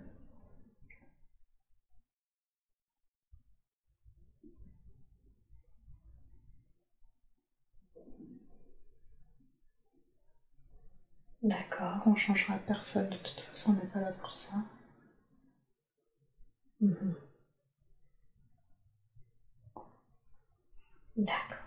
D'accord. 11.42 12.02
On 12.04 12.14
changera 12.14 12.58
personne, 12.58 13.08
de 13.08 13.16
toute 13.16 13.40
façon, 13.48 13.70
on 13.72 13.82
n'est 13.82 13.90
pas 13.90 14.00
là 14.00 14.12
pour 14.12 14.34
ça. 14.34 14.56
Mhm. 16.80 17.16
D'accord. 21.16 21.65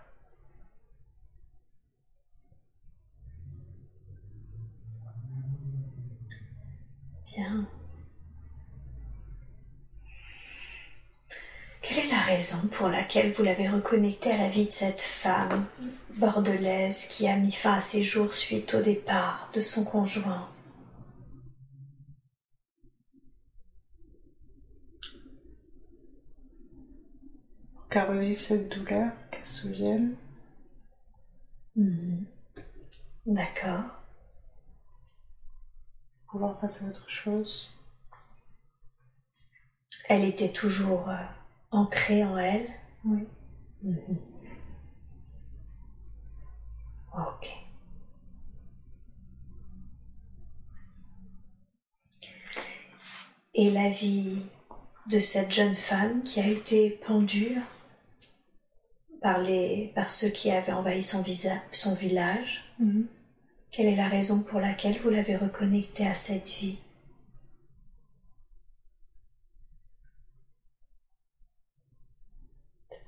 Bien. 7.40 7.66
Quelle 11.80 12.04
est 12.04 12.10
la 12.10 12.20
raison 12.20 12.68
pour 12.68 12.88
laquelle 12.88 13.32
vous 13.32 13.42
l'avez 13.42 13.66
reconnecté 13.66 14.30
à 14.30 14.36
la 14.36 14.50
vie 14.50 14.66
de 14.66 14.70
cette 14.70 15.00
femme 15.00 15.64
bordelaise 16.18 17.06
qui 17.06 17.26
a 17.28 17.38
mis 17.38 17.50
fin 17.50 17.72
à 17.72 17.80
ses 17.80 18.02
jours 18.04 18.34
suite 18.34 18.74
au 18.74 18.82
départ 18.82 19.50
de 19.54 19.62
son 19.62 19.86
conjoint? 19.86 20.50
Pour 27.74 27.88
qu'elle 27.88 28.10
revive 28.10 28.40
cette 28.40 28.68
douleur, 28.68 29.12
qu'elle 29.30 29.46
se 29.46 29.62
souvienne. 29.62 30.14
Mhm. 31.74 32.26
D'accord. 33.24 33.99
Pouvoir 36.30 36.58
passer 36.58 36.84
à 36.84 36.88
autre 36.88 37.08
chose. 37.10 37.70
Elle 40.08 40.24
était 40.24 40.52
toujours 40.52 41.08
euh, 41.08 41.16
ancrée 41.70 42.24
en 42.24 42.36
elle. 42.38 42.68
Oui. 43.04 43.26
Ok. 47.12 47.46
Et 53.54 53.70
la 53.70 53.90
vie 53.90 54.38
de 55.10 55.18
cette 55.18 55.52
jeune 55.52 55.74
femme 55.74 56.22
qui 56.22 56.40
a 56.40 56.46
été 56.46 56.90
pendue 57.06 57.56
par, 59.20 59.38
les, 59.40 59.92
par 59.94 60.10
ceux 60.10 60.28
qui 60.28 60.50
avaient 60.50 60.72
envahi 60.72 61.02
son, 61.02 61.22
visa- 61.22 61.62
son 61.72 61.94
village, 61.94 62.64
Mhm. 62.78 63.06
Quelle 63.70 63.86
est 63.86 63.96
la 63.96 64.08
raison 64.08 64.42
pour 64.42 64.60
laquelle 64.60 64.98
vous 65.00 65.10
l'avez 65.10 65.36
reconnectée 65.36 66.06
à 66.06 66.14
cette 66.14 66.48
vie? 66.48 66.78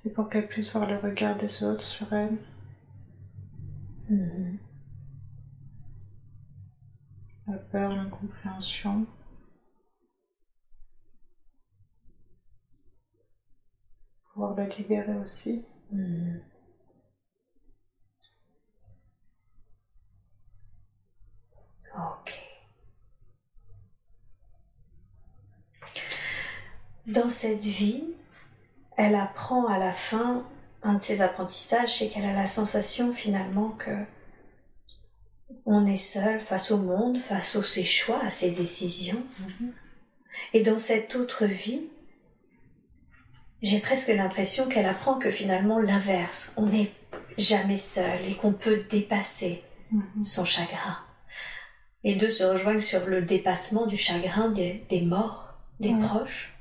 C'est 0.03 0.13
pour 0.13 0.29
qu'elle 0.29 0.49
puisse 0.49 0.73
voir 0.73 0.89
le 0.89 0.99
regard 0.99 1.37
des 1.37 1.63
autres 1.63 1.85
sur 1.85 2.13
elle. 2.13 2.37
Mhm. 4.09 4.59
La 7.47 7.57
peur, 7.59 7.95
l'incompréhension. 7.95 9.07
Pouvoir 14.33 14.57
la 14.57 14.67
libérer 14.67 15.15
aussi. 15.19 15.65
Mhm. 15.93 16.41
Ok. 21.97 22.33
Dans 27.07 27.29
cette 27.29 27.63
vie, 27.65 28.05
elle 28.97 29.15
apprend 29.15 29.67
à 29.67 29.79
la 29.79 29.93
fin, 29.93 30.47
un 30.83 30.95
de 30.95 31.03
ses 31.03 31.21
apprentissages, 31.23 31.99
c'est 31.99 32.09
qu'elle 32.09 32.25
a 32.25 32.33
la 32.33 32.47
sensation 32.47 33.13
finalement 33.13 33.71
que 33.71 33.91
on 35.67 35.87
est 35.87 35.97
seul 35.97 36.41
face 36.41 36.71
au 36.71 36.79
monde, 36.79 37.21
face 37.21 37.57
à 37.57 37.63
ses 37.63 37.85
choix, 37.85 38.21
à 38.25 38.31
ses 38.31 38.51
décisions. 38.53 39.23
Et 40.55 40.63
dans 40.63 40.79
cette 40.79 41.15
autre 41.15 41.45
vie, 41.45 41.83
j'ai 43.63 43.79
presque 43.79 44.09
l'impression 44.09 44.69
qu'elle 44.69 44.87
apprend 44.87 45.19
que 45.19 45.31
finalement 45.31 45.79
l'inverse, 45.79 46.53
on 46.57 46.67
n'est 46.67 46.93
jamais 47.39 47.77
seul 47.77 48.25
et 48.29 48.35
qu'on 48.35 48.53
peut 48.53 48.85
dépasser 48.91 49.63
Mhm. 49.93 50.25
son 50.25 50.45
chagrin. 50.45 50.99
Les 52.05 52.17
deux 52.17 52.29
se 52.31 52.43
rejoignent 52.45 52.81
sur 52.81 53.07
le 53.07 53.23
dépassement 53.23 53.87
du 53.87 53.97
chagrin 53.97 54.51
des, 54.51 54.85
des 54.91 55.03
morts, 55.03 55.55
des 55.81 55.95
Ouais. 55.95 56.01
proches. 56.07 56.53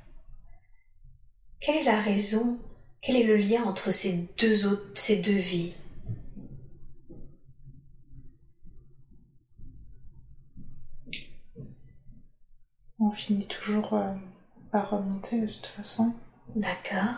Quelle 1.60 1.78
est 1.78 1.84
la 1.84 2.00
raison, 2.00 2.60
quel 3.02 3.16
est 3.16 3.24
le 3.24 3.36
lien 3.38 3.64
entre 3.64 3.92
ces 3.92 4.30
deux, 4.38 4.68
autres, 4.68 4.86
ces 4.96 5.20
deux 5.22 5.32
vies? 5.38 5.74
On 13.00 13.12
finit 13.12 13.48
toujours 13.48 13.94
euh, 13.94 14.14
par 14.72 14.89
remonter 14.92 15.42
de 15.42 15.48
toute 15.48 15.68
façon. 15.68 16.14
D'accord. 16.56 17.16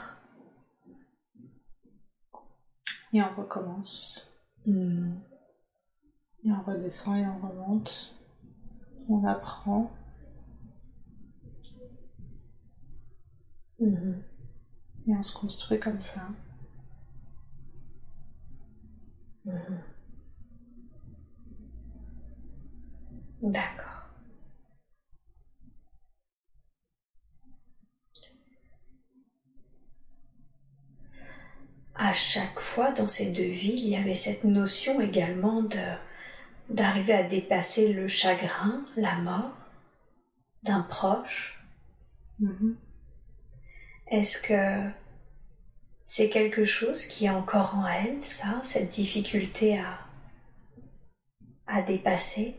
Et 3.14 3.22
on 3.22 3.36
recommence. 3.36 4.30
Hmm. 4.66 5.16
Et 6.46 6.52
on 6.52 6.62
redescend 6.62 7.18
et 7.18 7.26
on 7.26 7.40
remonte. 7.48 8.16
On 9.10 9.24
apprend. 9.26 9.92
Mhm. 13.80 14.24
Et 15.08 15.12
on 15.16 15.24
se 15.24 15.34
construit 15.38 15.80
comme 15.80 16.00
ça. 16.00 16.28
Mhm. 19.46 19.84
D'accord. 23.44 24.10
À 31.96 32.14
chaque 32.14 32.60
fois 32.60 32.92
dans 32.92 33.08
ces 33.08 33.32
deux 33.32 33.44
vies, 33.44 33.74
il 33.78 33.90
y 33.90 33.96
avait 33.96 34.16
cette 34.16 34.44
notion 34.44 35.00
également 35.02 35.62
de 35.62 35.78
d'arriver 36.70 37.14
à 37.14 37.24
dépasser 37.24 37.94
le 37.94 38.08
chagrin, 38.08 38.86
la 38.96 39.16
mort 39.16 39.52
d'un 40.64 40.82
proche. 40.82 41.64
Mhm. 42.40 42.78
Est-ce 44.08 44.42
que 44.42 44.90
c'est 46.06 46.30
quelque 46.30 46.66
chose 46.66 47.06
qui 47.06 47.26
est 47.26 47.30
encore 47.30 47.76
en 47.76 47.88
elle, 47.88 48.24
ça, 48.24 48.62
cette 48.66 48.90
difficulté 48.90 49.80
à, 49.80 50.00
à 51.68 51.82
dépasser? 51.82 52.58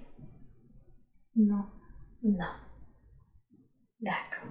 Non. 1.37 1.67
Non. 2.23 2.53
D'accord. 4.01 4.49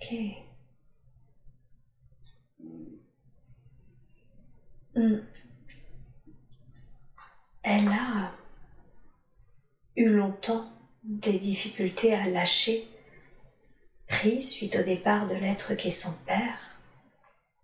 Ok. 0.00 0.51
Elle 7.62 7.88
a 7.88 8.32
eu 9.96 10.08
longtemps 10.08 10.70
des 11.02 11.38
difficultés 11.38 12.14
à 12.14 12.26
lâcher 12.28 12.88
prise 14.06 14.50
suite 14.50 14.76
au 14.76 14.82
départ 14.82 15.26
de 15.26 15.34
l'être 15.34 15.74
qu'est 15.74 15.90
son 15.90 16.12
père. 16.26 16.78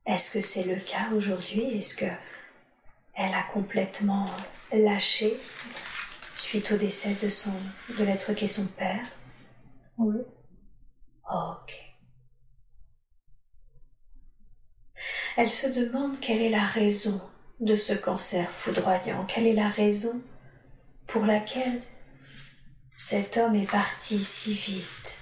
Est-ce 0.06 0.30
que 0.30 0.40
c'est 0.40 0.64
le 0.64 0.76
cas 0.76 1.10
aujourd'hui? 1.14 1.62
Est-ce 1.76 1.94
que 1.94 2.06
elle 3.14 3.34
a 3.34 3.42
complètement 3.52 4.26
lâché 4.72 5.38
suite 6.36 6.70
au 6.72 6.76
décès 6.76 7.14
de 7.22 7.28
son 7.28 7.52
de 7.98 8.04
l'être 8.04 8.32
qu'est 8.32 8.48
son 8.48 8.66
père? 8.66 9.06
Oui. 9.98 10.18
Ok. 11.30 11.87
Elle 15.36 15.50
se 15.50 15.66
demande 15.66 16.20
quelle 16.20 16.40
est 16.42 16.50
la 16.50 16.66
raison 16.66 17.20
de 17.60 17.76
ce 17.76 17.92
cancer 17.92 18.50
foudroyant, 18.50 19.24
quelle 19.26 19.46
est 19.46 19.52
la 19.54 19.68
raison 19.68 20.22
pour 21.06 21.24
laquelle 21.26 21.82
cet 22.96 23.36
homme 23.36 23.54
est 23.54 23.70
parti 23.70 24.18
si 24.20 24.52
vite? 24.54 25.20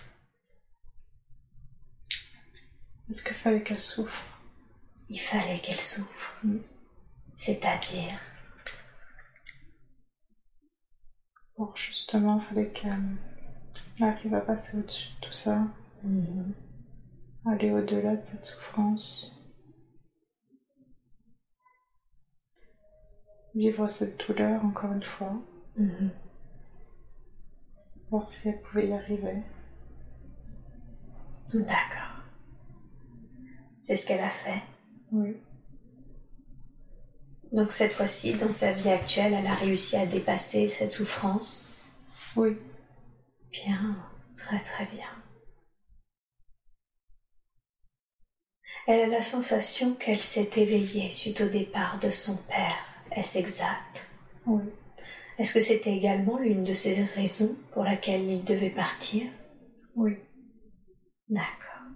Est-ce 3.11 3.23
qu'il 3.25 3.37
fallait 3.37 3.63
qu'elle 3.63 3.79
souffre 3.79 4.25
Il 5.09 5.21
fallait 5.21 5.61
qu'elle 5.61 5.81
souffre. 5.81 6.41
C'est-à-dire? 7.37 8.19
Pour 11.55 11.77
justement, 11.77 12.39
il 12.41 12.45
fallait 12.49 12.71
qu'elle 12.73 13.17
arrive 14.01 14.35
à 14.35 14.41
passer 14.41 14.79
au-dessus 14.79 15.09
de 15.21 15.27
tout 15.27 15.33
ça, 15.33 15.67
Mhm. 16.03 16.53
aller 17.47 17.71
au-delà 17.71 18.17
de 18.17 18.27
cette 18.27 18.45
souffrance, 18.47 19.36
vivre 23.57 23.89
cette 23.89 24.19
douleur 24.27 24.65
encore 24.65 24.93
une 24.93 25.03
fois, 25.03 25.33
Mhm. 25.77 26.11
voir 28.11 28.29
si 28.29 28.49
elle 28.49 28.61
pouvait 28.61 28.89
y 28.89 28.93
arriver. 28.93 29.43
D'accord. 31.55 32.23
C'est 33.83 33.97
ce 33.97 34.07
qu'elle 34.07 34.23
a 34.25 34.31
fait. 34.31 34.63
Oui. 35.13 35.37
Donc 37.53 37.73
cette 37.73 37.93
fois-ci, 37.93 38.35
dans 38.35 38.51
sa 38.51 38.73
vie 38.73 38.91
actuelle, 38.91 39.33
elle 39.33 39.47
a 39.47 39.55
réussi 39.55 39.97
à 39.97 40.05
dépasser 40.07 40.69
cette 40.69 40.91
souffrance. 40.91 41.71
Oui. 42.37 42.57
Bien, 43.51 43.97
très 44.37 44.61
très 44.61 44.85
bien. 44.87 45.09
Elle 48.89 49.01
a 49.01 49.07
la 49.07 49.23
sensation 49.23 49.95
qu'elle 49.95 50.21
s'est 50.23 50.51
éveillée 50.57 51.11
suite 51.11 51.41
au 51.41 51.49
départ 51.49 51.99
de 52.01 52.11
son 52.11 52.37
père. 52.49 52.96
Est-ce 53.17 53.39
exact? 53.39 54.07
Oui. 54.47 54.63
Est-ce 55.39 55.55
que 55.55 55.61
c'était 55.61 55.97
également 55.97 56.39
l'une 56.39 56.65
de 56.65 56.73
ces 56.75 57.03
raisons 57.03 57.57
pour 57.73 57.83
laquelle 57.85 58.23
il 58.23 58.45
devait 58.45 58.71
partir? 58.71 59.27
Oui. 59.95 60.17
D'accord. 61.29 61.91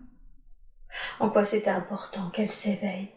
En 1.20 1.30
quoi 1.30 1.44
c'était 1.44 1.70
important 1.70 2.30
qu'elle 2.30 2.50
s'éveille? 2.50 3.10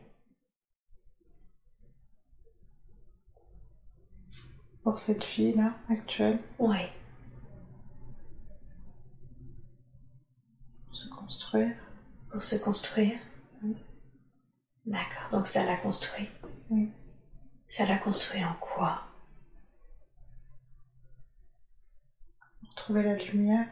Pour 4.83 4.99
cette 4.99 5.23
fille-là, 5.23 5.73
actuelle, 5.89 6.39
Oui. 6.59 6.77
pour 10.87 10.95
se 10.97 11.07
construire. 11.09 11.75
Pour 12.31 12.43
se 12.43 12.55
construire 12.57 13.17
Oui. 13.63 13.77
D'accord. 14.85 15.29
Donc 15.31 15.47
ça 15.47 15.63
l'a 15.65 15.77
construit. 15.77 16.29
Oui. 16.69 16.91
Ça 17.75 17.87
l'a 17.87 17.97
construit 17.97 18.45
en 18.45 18.53
quoi 18.61 19.01
Pour 22.59 22.75
trouver 22.75 23.01
la 23.01 23.15
lumière, 23.15 23.65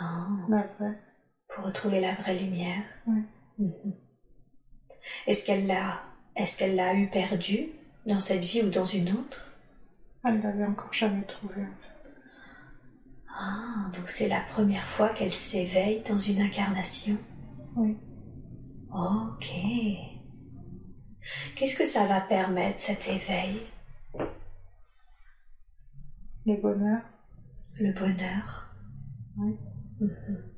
Ah, 0.00 0.26
la 0.48 0.62
vraie. 0.62 0.98
Pour 1.54 1.66
retrouver 1.66 2.00
la 2.00 2.14
vraie 2.14 2.38
lumière. 2.38 2.82
Oui. 3.06 3.22
Mhm. 3.58 3.92
Est-ce 5.26 5.44
qu'elle 5.44 5.66
l'a, 5.66 6.00
est-ce 6.34 6.58
qu'elle 6.58 6.76
l'a 6.76 6.94
eu 6.94 7.08
perdue 7.08 7.72
dans 8.06 8.20
cette 8.20 8.44
vie 8.44 8.62
ou 8.62 8.70
dans 8.70 8.86
une 8.86 9.12
autre? 9.12 9.52
Elle 10.24 10.40
l'avait 10.40 10.64
encore 10.64 10.94
jamais 10.94 11.26
trouvé 11.26 11.60
en 11.60 11.76
fait. 11.82 12.10
Ah, 13.38 13.90
donc 13.94 14.08
c'est 14.08 14.28
la 14.28 14.40
première 14.40 14.86
fois 14.86 15.10
qu'elle 15.10 15.34
s'éveille 15.34 16.02
dans 16.08 16.18
une 16.18 16.40
incarnation? 16.40 17.18
Oui. 17.76 17.98
Ok. 18.90 20.15
Qu'est-ce 21.54 21.76
que 21.76 21.84
ça 21.84 22.06
va 22.06 22.20
permettre 22.20 22.80
cet 22.80 23.08
éveil? 23.08 23.60
Le 26.44 26.56
bonheur. 26.60 27.02
Le 27.74 27.92
bonheur 27.92 28.72
Oui. 29.38 29.56
Mhm. 30.00 30.52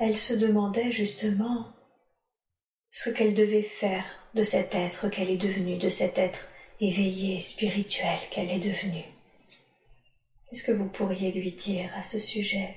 Elle 0.00 0.16
se 0.16 0.34
demandait 0.34 0.92
justement 0.92 1.72
ce 2.90 3.10
qu'elle 3.10 3.34
devait 3.34 3.62
faire 3.62 4.04
de 4.34 4.42
cet 4.42 4.74
être 4.74 5.08
qu'elle 5.08 5.30
est 5.30 5.36
devenue, 5.36 5.78
de 5.78 5.88
cet 5.88 6.18
être 6.18 6.48
éveillé, 6.80 7.38
spirituel 7.38 8.18
qu'elle 8.30 8.50
est 8.50 8.58
devenue. 8.58 9.04
Qu'est-ce 10.48 10.64
que 10.64 10.72
vous 10.72 10.88
pourriez 10.88 11.30
lui 11.32 11.52
dire 11.52 11.90
à 11.96 12.02
ce 12.02 12.18
sujet? 12.18 12.76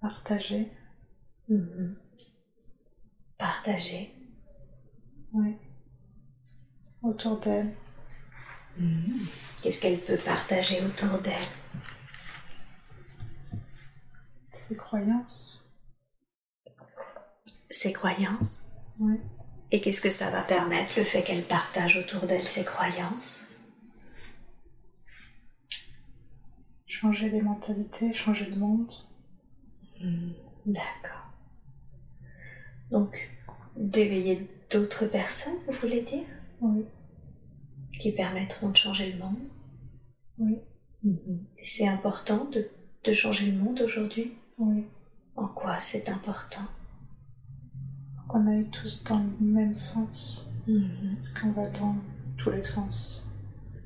Partager. 0.00 0.68
Mhm. 1.48 1.96
Partager. 3.42 4.14
Oui. 5.32 5.56
Autour 7.02 7.40
d'elle. 7.40 7.74
Qu'est-ce 9.60 9.82
qu'elle 9.82 9.98
peut 9.98 10.16
partager 10.16 10.80
autour 10.80 11.18
d'elle? 11.18 11.48
Ses 14.54 14.76
croyances. 14.76 15.68
Ses 17.68 17.92
croyances? 17.92 18.70
Oui. 19.00 19.18
Et 19.72 19.80
qu'est-ce 19.80 20.00
que 20.00 20.10
ça 20.10 20.30
va 20.30 20.42
permettre, 20.42 20.92
le 20.96 21.02
fait 21.04 21.24
qu'elle 21.24 21.42
partage 21.42 21.96
autour 21.96 22.28
d'elle 22.28 22.46
ses 22.46 22.64
croyances? 22.64 23.48
Changer 26.86 27.28
les 27.28 27.42
mentalités, 27.42 28.14
changer 28.14 28.44
le 28.44 28.54
monde. 28.54 28.92
Hmm, 30.00 30.30
D'accord. 30.64 31.21
Donc, 32.92 33.30
d'éveiller 33.76 34.46
d'autres 34.70 35.06
personnes, 35.06 35.56
vous 35.66 35.72
voulez 35.80 36.02
dire? 36.02 36.26
Oui. 36.60 36.84
Qui 37.98 38.12
permettront 38.12 38.68
de 38.68 38.76
changer 38.76 39.12
le 39.12 39.18
monde? 39.18 39.38
Oui. 40.38 40.58
Et 41.58 41.64
C'est 41.64 41.88
important 41.88 42.44
de, 42.44 42.68
de 43.04 43.12
changer 43.12 43.50
le 43.50 43.58
monde 43.58 43.80
aujourd'hui? 43.80 44.34
Oui. 44.58 44.84
En 45.36 45.48
quoi 45.48 45.80
c'est 45.80 46.08
important? 46.10 46.66
Qu'on 48.28 48.46
aille 48.46 48.68
tous 48.70 49.02
dans 49.04 49.18
le 49.18 49.46
même 49.46 49.74
sens. 49.74 50.46
Mhm. 50.68 51.16
Parce 51.16 51.32
qu'on 51.32 51.52
va 51.52 51.70
dans 51.70 51.96
tous 52.36 52.50
les 52.50 52.62
sens. 52.62 53.26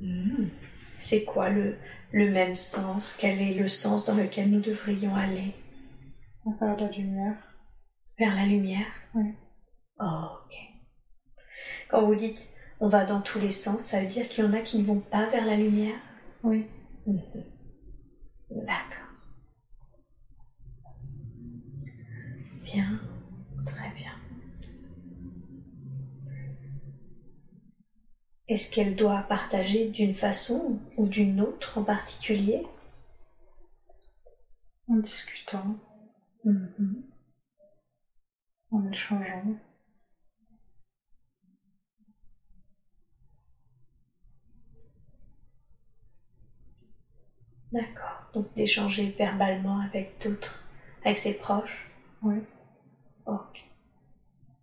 Mhm. 0.01 0.51
C'est 0.97 1.25
quoi 1.25 1.49
le, 1.49 1.77
le 2.11 2.31
même 2.33 2.57
sens? 2.57 3.17
Quel 3.19 3.41
est 3.41 3.55
le 3.55 3.69
sens 3.69 4.05
dans 4.05 4.17
lequel 4.17 4.51
nous 4.51 4.61
devrions 4.61 5.15
aller? 5.15 5.55
Vers 6.61 6.81
la 6.81 6.91
lumière. 6.91 7.37
Vers 8.19 8.35
la 8.35 8.47
lumière 8.47 8.87
Oui. 9.15 9.35
Oh, 10.01 10.39
ok. 10.45 10.55
Quand 11.89 12.07
vous 12.07 12.15
dites 12.15 12.51
on 12.81 12.89
va 12.89 13.07
dans 13.07 13.23
tous 13.23 13.39
les 13.39 13.51
sens, 13.51 13.81
ça 13.81 14.01
veut 14.01 14.07
dire 14.07 14.29
qu'il 14.29 14.45
y 14.45 14.47
en 14.47 14.53
a 14.53 14.61
qui 14.61 14.79
ne 14.79 14.85
vont 14.85 15.01
pas 15.01 15.29
vers 15.31 15.47
la 15.47 15.57
lumière? 15.57 15.97
Oui. 16.43 16.67
Mhm. 17.07 17.21
D'accord. 18.51 19.07
Bien, 22.65 23.01
très 23.65 23.91
bien. 23.97 24.13
Est-ce 28.49 28.71
qu'elle 28.71 28.95
doit 28.97 29.23
partager 29.29 29.89
d'une 29.89 30.15
façon 30.15 30.79
ou 30.97 31.07
d'une 31.07 31.41
autre 31.41 31.79
en 31.79 31.83
particulier? 31.85 32.67
En 34.89 34.97
discutant, 34.97 35.77
Mhm. 36.45 37.03
En 38.77 38.93
échangeant. 38.93 39.57
D'accord. 47.73 48.31
Donc 48.35 48.55
d'échanger 48.55 49.15
verbalement 49.19 49.81
avec 49.81 50.23
d'autres, 50.23 50.65
avec 51.05 51.19
ses 51.19 51.35
proches. 51.35 51.91
Oui. 52.23 52.37
Ok. 53.27 53.65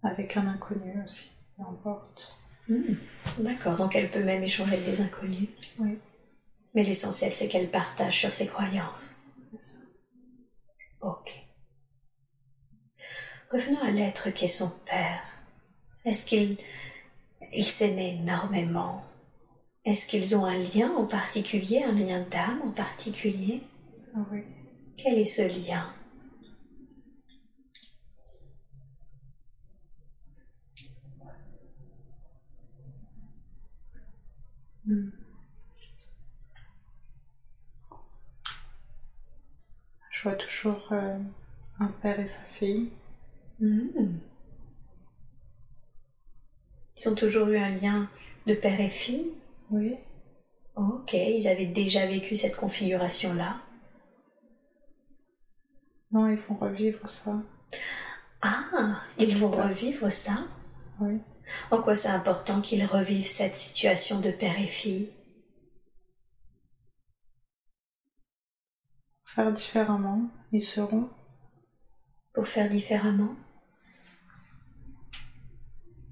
Avec 0.04 0.36
un 0.38 0.48
inconnu 0.48 1.04
aussi. 1.04 1.32
Peu 1.58 1.64
importe. 1.64 2.38
Hmm. 2.68 2.94
D'accord, 3.40 3.76
donc 3.76 3.96
elle 3.96 4.10
peut 4.10 4.24
même 4.24 4.44
échanger 4.44 4.74
avec 4.74 4.86
des 4.86 5.02
inconnus. 5.02 5.50
Oui. 5.80 6.00
Mais 6.74 6.84
l'essentiel, 6.84 7.32
c'est 7.32 7.48
qu'elle 7.48 7.70
partage 7.70 8.20
sur 8.20 8.34
ses 8.34 8.48
croyances. 8.48 9.16
C'est 9.52 9.62
ça. 9.62 9.78
Ok. 11.02 11.43
Revenons 13.54 13.84
à 13.84 13.92
l'être 13.92 14.32
qu'est 14.32 14.48
son 14.48 14.72
père. 14.84 15.22
Est-ce 16.06 16.26
qu'il 16.26 16.58
il 17.54 18.00
énormément? 18.00 19.06
Est-ce 19.86 20.08
qu'ils 20.08 20.36
ont 20.36 20.46
un 20.46 20.58
lien 20.58 20.92
en 20.96 21.06
particulier, 21.06 21.84
un 21.84 21.92
lien 21.92 22.26
d'âme 22.32 22.64
en 22.66 22.72
particulier? 22.72 23.62
Oui. 24.32 24.44
Quel 24.98 25.20
est 25.20 25.26
ce 25.26 25.44
lien? 25.44 25.94
Hmm. 34.88 35.10
Je 40.10 40.24
vois 40.24 40.36
toujours 40.38 40.88
euh, 40.92 41.20
un 41.80 41.88
père 42.02 42.20
et 42.20 42.28
sa 42.28 42.42
fille. 42.58 42.90
Hmm. 43.60 44.18
Ils 46.98 47.10
ont 47.10 47.16
toujours 47.16 47.48
eu 47.48 47.58
un 47.58 47.70
lien 47.70 48.10
de 48.46 48.54
père 48.54 48.80
et 48.80 48.90
fille? 48.90 49.32
Oui. 49.70 49.96
Ok, 50.76 51.14
ils 51.14 51.48
avaient 51.48 51.68
déjà 51.68 52.06
vécu 52.06 52.36
cette 52.36 52.56
configuration-là? 52.56 53.62
Non, 56.12 56.28
ils 56.30 56.38
font 56.38 56.56
revivre 56.56 57.08
ça. 57.10 57.42
Ah, 58.42 59.02
ils 59.18 59.38
vont 59.38 59.52
revivre 59.52 60.12
ça? 60.12 60.48
Oui. 61.00 61.20
En 61.72 61.82
quoi 61.82 61.96
c'est 61.96 62.10
important 62.10 62.62
qu'ils 62.62 62.86
revivent 62.86 63.28
cette 63.28 63.56
situation 63.56 64.20
de 64.20 64.32
père 64.32 64.60
et 64.60 64.68
fille? 64.68 65.10
Faire 69.26 69.52
différemment, 69.52 70.30
ils 70.52 70.62
seront. 70.62 71.10
Pour 72.34 72.48
faire 72.48 72.70
différemment? 72.70 73.36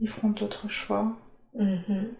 Ils 0.01 0.09
feront 0.09 0.31
d'autres 0.31 0.67
choix. 0.67 1.15
Mhm. 1.53 2.13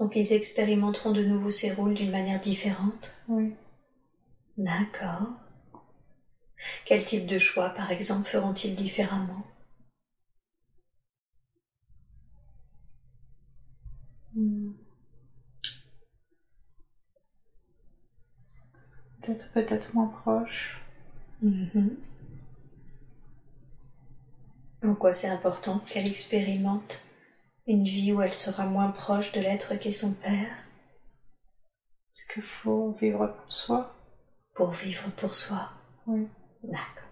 Donc 0.00 0.16
ils 0.16 0.32
expérimenteront 0.32 1.12
de 1.12 1.22
nouveau 1.22 1.50
ces 1.50 1.70
rôles 1.70 1.94
d'une 1.94 2.10
manière 2.10 2.40
différente? 2.40 3.14
Oui. 3.28 3.52
D'accord. 4.58 5.28
Quel 6.84 7.04
type 7.04 7.26
de 7.26 7.38
choix, 7.38 7.70
par 7.70 7.92
exemple, 7.92 8.28
feront-ils 8.28 8.74
différemment? 8.74 9.44
Hmm. 14.34 14.70
Peut-être 19.22 19.52
peut-être 19.52 19.94
moins 19.94 20.08
proche. 20.08 20.80
Mhm. 21.42 21.96
En 24.84 24.94
quoi 24.94 25.12
c'est 25.12 25.28
important 25.28 25.80
qu'elle 25.80 26.06
expérimente 26.06 27.02
une 27.66 27.84
vie 27.84 28.12
où 28.12 28.22
elle 28.22 28.32
sera 28.32 28.64
moins 28.64 28.90
proche 28.90 29.32
de 29.32 29.40
l'être 29.40 29.74
qu'est 29.76 29.92
son 29.92 30.14
père? 30.14 30.50
Est-ce 32.10 32.32
qu'il 32.32 32.42
faut 32.42 32.96
vivre 33.00 33.26
pour 33.26 33.52
soi? 33.52 33.94
Pour 34.54 34.70
vivre 34.70 35.10
pour 35.16 35.34
soi 35.34 35.70
Oui. 36.06 36.28
D'accord. 36.62 37.08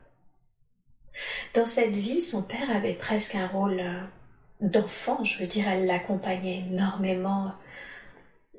Dans 1.55 1.67
cette 1.67 1.95
vie, 1.95 2.23
son 2.23 2.43
père 2.43 2.71
avait 2.71 2.95
presque 2.95 3.35
un 3.35 3.47
rôle 3.47 3.81
euh, 3.81 4.03
d'enfant, 4.61 5.25
je 5.25 5.39
veux 5.39 5.47
dire, 5.47 5.69
elle 5.69 5.87
l'accompagnait 5.87 6.61
énormément 6.69 7.53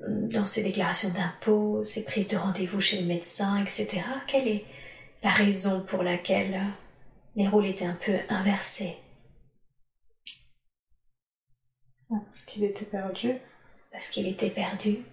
euh, 0.02 0.28
dans 0.28 0.44
ses 0.44 0.62
déclarations 0.62 1.10
d'impôts, 1.10 1.82
ses 1.82 2.04
prises 2.04 2.28
de 2.28 2.36
rendez-vous 2.36 2.80
chez 2.80 3.00
le 3.00 3.06
médecin, 3.06 3.62
etc. 3.62 4.02
Quelle 4.26 4.48
est 4.48 4.64
la 5.22 5.30
raison 5.30 5.82
pour 5.82 6.02
laquelle 6.02 6.54
euh, 6.54 6.87
les 7.38 7.48
rôles 7.48 7.66
étaient 7.66 7.86
un 7.86 7.94
peu 7.94 8.18
inversés 8.28 8.96
Parce 12.10 12.44
qu'il 12.44 12.64
était 12.64 12.84
perdu. 12.84 13.34
Parce 13.92 14.08
qu'il 14.10 14.26
était 14.26 14.50
perdu 14.50 15.04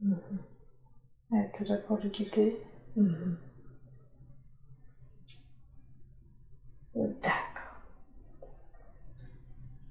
Mhm. 0.00 0.38
Elle 1.32 1.46
était 1.46 1.64
là 1.64 1.76
pour 1.78 1.96
le 1.98 2.08
guider. 2.08 2.56
Mhm. 2.96 3.36
D'accord. 6.94 7.80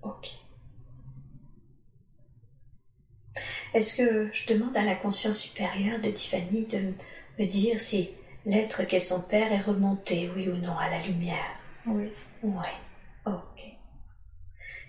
Ok. 0.02 0.32
Est-ce 3.74 3.96
que 3.96 4.30
je 4.34 4.54
demande 4.54 4.76
à 4.76 4.84
la 4.84 4.96
conscience 4.96 5.40
supérieure 5.40 6.00
de 6.02 6.12
Tiffany 6.12 6.66
de 6.66 6.94
me 7.40 7.46
dire 7.46 7.80
si 7.80 8.10
l'être 8.46 8.84
qu'est 8.84 9.00
son 9.00 9.22
père 9.22 9.52
est 9.52 9.62
remonté, 9.62 10.30
oui 10.36 10.50
ou 10.50 10.56
non, 10.56 10.78
à 10.78 10.90
la 10.90 11.02
lumière 11.06 11.56
Oui. 11.86 12.12
Oui. 12.44 12.68
Ok. 13.26 13.64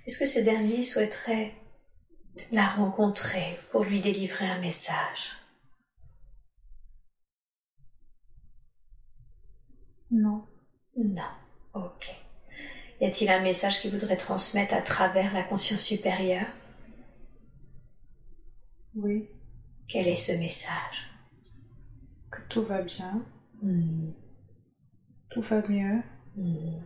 Est-ce 0.06 0.18
que 0.18 0.26
ce 0.26 0.40
dernier 0.40 0.82
souhaiterait 0.82 1.54
la 2.50 2.66
rencontrer 2.66 3.58
pour 3.70 3.84
lui 3.84 4.00
délivrer 4.00 4.46
un 4.46 4.58
message? 4.58 5.36
Non. 10.10 10.46
Non. 10.96 11.22
Ok. 11.74 12.14
Y 13.00 13.06
a-t-il 13.06 13.30
un 13.30 13.40
message 13.40 13.80
qu'il 13.80 13.90
voudrait 13.90 14.16
transmettre 14.16 14.74
à 14.74 14.82
travers 14.82 15.32
la 15.32 15.42
conscience 15.42 15.82
supérieure? 15.82 16.46
Oui. 18.94 19.28
Quel 19.88 20.08
est 20.08 20.16
ce 20.16 20.32
message? 20.32 21.10
Que 22.30 22.40
tout 22.48 22.64
va 22.64 22.82
bien. 22.82 23.24
Hmm. 23.62 24.10
Tout 25.30 25.40
va 25.42 25.62
mieux. 25.68 26.02
Hmm. 26.36 26.80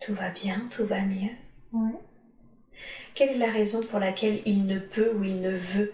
Tout 0.00 0.14
va 0.14 0.30
bien, 0.30 0.66
tout 0.70 0.86
va 0.86 1.02
mieux. 1.02 1.30
Oui. 1.72 1.92
Quelle 3.14 3.30
est 3.30 3.38
la 3.38 3.50
raison 3.50 3.82
pour 3.82 3.98
laquelle 3.98 4.40
il 4.46 4.64
ne 4.64 4.78
peut 4.78 5.12
ou 5.14 5.24
il 5.24 5.42
ne 5.42 5.50
veut 5.50 5.92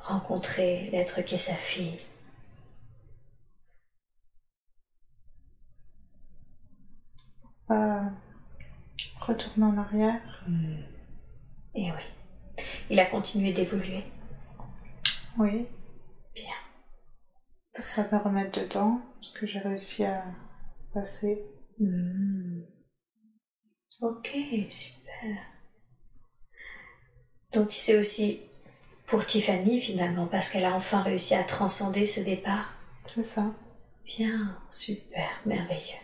rencontrer 0.00 0.88
l'être 0.90 1.22
qu'est 1.22 1.38
sa 1.38 1.54
fille? 1.54 1.98
Pas 7.66 8.02
retourner 9.20 9.64
en 9.66 9.78
arrière. 9.78 10.44
Eh 11.74 11.90
oui. 11.90 12.64
Il 12.90 13.00
a 13.00 13.06
continué 13.06 13.52
d'évoluer. 13.52 14.04
Oui. 15.38 15.66
Bien. 16.34 16.54
Pas 17.96 18.08
me 18.10 18.22
remettre 18.22 18.60
dedans. 18.60 19.00
Parce 19.20 19.32
que 19.32 19.46
j'ai 19.46 19.58
réussi 19.58 20.04
à 20.04 20.24
passer. 20.92 21.42
Hmm. 21.78 22.62
Ok, 24.00 24.36
super. 24.68 25.38
Donc 27.52 27.68
c'est 27.72 27.96
aussi 27.96 28.40
pour 29.06 29.24
Tiffany 29.24 29.80
finalement, 29.80 30.26
parce 30.26 30.48
qu'elle 30.48 30.64
a 30.64 30.74
enfin 30.74 31.02
réussi 31.02 31.34
à 31.34 31.44
transcender 31.44 32.04
ce 32.04 32.20
départ. 32.20 32.74
C'est 33.06 33.24
ça. 33.24 33.54
Bien, 34.04 34.58
super, 34.70 35.28
merveilleux. 35.46 36.03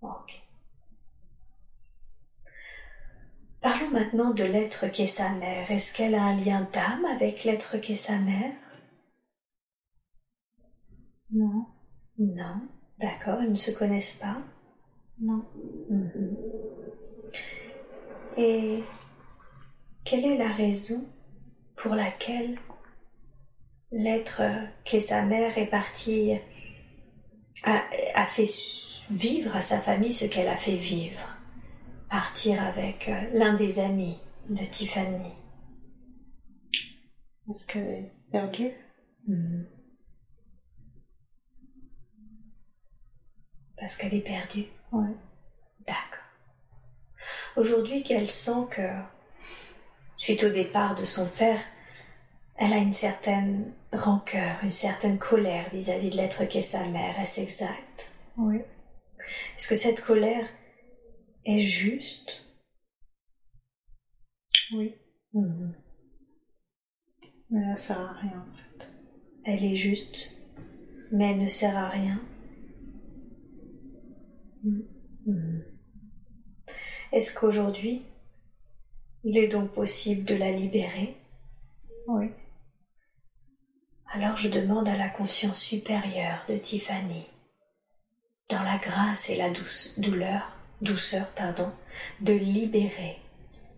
Ok. 0.00 0.42
Parlons 3.60 3.90
maintenant 3.90 4.30
de 4.30 4.44
l'être 4.44 4.86
qu'est 4.88 5.06
sa 5.06 5.30
mère. 5.30 5.70
Est-ce 5.70 5.92
qu'elle 5.92 6.14
a 6.14 6.22
un 6.22 6.36
lien 6.36 6.68
d'âme 6.72 7.04
avec 7.06 7.44
l'être 7.44 7.78
qu'est 7.78 7.96
sa 7.96 8.18
mère? 8.18 8.52
Non. 11.30 11.66
Non. 12.18 12.60
D'accord, 12.98 13.42
ils 13.42 13.50
ne 13.50 13.56
se 13.56 13.70
connaissent 13.70 14.14
pas? 14.14 14.38
Non. 15.20 15.44
Mhm. 15.90 16.36
Et 18.36 18.84
quelle 20.04 20.24
est 20.24 20.38
la 20.38 20.52
raison 20.52 21.08
pour 21.76 21.94
laquelle 21.94 22.58
l'être 23.90 24.42
qu'est 24.84 25.00
sa 25.00 25.24
mère 25.24 25.58
est 25.58 25.66
parti, 25.66 26.38
a, 27.64 27.82
a 28.14 28.26
fait 28.26 28.46
vivre 29.10 29.54
à 29.56 29.60
sa 29.60 29.80
famille 29.80 30.12
ce 30.12 30.26
qu'elle 30.26 30.48
a 30.48 30.56
fait 30.56 30.76
vivre 30.76 31.20
Partir 32.10 32.62
avec 32.62 33.08
euh, 33.08 33.20
l'un 33.34 33.54
des 33.54 33.78
amis 33.78 34.18
de 34.48 34.64
Tiffany. 34.64 35.32
Est-ce 37.50 37.66
qu'elle 37.66 37.88
est 37.88 38.12
perdue? 38.30 38.72
Mhm. 39.26 39.66
Parce 43.78 43.96
qu'elle 43.96 44.14
est 44.14 44.20
perdue. 44.20 44.66
Ouais. 44.92 45.14
D'accord. 45.86 46.24
aujourd'hui 47.56 48.02
qu'elle 48.02 48.30
sent 48.30 48.66
que, 48.70 48.88
suite 50.16 50.44
au 50.44 50.50
départ 50.50 50.94
de 50.94 51.04
son 51.04 51.26
père, 51.26 51.60
elle 52.56 52.72
a 52.72 52.78
une 52.78 52.92
certaine 52.92 53.72
rancœur, 53.92 54.56
une 54.62 54.70
certaine 54.70 55.18
colère 55.18 55.70
vis-à-vis 55.72 56.10
de 56.10 56.16
l'être 56.16 56.44
qu'est 56.44 56.60
sa 56.60 56.86
mère. 56.88 57.18
Est-ce 57.20 57.40
exact? 57.40 58.10
Oui. 58.36 58.60
Est-ce 59.56 59.68
que 59.68 59.76
cette 59.76 60.00
colère 60.00 60.48
est 61.44 61.60
juste? 61.60 62.44
Oui. 64.72 64.94
Mhm. 65.32 65.74
Mais 67.50 67.60
elle 67.70 67.76
sert 67.76 68.00
à 68.00 68.12
rien 68.12 68.46
en 68.48 68.54
fait. 68.54 68.88
Elle 69.44 69.64
est 69.64 69.76
juste, 69.76 70.32
mais 71.10 71.32
elle 71.32 71.42
ne 71.42 71.48
sert 71.48 71.76
à 71.76 71.88
rien. 71.88 72.20
Mhm. 74.64 75.64
Est-ce 77.12 77.38
qu'aujourd'hui, 77.38 78.02
il 79.24 79.38
est 79.38 79.48
donc 79.48 79.72
possible 79.72 80.24
de 80.24 80.34
la 80.34 80.52
libérer? 80.52 81.16
Oui. 82.06 82.30
Alors 84.10 84.36
je 84.36 84.48
demande 84.48 84.88
à 84.88 84.96
la 84.96 85.08
conscience 85.08 85.60
supérieure 85.60 86.44
de 86.48 86.56
Tiffany, 86.56 87.26
dans 88.48 88.62
la 88.62 88.78
grâce 88.78 89.28
et 89.30 89.36
la 89.36 89.50
douce, 89.50 89.98
douleur, 89.98 90.52
douceur, 90.80 91.30
pardon, 91.34 91.72
de 92.20 92.32
libérer, 92.32 93.18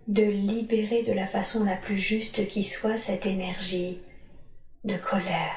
de 0.06 0.22
libérer 0.22 1.02
de 1.02 1.12
la 1.12 1.26
façon 1.26 1.64
la 1.64 1.76
plus 1.76 1.98
juste 1.98 2.48
qui 2.48 2.62
soit 2.62 2.96
cette 2.96 3.26
énergie 3.26 4.00
de 4.84 4.96
colère. 4.96 5.56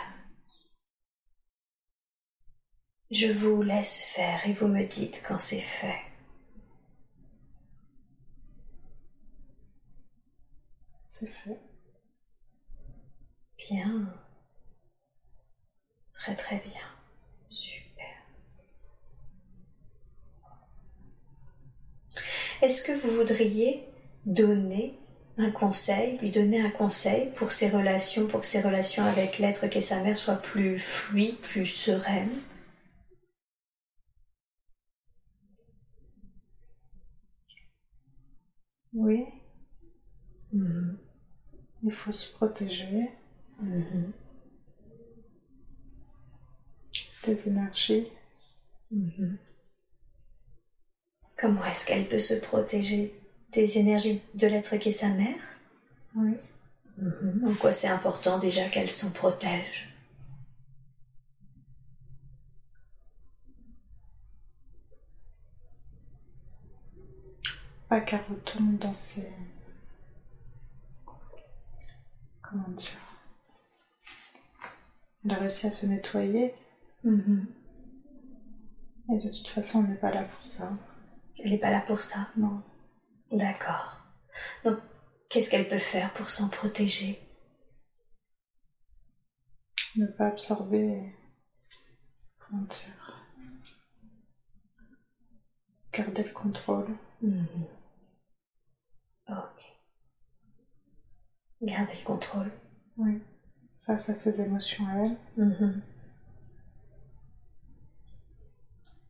Je 3.12 3.32
vous 3.32 3.62
laisse 3.62 4.04
faire 4.04 4.48
et 4.48 4.54
vous 4.54 4.68
me 4.68 4.86
dites 4.86 5.22
quand 5.28 5.38
c'est 5.38 5.62
fait. 5.62 6.02
C'est 11.06 11.28
fait. 11.28 11.60
Bien. 13.58 14.12
Très 16.14 16.36
très 16.36 16.58
bien. 16.58 16.93
Est-ce 22.62 22.84
que 22.84 22.92
vous 22.92 23.16
voudriez 23.16 23.84
donner 24.26 24.94
un 25.38 25.52
conseil, 25.52 26.18
lui 26.20 26.30
donner 26.32 26.62
un 26.62 26.70
conseil 26.70 27.32
pour 27.36 27.52
ses 27.52 27.70
relations, 27.70 28.28
pour 28.28 28.42
que 28.42 28.46
ses 28.46 28.62
relations 28.62 29.04
avec 29.04 29.40
l'être 29.40 29.68
qu'est 29.68 29.82
sa 29.82 30.02
mère 30.02 30.18
soient 30.18 30.42
plus 30.42 30.80
fluides, 30.80 31.38
plus 31.38 31.66
sereines? 31.68 32.42
Oui. 38.94 39.26
Mhm. 40.54 40.98
Il 41.84 41.94
faut 41.94 42.12
se 42.14 42.32
protéger 42.34 43.10
Mhm. 43.62 44.14
des 47.24 47.48
énergies. 47.48 48.08
Mhm. 48.92 49.38
Comment 51.44 51.66
est-ce 51.66 51.86
qu'elle 51.86 52.08
peut 52.08 52.20
se 52.20 52.36
protéger 52.36 53.14
des 53.52 53.78
énergies 53.78 54.22
de 54.34 54.48
l'être 54.48 54.78
qu'est 54.78 54.92
sa 54.92 55.10
mère? 55.10 55.44
Oui. 56.16 56.38
Mhm. 56.98 57.50
En 57.50 57.54
quoi 57.56 57.74
c'est 57.74 57.90
important 57.90 58.40
déjà 58.40 58.70
qu'elle 58.70 58.90
s'en 58.90 59.12
protège? 59.12 59.94
Pas 67.90 68.00
qu'elle 68.00 68.22
retombe 68.30 68.78
dans 68.78 68.94
ses. 68.94 69.28
Comment 72.42 72.70
dire? 72.70 72.88
Elle 75.26 75.32
a 75.32 75.36
réussi 75.40 75.68
à 75.68 75.74
se 75.74 75.88
nettoyer. 75.88 76.56
Mhm. 77.04 77.48
Et 79.10 79.18
de 79.18 79.30
toute 79.30 79.50
façon, 79.50 79.80
on 79.80 79.84
n'est 79.90 79.96
pas 79.96 80.14
là 80.14 80.24
pour 80.24 80.42
ça. 80.42 80.72
Elle 81.44 81.52
n'est 81.52 81.58
pas 81.58 81.72
là 81.72 81.82
pour 81.82 82.02
ça. 82.02 82.30
Non. 82.38 82.64
D'accord. 83.30 83.98
Donc, 84.64 84.80
qu'est-ce 85.30 85.50
qu'elle 85.50 85.68
peut 85.68 85.78
faire 85.78 86.14
pour 86.14 86.30
s'en 86.30 86.48
protéger? 86.48 87.20
Ne 89.98 90.08
pas 90.08 90.28
absorber. 90.28 91.14
Comment 92.40 92.64
dire 92.64 93.28
Garder 95.92 96.24
le 96.24 96.32
contrôle. 96.32 96.98
Mhm. 97.22 97.46
Ok. 99.28 99.78
Gardez 101.62 101.94
le 102.00 102.06
contrôle. 102.06 102.52
Oui. 102.98 103.22
Face 103.86 104.10
à 104.10 104.16
ses 104.16 104.40
émotions 104.40 104.88
à 104.88 105.06
elle. 105.06 105.18
Mhm. 105.36 105.82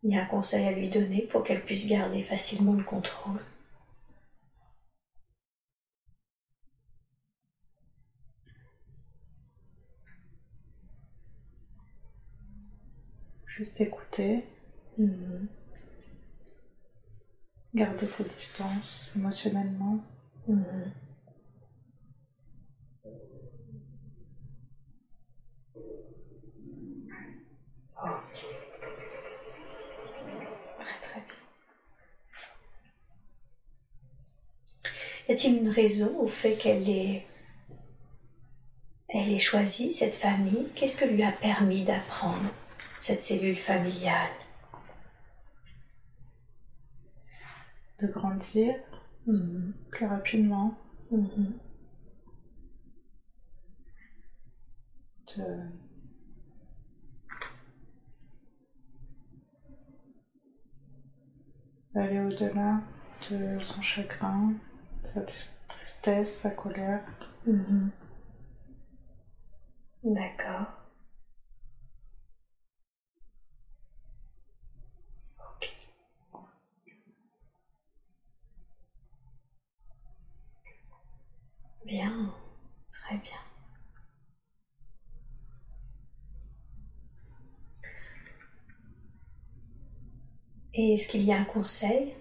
Il 0.03 0.11
y 0.11 0.15
a 0.15 0.21
un 0.21 0.25
conseil 0.25 0.67
à 0.67 0.71
lui 0.71 0.87
donner 0.87 1.23
pour 1.23 1.43
qu'elle 1.43 1.63
puisse 1.65 1.87
garder 1.87 2.21
facilement 2.21 2.73
le 2.73 2.83
contrôle. 2.83 3.39
Juste 13.45 13.79
écouter. 13.79 14.43
Mhm. 14.97 15.47
Garder 17.75 18.07
ses 18.07 18.23
distances 18.23 19.11
émotionnellement. 19.17 19.99
Mhm. 20.47 20.91
Très 30.79 30.99
très 31.01 31.21
bien. 31.21 31.35
Y 35.27 35.31
a-t-il 35.31 35.57
une 35.57 35.69
raison 35.69 36.19
au 36.19 36.27
fait 36.27 36.55
qu'elle 36.55 36.89
ait, 36.89 37.25
elle 39.07 39.31
ait 39.31 39.39
choisi 39.39 39.93
cette 39.93 40.15
famille? 40.15 40.67
Qu'est-ce 40.75 40.97
que 40.99 41.09
lui 41.09 41.23
a 41.23 41.31
permis 41.31 41.83
d'apprendre 41.85 42.51
cette 42.99 43.23
cellule 43.23 43.55
familiale? 43.57 44.31
De 48.01 48.07
grandir? 48.07 48.75
Mhm. 49.25 49.73
plus 49.91 50.05
rapidement? 50.05 50.77
Mhm. 51.11 51.57
De... 55.37 55.43
d'aller 61.93 62.19
au-delà 62.19 62.81
de 63.29 63.63
son 63.63 63.81
chagrin, 63.81 64.53
sa 65.13 65.21
tris- 65.21 65.51
tristesse, 65.67 66.35
sa 66.41 66.49
colère. 66.51 67.01
Mhm. 67.45 67.91
D'accord. 70.03 70.67
Ok. 75.39 75.63
Bien, 81.85 82.33
très 82.91 83.17
bien. 83.17 83.39
Et 90.73 90.93
est-ce 90.95 91.07
qu'il 91.07 91.23
y 91.23 91.31
a 91.31 91.37
un 91.37 91.45
conseil? 91.45 92.13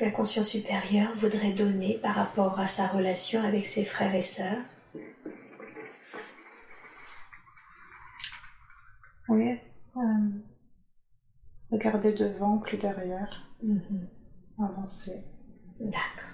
La 0.00 0.10
conscience 0.10 0.48
supérieure 0.48 1.14
voudrait 1.16 1.52
donner 1.52 1.98
par 2.02 2.14
rapport 2.14 2.58
à 2.60 2.66
sa 2.66 2.86
relation 2.86 3.42
avec 3.42 3.64
ses 3.66 3.84
frères 3.84 4.14
et 4.14 4.22
sœurs 4.22 4.62
Oui. 9.28 9.58
euh, 9.96 10.00
regarder 11.70 12.12
devant, 12.12 12.58
plus 12.58 12.76
derrière. 12.78 13.42
Mhm. 13.62 14.06
Avancer. 14.58 15.24
D'accord. 15.80 16.30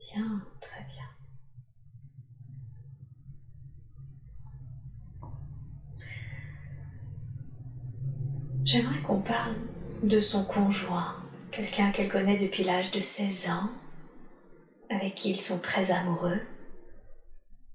Bien, 0.00 0.40
très 0.60 0.84
bien. 0.84 1.04
J'aimerais 8.66 9.00
qu'on 9.02 9.20
parle 9.20 9.54
de 10.02 10.18
son 10.18 10.44
conjoint, 10.44 11.14
quelqu'un 11.52 11.92
qu'elle 11.92 12.10
connaît 12.10 12.36
depuis 12.36 12.64
l'âge 12.64 12.90
de 12.90 12.98
16 12.98 13.48
ans, 13.50 13.70
avec 14.90 15.14
qui 15.14 15.30
ils 15.30 15.40
sont 15.40 15.60
très 15.60 15.92
amoureux. 15.92 16.40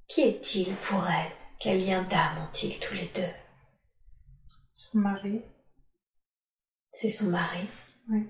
Qui 0.09 0.23
est-il 0.23 0.75
pour 0.75 1.07
elle? 1.07 1.31
Quel 1.61 1.85
lien 1.85 2.03
d'âme 2.03 2.39
ont-ils 2.43 2.77
tous 2.79 2.93
les 2.93 3.09
deux? 3.15 3.31
Son 4.73 4.97
mari. 4.97 5.41
c'est 6.89 7.09
son 7.09 7.29
mari? 7.29 7.69
Oui. 8.09 8.27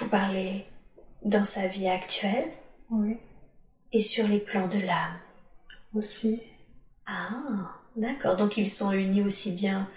Vous 0.00 0.08
parlez 0.08 0.64
dans 1.22 1.44
sa 1.44 1.68
vie 1.68 1.88
actuelle? 1.88 2.50
Oui. 2.90 3.18
et 3.92 4.00
sur 4.00 4.26
les 4.26 4.40
plans 4.40 4.68
de 4.68 4.78
l'âme? 4.78 5.18
Aussi. 5.92 6.40
Ah, 7.04 7.74
d'accord. 7.94 8.36
Donc 8.36 8.56
ils 8.56 8.70
sont 8.70 8.92
unis 8.92 9.20
aussi 9.20 9.52
bien 9.52 9.90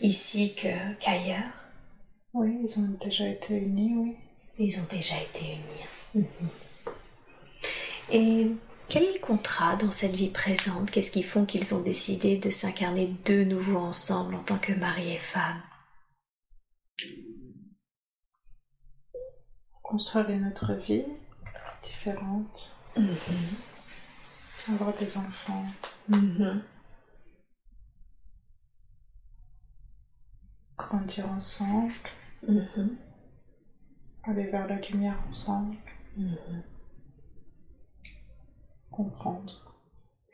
ici 0.00 0.54
qu'ailleurs. 0.54 1.52
Oui, 2.32 2.58
ils 2.62 2.78
ont 2.78 2.98
déjà 3.02 3.28
été 3.28 3.54
unis, 3.56 3.94
oui. 3.96 4.16
Ils 4.58 4.78
ont 4.80 4.86
déjà 4.90 5.20
été 5.20 5.58
unis. 6.14 6.26
Et 8.10 8.50
quel 8.88 9.02
est 9.02 9.14
le 9.14 9.26
contrat 9.26 9.76
dans 9.76 9.90
cette 9.90 10.14
vie 10.14 10.30
présente? 10.30 10.90
Qu'est-ce 10.90 11.10
qui 11.10 11.22
font 11.22 11.44
qu'ils 11.44 11.74
ont 11.74 11.82
décidé 11.82 12.38
de 12.38 12.50
s'incarner 12.50 13.14
de 13.24 13.44
nouveau 13.44 13.78
ensemble 13.78 14.34
en 14.36 14.42
tant 14.42 14.58
que 14.58 14.72
mari 14.72 15.12
et 15.12 15.18
femme? 15.18 15.60
Construire 19.82 20.30
une 20.30 20.48
autre 20.48 20.74
vie 20.74 21.04
différente. 21.82 22.72
Avoir 24.68 24.94
des 24.94 25.16
enfants. 25.18 25.64
Mhm. 26.08 26.62
Grandir 30.76 31.28
ensemble. 31.30 31.92
Mhm. 32.46 32.96
Aller 34.24 34.46
vers 34.50 34.66
la 34.66 34.78
lumière 34.80 35.18
ensemble. 35.28 35.76
Mhm. 36.16 36.62
Comprendre. 38.90 39.74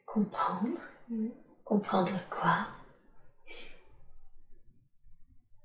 Comprendre? 0.06 0.78
Comprendre 1.64 2.18
quoi? 2.30 2.68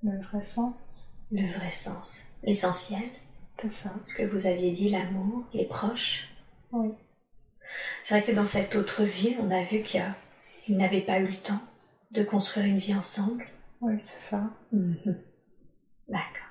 Le 0.04 0.22
vrai 0.22 0.42
sens. 0.42 1.10
Le 1.32 1.52
vrai 1.54 1.72
sens. 1.72 2.24
L'essentiel 2.44 3.10
C'est 3.62 3.72
ça. 3.72 3.94
Ce 4.06 4.16
que 4.16 4.24
vous 4.24 4.48
aviez 4.48 4.72
dit, 4.72 4.90
l'amour, 4.90 5.44
les 5.54 5.66
proches. 5.66 6.30
Oui. 6.72 6.90
C'est 8.04 8.18
vrai 8.20 8.26
que 8.26 8.36
dans 8.36 8.48
cette 8.48 8.76
autre 8.76 9.04
vie, 9.04 9.36
on 9.40 9.52
a 9.52 9.64
vu 9.64 9.82
qu'ils 9.84 10.78
n'avaient 10.78 11.02
pas 11.02 11.20
eu 11.20 11.28
le 11.28 11.38
temps 11.38 11.62
de 12.12 12.24
construire 12.24 12.66
une 12.68 12.78
vie 12.78 12.94
ensemble. 12.96 13.46
Oui, 13.82 13.94
c'est 14.06 14.22
ça. 14.22 14.52
D'accord. 16.08 16.48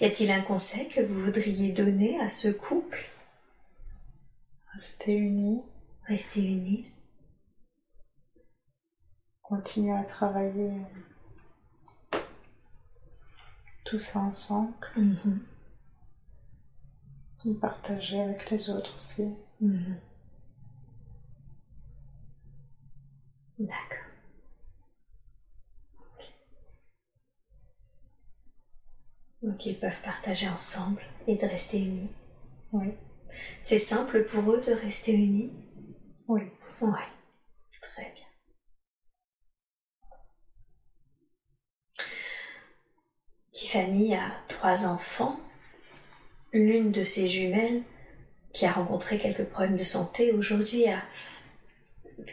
Y 0.00 0.04
a-t-il 0.04 0.30
un 0.30 0.42
conseil 0.42 0.88
que 0.88 1.00
vous 1.00 1.24
voudriez 1.24 1.72
donner 1.72 2.20
à 2.20 2.28
ce 2.28 2.48
couple? 2.48 3.04
Rester 4.72 5.14
unis. 5.16 5.62
Rester 6.06 6.44
unis 6.44 6.86
Continuer 9.42 9.96
à 9.96 10.04
travailler 10.04 10.72
tout 13.84 13.98
ça 14.00 14.18
ensemble. 14.20 14.74
Mhm. 14.96 15.40
Et 17.46 17.54
partager 17.54 18.20
avec 18.20 18.50
les 18.50 18.70
autres 18.70 18.96
aussi. 18.96 19.28
Mhm. 19.60 19.96
D'accord. 23.58 24.04
Ok. 26.00 26.24
Donc 29.44 29.66
ils 29.66 29.78
peuvent 29.78 30.00
partager 30.02 30.48
ensemble 30.48 31.02
et 31.26 31.36
de 31.36 31.46
rester 31.46 31.78
unis. 31.78 32.10
Oui. 32.72 32.94
C'est 33.62 33.78
simple 33.78 34.24
pour 34.24 34.50
eux 34.50 34.62
de 34.62 34.72
rester 34.72 35.12
unis? 35.12 35.52
Oui. 36.28 36.40
Ouais. 36.80 36.88
Très 37.82 38.10
bien. 38.14 38.24
Tiffany 43.52 44.14
a 44.14 44.32
trois 44.48 44.86
enfants. 44.86 45.38
L'une 46.54 46.90
de 46.90 47.04
ses 47.04 47.28
jumelles, 47.28 47.82
qui 48.54 48.64
a 48.64 48.72
rencontré 48.72 49.18
quelques 49.18 49.44
problèmes 49.44 49.76
de 49.76 49.84
santé, 49.84 50.32
aujourd'hui 50.32 50.88
a 50.88 51.02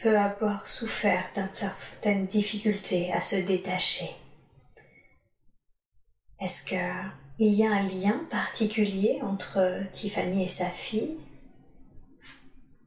peut 0.02 0.18
avoir 0.18 0.66
souffert 0.68 1.30
d'une 1.36 1.54
certaine 1.54 2.26
difficulté 2.28 3.12
à 3.12 3.20
se 3.20 3.36
détacher. 3.36 4.12
Est-ce 6.42 6.64
que 6.64 6.76
il 7.38 7.54
y 7.54 7.66
a 7.66 7.72
un 7.72 7.88
lien 7.88 8.26
particulier 8.30 9.20
entre 9.22 9.84
Tiffany 9.94 10.44
et 10.44 10.48
sa 10.48 10.70
fille? 10.70 11.18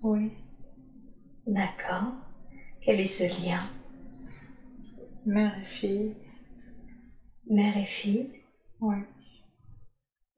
Oui. 0.03 0.33
D'accord. 1.47 2.13
Quel 2.83 3.01
est 3.01 3.07
ce 3.07 3.25
lien? 3.25 3.61
Mère 5.25 5.57
et 5.59 5.77
fille. 5.77 6.15
Mère 7.49 7.77
et 7.77 7.87
fille? 7.87 8.31
Oui. 8.81 8.97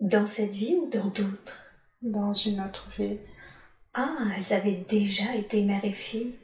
Dans 0.00 0.26
cette 0.26 0.52
vie 0.52 0.76
ou 0.76 0.90
dans 0.90 1.08
d'autres? 1.08 1.72
Dans 2.02 2.34
une 2.34 2.60
autre 2.60 2.90
vie. 2.98 3.18
Ah, 3.94 4.28
elles 4.36 4.52
avaient 4.52 4.84
déjà 4.88 5.34
été 5.34 5.64
mère 5.64 5.84
et 5.84 5.92
fille? 5.92 6.34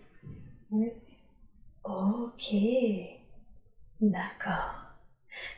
Oui. 0.71 0.89
Ok. 1.85 2.55
D'accord. 4.01 4.87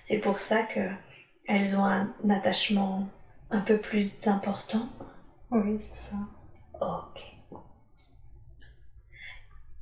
C'est 0.05 0.19
pour 0.19 0.41
ça 0.41 0.63
que 0.63 0.81
elles 1.47 1.77
ont 1.77 1.85
un 1.85 2.13
attachement 2.31 3.09
un 3.51 3.61
peu 3.61 3.79
plus 3.79 4.27
important 4.29 4.89
Oui, 5.51 5.79
c'est 5.95 6.11
ça. 6.11 6.17
Ok. 6.81 7.21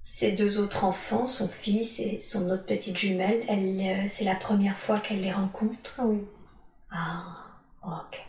Ces 0.04 0.30
deux 0.36 0.58
autres 0.60 0.84
enfants, 0.84 1.26
son 1.26 1.48
fils 1.48 1.98
et 1.98 2.20
son 2.20 2.48
autre 2.50 2.66
petite 2.66 2.96
jumelle, 2.96 3.42
elle, 3.48 3.80
euh, 3.80 4.04
c'est 4.08 4.24
la 4.24 4.36
première 4.36 4.78
fois 4.78 5.00
qu'elle 5.00 5.20
les 5.22 5.32
rencontre? 5.32 5.98
Oui. 6.04 6.20
Ah, 6.90 7.36
ok. 7.82 8.20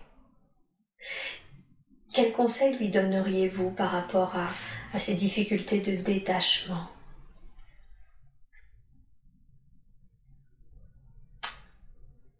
Quel 2.13 2.31
conseil 2.31 2.77
lui 2.77 2.87
donneriez-vous 2.87 3.69
par 3.71 3.91
rapport 3.91 4.37
à, 4.37 4.47
à 4.93 4.99
ces 4.99 5.15
difficultés 5.15 5.81
de 5.81 6.01
détachement? 6.01 6.87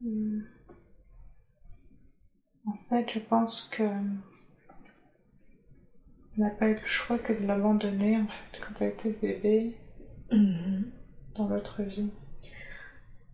Hmm. 0.02 0.53
En 2.65 2.73
fait, 2.90 3.06
je 3.14 3.19
pense 3.19 3.69
que 3.72 3.84
n'a 6.38 6.49
pas 6.49 6.68
eu 6.68 6.73
le 6.76 6.85
choix 6.88 7.19
que 7.19 7.34
de 7.34 7.45
l'abandonner 7.45 8.18
en 8.18 8.26
fait 8.27 8.60
quand 8.60 8.81
elle 8.81 8.94
était 8.94 9.11
bébé 9.11 9.77
Mhm. 10.31 10.91
dans 11.35 11.48
l'autre 11.48 11.84
vie. 11.84 12.10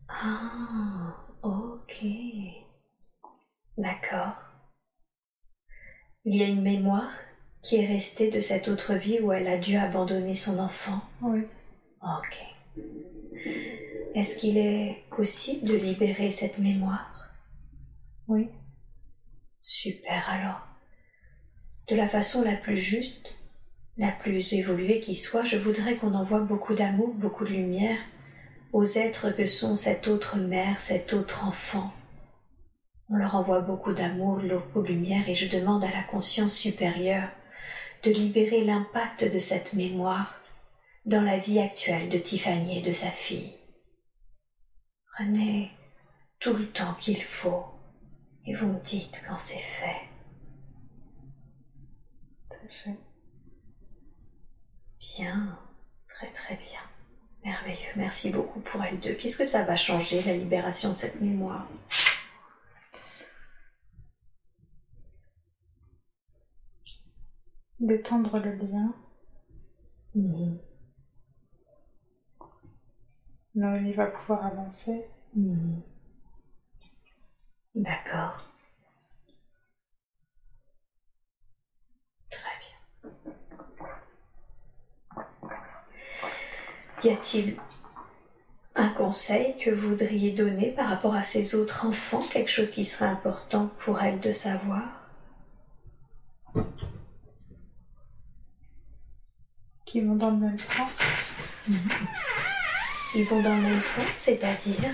Ah, 0.09 1.15
ok. 1.43 2.05
D'accord. 3.77 4.33
Il 6.25 6.35
y 6.35 6.43
a 6.43 6.47
une 6.47 6.61
mémoire 6.61 7.11
qui 7.61 7.77
est 7.77 7.85
restée 7.87 8.29
de 8.31 8.39
cette 8.41 8.67
autre 8.67 8.95
vie 8.95 9.19
où 9.21 9.31
elle 9.31 9.47
a 9.47 9.57
dû 9.57 9.77
abandonner 9.77 10.35
son 10.35 10.59
enfant. 10.59 10.99
Oui. 11.21 11.41
Ok. 12.01 12.43
Est-ce 14.15 14.37
qu'il 14.39 14.57
est 14.57 15.03
possible 15.11 15.67
de 15.67 15.75
libérer 15.75 16.31
cette 16.31 16.57
mémoire? 16.59 17.29
Oui. 18.27 18.49
Super 19.61 20.29
alors. 20.29 20.67
De 21.89 21.95
la 21.95 22.07
façon 22.07 22.43
la 22.43 22.55
plus 22.55 22.77
juste, 22.77 23.35
la 23.97 24.11
plus 24.11 24.53
évoluée 24.53 24.99
qui 24.99 25.15
soit, 25.15 25.43
je 25.43 25.57
voudrais 25.57 25.95
qu'on 25.95 26.13
envoie 26.13 26.41
beaucoup 26.41 26.73
d'amour, 26.73 27.13
beaucoup 27.13 27.43
de 27.43 27.49
lumière 27.49 27.99
aux 28.71 28.85
êtres 28.85 29.31
que 29.31 29.45
sont 29.45 29.75
cette 29.75 30.07
autre 30.07 30.37
mère, 30.37 30.79
cet 30.79 31.13
autre 31.13 31.45
enfant. 31.45 31.91
On 33.09 33.15
leur 33.15 33.35
envoie 33.35 33.61
beaucoup 33.61 33.91
d'amour, 33.91 34.39
beaucoup 34.39 34.83
de 34.83 34.89
lumière 34.89 35.27
et 35.27 35.35
je 35.35 35.49
demande 35.49 35.83
à 35.83 35.91
la 35.91 36.03
conscience 36.03 36.53
supérieure 36.53 37.29
de 38.03 38.11
libérer 38.11 38.63
l'impact 38.63 39.25
de 39.25 39.39
cette 39.39 39.73
mémoire 39.73 40.35
dans 41.05 41.23
la 41.23 41.37
vie 41.37 41.59
actuelle 41.59 42.07
de 42.07 42.19
Tiffany 42.19 42.79
et 42.79 42.81
de 42.81 42.93
sa 42.93 43.09
fille. 43.09 43.53
Prenez 45.15 45.71
tout 46.39 46.53
le 46.53 46.67
temps 46.67 46.93
qu'il 46.93 47.21
faut 47.21 47.65
et 48.45 48.53
vous 48.55 48.67
me 48.67 48.79
dites 48.79 49.21
quand 49.27 49.37
c'est 49.37 49.57
fait. 49.59 50.01
C'est 52.51 52.71
fait. 52.83 52.99
Bien, 54.99 55.57
très 56.07 56.31
très 56.31 56.55
bien. 56.55 56.79
Merveilleux, 57.43 57.93
merci 57.95 58.31
beaucoup 58.31 58.59
pour 58.61 58.83
elles 58.83 58.99
deux. 58.99 59.13
Qu'est-ce 59.15 59.37
que 59.37 59.45
ça 59.45 59.63
va 59.63 59.75
changer, 59.75 60.21
la 60.23 60.35
libération 60.35 60.91
de 60.91 60.97
cette 60.97 61.21
mémoire? 61.21 61.67
D'étendre 67.79 68.39
le 68.39 68.53
lien. 68.55 68.93
Mhm, 70.15 70.59
Noémie 73.55 73.93
va 73.93 74.07
pouvoir 74.07 74.45
avancer. 74.45 75.05
mhm. 75.35 75.81
D'accord. 77.79 78.45
Très 82.29 82.57
bien. 82.59 82.77
Y 87.03 87.09
a-t-il 87.09 87.57
un 88.75 88.89
conseil 88.89 89.55
que 89.55 89.69
vous 89.69 89.91
voudriez 89.91 90.33
donner 90.33 90.71
par 90.71 90.89
rapport 90.89 91.15
à 91.15 91.23
ces 91.23 91.55
autres 91.55 91.85
enfants, 91.85 92.19
quelque 92.19 92.51
chose 92.51 92.69
qui 92.69 92.83
serait 92.83 93.05
important 93.05 93.67
pour 93.79 94.01
elles 94.01 94.19
de 94.19 94.33
savoir? 94.33 94.83
Qui 99.85 100.01
vont 100.01 100.15
dans 100.15 100.31
le 100.31 100.37
même 100.37 100.59
sens? 100.59 101.31
Ils 103.15 103.23
vont 103.23 103.41
dans 103.41 103.55
le 103.55 103.61
même 103.61 103.81
sens, 103.81 104.07
c'est-à-dire? 104.07 104.91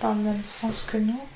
Dans 0.00 0.14
le 0.14 0.22
même 0.22 0.44
sens 0.44 0.82
que 0.84 0.96
nous? 0.96 1.28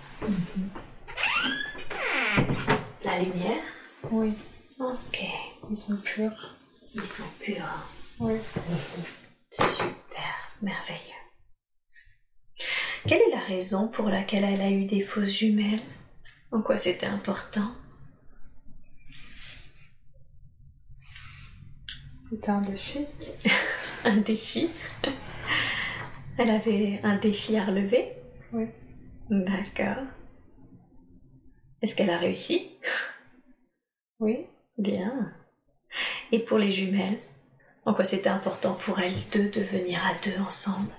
La 3.05 3.19
lumière. 3.21 3.63
Oui. 4.11 4.35
Ok, 4.79 5.25
Ils 5.71 5.79
sont 5.79 5.97
purs. 5.97 6.57
ils 6.95 7.07
sont 7.07 7.29
purs. 7.41 7.87
Oui. 8.19 8.35
Super, 9.51 10.35
merveilleux. 10.61 10.99
Quelle 13.07 13.21
est 13.21 13.31
la 13.35 13.41
raison 13.41 13.89
pour 13.89 14.09
laquelle 14.09 14.45
elle 14.45 14.61
a 14.61 14.71
eu 14.71 14.87
des 14.87 15.03
fausses 15.03 15.31
jumelles 15.33 15.83
En 16.53 16.63
quoi 16.63 16.77
c'était 16.77 17.07
important? 17.07 17.73
C'était 22.31 22.51
un 22.51 22.61
défi. 22.61 23.05
Un 24.05 24.17
défi? 24.17 24.69
Elle 26.39 26.51
avait 26.51 26.99
un 27.05 27.15
défi 27.17 27.57
à 27.57 27.67
relever? 27.67 28.15
Oui. 28.53 28.67
D'accord. 29.33 30.05
Est-ce 31.81 31.97
qu'elle 31.97 32.11
a 32.11 32.19
réussi? 32.19 32.77
Oui. 34.21 34.47
Bien. 34.77 35.33
Et 36.33 36.39
pour 36.39 36.59
les 36.59 36.71
jumelles 36.71 37.19
En 37.87 37.95
quoi 37.95 38.05
c'était 38.05 38.29
important 38.29 38.75
pour 38.75 39.01
elles 39.01 39.17
deux 39.33 39.49
de 39.49 39.63
venir 39.63 40.05
à 40.05 40.13
deux 40.23 40.39
ensemble? 40.39 40.93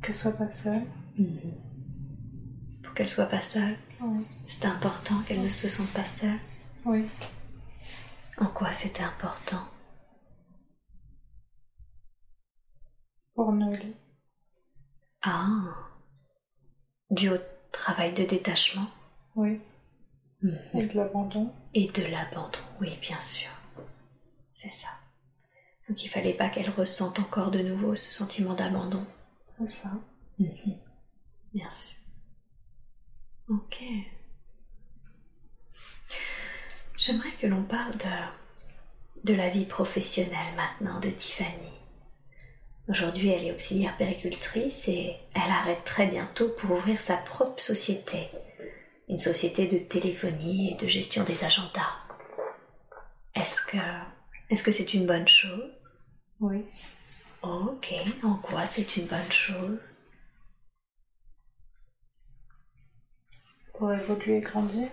Qu'elle 0.00 0.14
soit 0.14 0.36
pas 0.36 0.48
seule. 0.48 0.86
Pour 2.84 2.94
qu'elles 2.94 3.10
soient 3.10 3.26
pas 3.26 3.40
seules 3.40 3.76
Oui. 4.00 4.24
C'était 4.46 4.68
important 4.68 5.20
qu'elles 5.22 5.42
ne 5.42 5.48
se 5.48 5.68
sentent 5.68 5.92
pas 5.92 6.04
seules 6.04 6.38
Oui. 6.84 7.08
En 8.38 8.46
quoi 8.46 8.72
c'était 8.72 9.02
important? 9.02 9.64
Pour 13.34 13.52
Noélie. 13.52 13.96
Ah 15.24 15.74
Dû 17.10 17.30
au 17.30 17.38
travail 17.72 18.12
de 18.12 18.24
détachement 18.24 18.88
Oui. 19.36 19.60
Et 20.74 20.86
de 20.86 20.96
l'abandon. 20.96 21.52
et 21.72 21.86
de 21.86 22.02
l'abandon, 22.02 22.58
oui, 22.80 22.98
bien 23.00 23.20
sûr. 23.20 23.48
C'est 24.54 24.68
ça. 24.70 24.88
Donc 25.88 26.02
il 26.04 26.08
fallait 26.08 26.34
pas 26.34 26.48
qu'elle 26.50 26.68
ressente 26.70 27.18
encore 27.18 27.50
de 27.50 27.60
nouveau 27.60 27.94
ce 27.94 28.12
sentiment 28.12 28.54
d'abandon. 28.54 29.06
C'est 29.58 29.70
ça. 29.70 29.90
Bien 30.38 31.70
sûr. 31.70 31.96
Ok. 33.48 33.82
J'aimerais 36.98 37.32
que 37.32 37.46
l'on 37.46 37.64
parle 37.64 37.96
de, 37.96 39.32
de 39.32 39.34
la 39.34 39.48
vie 39.50 39.66
professionnelle 39.66 40.54
maintenant 40.56 41.00
de 41.00 41.10
Tiffany. 41.10 41.73
Aujourd'hui, 42.88 43.30
elle 43.30 43.44
est 43.46 43.52
auxiliaire 43.52 43.96
péricultrice 43.96 44.88
et 44.88 45.16
elle 45.34 45.50
arrête 45.50 45.84
très 45.84 46.06
bientôt 46.06 46.50
pour 46.50 46.72
ouvrir 46.72 47.00
sa 47.00 47.16
propre 47.16 47.60
société. 47.60 48.28
Une 49.08 49.18
société 49.18 49.66
de 49.68 49.78
téléphonie 49.78 50.72
et 50.72 50.76
de 50.76 50.86
gestion 50.86 51.24
des 51.24 51.44
agendas. 51.44 51.96
Est-ce 53.34 53.62
que 53.62 53.78
est-ce 54.50 54.62
que 54.62 54.72
c'est 54.72 54.92
une 54.92 55.06
bonne 55.06 55.26
chose? 55.26 55.98
Oui. 56.40 56.64
Ok, 57.42 57.94
en 58.22 58.34
quoi 58.34 58.66
c'est 58.66 58.96
une 58.96 59.06
bonne 59.06 59.32
chose? 59.32 59.80
Pour 63.78 63.92
évoluer 63.92 64.36
et 64.36 64.40
grandir? 64.40 64.88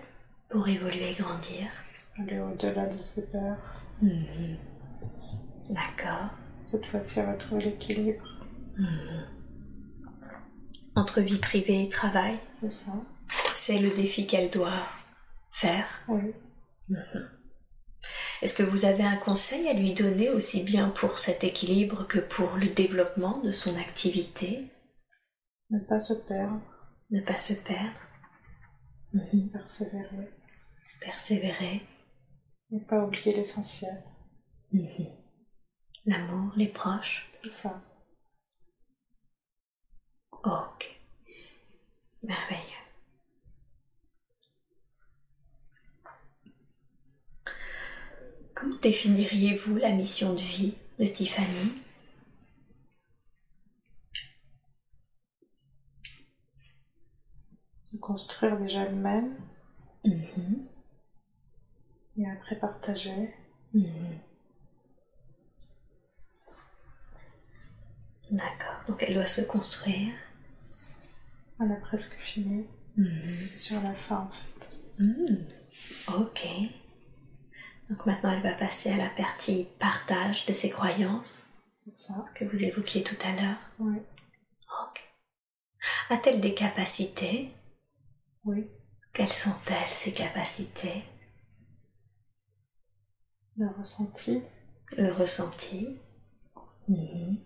Pour 0.48 0.66
évoluer 0.66 1.10
et 1.10 1.14
grandir. 1.14 1.68
Aller 2.18 2.40
au-delà 2.40 2.86
de 2.86 3.02
ses 3.02 3.22
peurs? 3.22 3.58
Mhm. 4.00 4.56
D'accord. 5.70 6.30
Cette 6.64 6.86
fois-ci, 6.86 7.20
retrouver 7.20 7.64
l'équilibre. 7.64 8.24
Entre 10.94 11.20
vie 11.20 11.38
privée 11.38 11.84
et 11.84 11.88
travail, 11.88 12.38
C'est 12.60 12.72
ça. 12.72 12.92
c'est 13.54 13.78
le 13.78 13.90
défi 13.90 14.26
qu'elle 14.26 14.50
doit 14.50 14.86
faire. 15.52 15.86
Oui. 16.08 16.32
Est-ce 18.42 18.54
que 18.54 18.62
vous 18.62 18.84
avez 18.84 19.04
un 19.04 19.16
conseil 19.16 19.68
à 19.68 19.72
lui 19.72 19.94
donner 19.94 20.28
aussi 20.30 20.64
bien 20.64 20.90
pour 20.90 21.18
cet 21.18 21.44
équilibre 21.44 22.06
que 22.08 22.18
pour 22.18 22.56
le 22.56 22.66
développement 22.74 23.38
de 23.40 23.52
son 23.52 23.76
activité? 23.76 24.70
Ne 25.70 25.78
pas 25.80 26.00
se 26.00 26.14
perdre. 26.14 26.60
Ne 27.10 27.20
pas 27.20 27.36
se 27.36 27.52
perdre, 27.54 28.00
Mhm. 29.14 29.50
Persévérer. 29.50 30.30
persévérer, 31.00 31.82
Ne 32.70 32.78
pas 32.80 33.04
oublier 33.04 33.36
l'essentiel. 33.36 34.02
Mhm. 34.72 35.06
L'amour, 36.06 36.52
les 36.56 36.68
proches. 36.68 37.30
C'est 37.42 37.52
ça. 37.54 37.82
Ok. 40.44 41.00
Merveilleux. 42.22 42.82
Comment 48.54 48.76
définiriez-vous 48.80 49.76
la 49.76 49.90
mission 49.92 50.32
de 50.34 50.40
vie 50.40 50.74
de 50.98 51.06
Tiffany? 51.06 51.72
De 57.92 57.98
construire 57.98 58.58
déjà 58.58 58.82
elle-même 58.84 59.36
Mhm. 60.04 60.66
et 62.18 62.28
après 62.30 62.58
partager. 62.58 63.34
Mhm. 63.74 64.18
D'accord, 68.32 68.82
donc 68.86 69.02
elle 69.02 69.14
doit 69.14 69.26
se 69.26 69.42
construire. 69.42 70.12
Elle 71.60 71.70
a 71.72 71.76
presque 71.76 72.14
fini. 72.14 72.66
Mhm. 72.96 73.22
C'est 73.48 73.58
sur 73.58 73.80
la 73.82 73.94
fin 73.94 74.20
en 74.20 74.30
fait. 74.30 75.02
Mhm. 75.02 75.46
Ok. 76.18 76.46
Donc 77.90 78.06
maintenant 78.06 78.32
elle 78.32 78.42
va 78.42 78.54
passer 78.54 78.90
à 78.90 78.96
la 78.96 79.10
partie 79.10 79.68
partage 79.78 80.46
de 80.46 80.52
ses 80.54 80.70
croyances 80.70 81.46
C'est 81.84 81.94
ça. 81.94 82.24
que 82.34 82.44
vous 82.46 82.64
évoquiez 82.64 83.02
tout 83.02 83.16
à 83.24 83.32
l'heure. 83.32 83.58
Oui. 83.78 83.96
Ok. 84.88 85.02
A-t-elle 86.10 86.40
des 86.40 86.54
capacités? 86.54 87.52
Oui. 88.44 88.66
Quelles 89.12 89.32
sont-elles 89.32 89.92
ces 89.92 90.12
capacités? 90.12 91.04
Le 93.58 93.68
ressenti. 93.78 94.42
Le 94.96 95.12
ressenti 95.12 95.98
Mhm. 96.88 97.38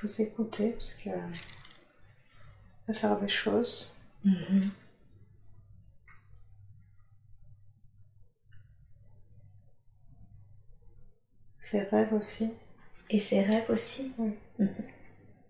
Faut 0.00 0.08
s'écouter 0.08 0.70
parce 0.70 0.94
que. 0.94 1.10
faut 2.86 2.94
faire 2.94 3.18
des 3.18 3.28
choses. 3.28 3.94
Mhm. 4.24 4.70
Ses 11.58 11.82
rêves 11.82 12.12
aussi. 12.14 12.50
Et 13.10 13.18
ses 13.18 13.42
rêves 13.42 13.68
aussi? 13.68 14.12
Oui. 14.18 14.30
Mhm. 14.58 14.68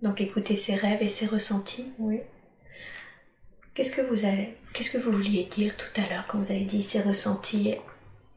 Donc 0.02 0.20
écouter 0.20 0.56
ses 0.56 0.76
rêves 0.76 1.02
et 1.02 1.08
ses 1.08 1.26
ressentis. 1.26 1.92
Oui. 1.98 2.20
Qu'est-ce 3.74 3.94
que 3.94 4.02
vous 4.02 4.24
avez, 4.24 4.56
qu'est-ce 4.72 4.90
que 4.90 4.98
vous 4.98 5.12
vouliez 5.12 5.44
dire 5.44 5.76
tout 5.76 6.00
à 6.00 6.08
l'heure 6.08 6.26
quand 6.26 6.38
vous 6.38 6.50
avez 6.50 6.64
dit 6.64 6.82
ses 6.82 7.02
ressentis 7.02 7.76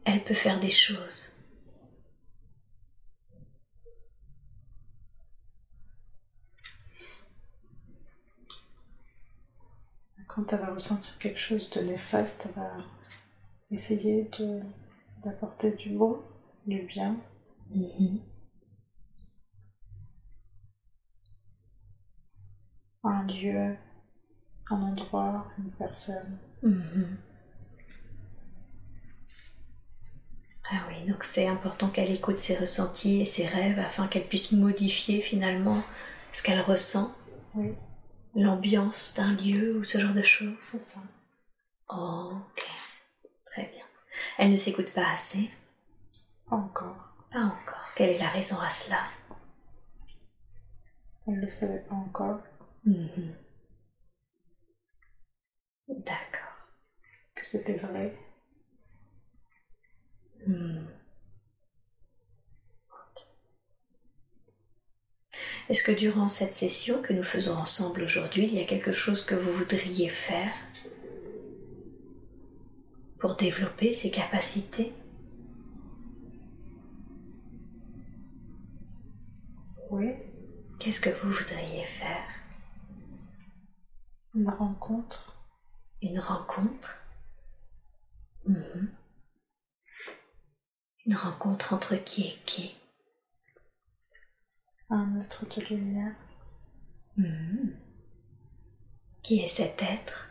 Elle 0.04 0.22
peut 0.22 0.34
faire 0.34 0.60
des 0.60 0.70
choses? 0.70 1.31
Quand 10.34 10.50
elle 10.50 10.60
va 10.60 10.72
ressentir 10.72 11.18
quelque 11.18 11.38
chose 11.38 11.68
de 11.70 11.82
néfaste, 11.82 12.46
elle 12.46 12.62
va 12.62 12.70
essayer 13.70 14.30
d'apporter 15.22 15.72
du 15.72 15.90
bon, 15.90 16.22
du 16.66 16.82
bien. 16.82 17.16
Un 23.04 23.26
lieu, 23.26 23.76
un 24.70 24.82
endroit, 24.82 25.48
une 25.58 25.70
personne. 25.72 26.38
Mhm. 26.62 27.18
Ah 30.70 30.86
oui, 30.88 31.10
donc 31.10 31.24
c'est 31.24 31.46
important 31.46 31.90
qu'elle 31.90 32.10
écoute 32.10 32.38
ses 32.38 32.56
ressentis 32.56 33.20
et 33.20 33.26
ses 33.26 33.46
rêves 33.46 33.78
afin 33.78 34.06
qu'elle 34.08 34.26
puisse 34.26 34.52
modifier 34.52 35.20
finalement 35.20 35.82
ce 36.32 36.42
qu'elle 36.42 36.62
ressent, 36.62 37.12
Oui, 37.54 37.74
l'ambiance 38.34 39.14
d'un 39.16 39.34
lieu 39.34 39.76
ou 39.76 39.84
ce 39.84 39.98
genre 39.98 40.14
de 40.14 40.22
choses. 40.22 40.56
c'est 40.70 40.82
ça. 40.82 41.00
ok, 41.88 42.64
très 43.46 43.66
bien. 43.66 43.84
Elle 44.38 44.50
ne 44.50 44.56
s'écoute 44.56 44.92
pas 44.94 45.12
assez? 45.12 45.50
Pas 46.48 46.56
encore. 46.56 47.14
Pas 47.30 47.40
encore. 47.44 47.92
Quelle 47.96 48.10
est 48.10 48.18
la 48.18 48.28
raison 48.28 48.58
à 48.60 48.70
cela? 48.70 49.00
Elle 51.26 51.34
ne 51.36 51.40
le 51.42 51.48
savait 51.48 51.80
pas 51.88 51.94
encore. 51.94 52.40
Mhm. 52.84 53.34
D'accord. 55.88 56.66
Que 57.34 57.46
c'était 57.46 57.78
vrai. 57.78 58.16
Hmm. 60.46 60.86
Est-ce 65.68 65.82
que 65.82 65.92
durant 65.92 66.28
cette 66.28 66.54
session 66.54 67.00
que 67.02 67.12
nous 67.12 67.22
faisons 67.22 67.56
ensemble 67.56 68.02
aujourd'hui, 68.02 68.46
il 68.46 68.54
y 68.54 68.60
a 68.60 68.64
quelque 68.64 68.92
chose 68.92 69.24
que 69.24 69.34
vous 69.34 69.52
voudriez 69.52 70.08
faire 70.08 70.52
pour 73.18 73.36
développer 73.36 73.94
ces 73.94 74.10
capacités? 74.10 74.92
Oui. 79.90 80.14
Qu'est-ce 80.80 81.00
que 81.00 81.10
vous 81.10 81.32
voudriez 81.32 81.84
faire? 81.84 82.24
Une 84.34 84.48
rencontre. 84.48 85.36
Une 86.02 86.18
rencontre? 86.18 86.98
Mhm. 88.46 88.90
Une 91.06 91.14
rencontre 91.14 91.72
entre 91.72 91.96
qui 91.96 92.26
et 92.26 92.36
qui? 92.46 92.74
Un 94.94 95.18
être 95.20 95.46
de 95.46 95.64
lumière. 95.74 96.14
Mhm. 97.16 97.74
Qui 99.22 99.40
est 99.40 99.48
cet 99.48 99.80
être? 99.80 100.28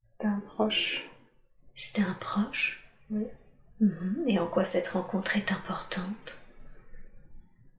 C'était 0.00 0.26
un 0.26 0.40
proche. 0.40 1.08
C'était 1.74 2.02
un 2.02 2.12
proche? 2.12 2.86
Oui. 3.08 3.24
Mhm. 3.80 4.24
Et 4.26 4.38
en 4.38 4.46
quoi 4.46 4.66
cette 4.66 4.88
rencontre 4.88 5.38
est 5.38 5.50
importante? 5.50 6.36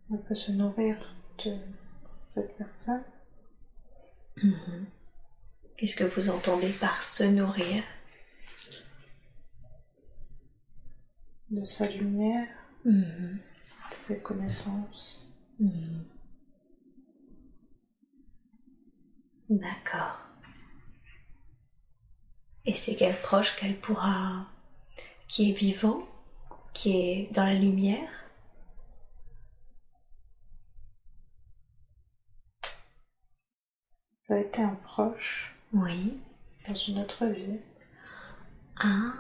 On 0.10 0.18
peut 0.18 0.34
se 0.34 0.52
nourrir 0.52 0.98
de 1.46 1.60
cette 2.24 2.58
personne. 2.58 3.04
Mhm. 4.42 4.88
Qu'est-ce 5.78 5.96
que 5.96 6.04
vous 6.04 6.30
entendez 6.30 6.72
par 6.72 7.04
se 7.04 7.26
nourrir? 7.26 7.84
De 11.52 11.64
sa 11.64 11.88
lumière, 11.88 12.63
De 12.86 13.38
ses 13.92 14.20
connaissances. 14.22 15.26
Mhm. 15.60 16.06
D'accord. 19.50 20.20
Et 22.66 22.74
c'est 22.74 22.96
quel 22.96 23.16
proche 23.22 23.56
qu'elle 23.56 23.80
pourra... 23.80 24.48
qui 25.28 25.50
est 25.50 25.54
vivant, 25.54 26.04
qui 26.74 26.98
est 26.98 27.34
dans 27.34 27.44
la 27.46 27.54
lumière? 27.56 28.10
Ça 34.24 34.36
a 34.36 34.40
été 34.40 34.62
un 34.62 34.76
proche 34.76 35.54
Oui. 35.74 36.20
dans 36.68 36.76
une 36.76 37.00
autre 37.00 37.26
vie. 37.28 37.60
Ah, 38.78 39.14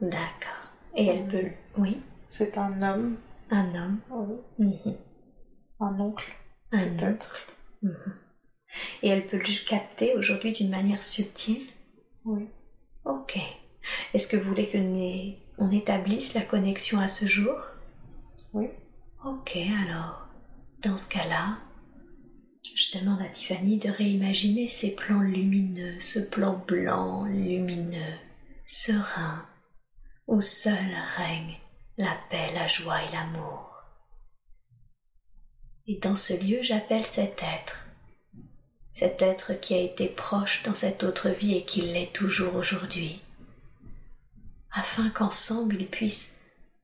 d'accord. 0.00 0.70
Et 0.94 1.06
elle 1.06 1.28
peut... 1.28 1.50
Oui, 1.76 2.02
C'est 2.34 2.56
un 2.56 2.80
homme, 2.80 3.18
un 3.50 3.74
homme. 3.74 3.98
oui. 4.58 4.66
Mhm. 4.86 4.96
un 5.80 6.00
oncle, 6.00 6.32
Un 6.72 6.92
oncle. 6.98 7.46
Mhm. 7.82 8.14
Et 9.02 9.08
elle 9.10 9.26
peut 9.26 9.36
le 9.36 9.66
capter 9.66 10.14
aujourd'hui 10.14 10.52
d'une 10.54 10.70
manière 10.70 11.02
subtile? 11.02 11.62
Oui. 12.24 12.48
Ok. 13.04 13.38
Est-ce 14.14 14.28
que 14.28 14.38
vous 14.38 14.48
voulez 14.48 14.66
que 14.66 14.78
né- 14.78 15.42
on 15.58 15.70
établisse 15.70 16.32
la 16.32 16.40
connexion 16.40 17.00
à 17.00 17.08
ce 17.08 17.26
jour? 17.26 17.54
Oui. 18.54 18.68
Ok, 19.26 19.58
alors, 19.84 20.26
dans 20.82 20.96
ce 20.96 21.10
cas-là, 21.10 21.58
je 22.74 22.98
demande 22.98 23.20
à 23.20 23.28
Tiffany 23.28 23.76
de 23.78 23.90
réimaginer 23.90 24.68
ces 24.68 24.94
plans 24.96 25.20
lumineux, 25.20 26.00
ce 26.00 26.18
plan 26.20 26.64
blanc, 26.66 27.24
lumineux, 27.26 28.14
serein, 28.64 29.44
où 30.28 30.40
seul 30.40 30.94
règne 31.18 31.58
la 31.96 32.16
paix, 32.30 32.50
la 32.54 32.66
joie 32.66 33.02
et 33.02 33.12
l'amour. 33.12 33.70
Et 35.86 35.98
dans 35.98 36.16
ce 36.16 36.32
lieu, 36.32 36.62
j'appelle 36.62 37.04
cet 37.04 37.42
être, 37.42 37.86
cet 38.92 39.20
être 39.20 39.52
qui 39.54 39.74
a 39.74 39.80
été 39.80 40.08
proche 40.08 40.62
dans 40.62 40.74
cette 40.74 41.02
autre 41.02 41.28
vie 41.28 41.56
et 41.56 41.64
qui 41.64 41.82
l'est 41.82 42.12
toujours 42.12 42.54
aujourd'hui, 42.54 43.20
afin 44.72 45.10
qu'ensemble 45.10 45.76
ils 45.80 45.88
puissent 45.88 46.36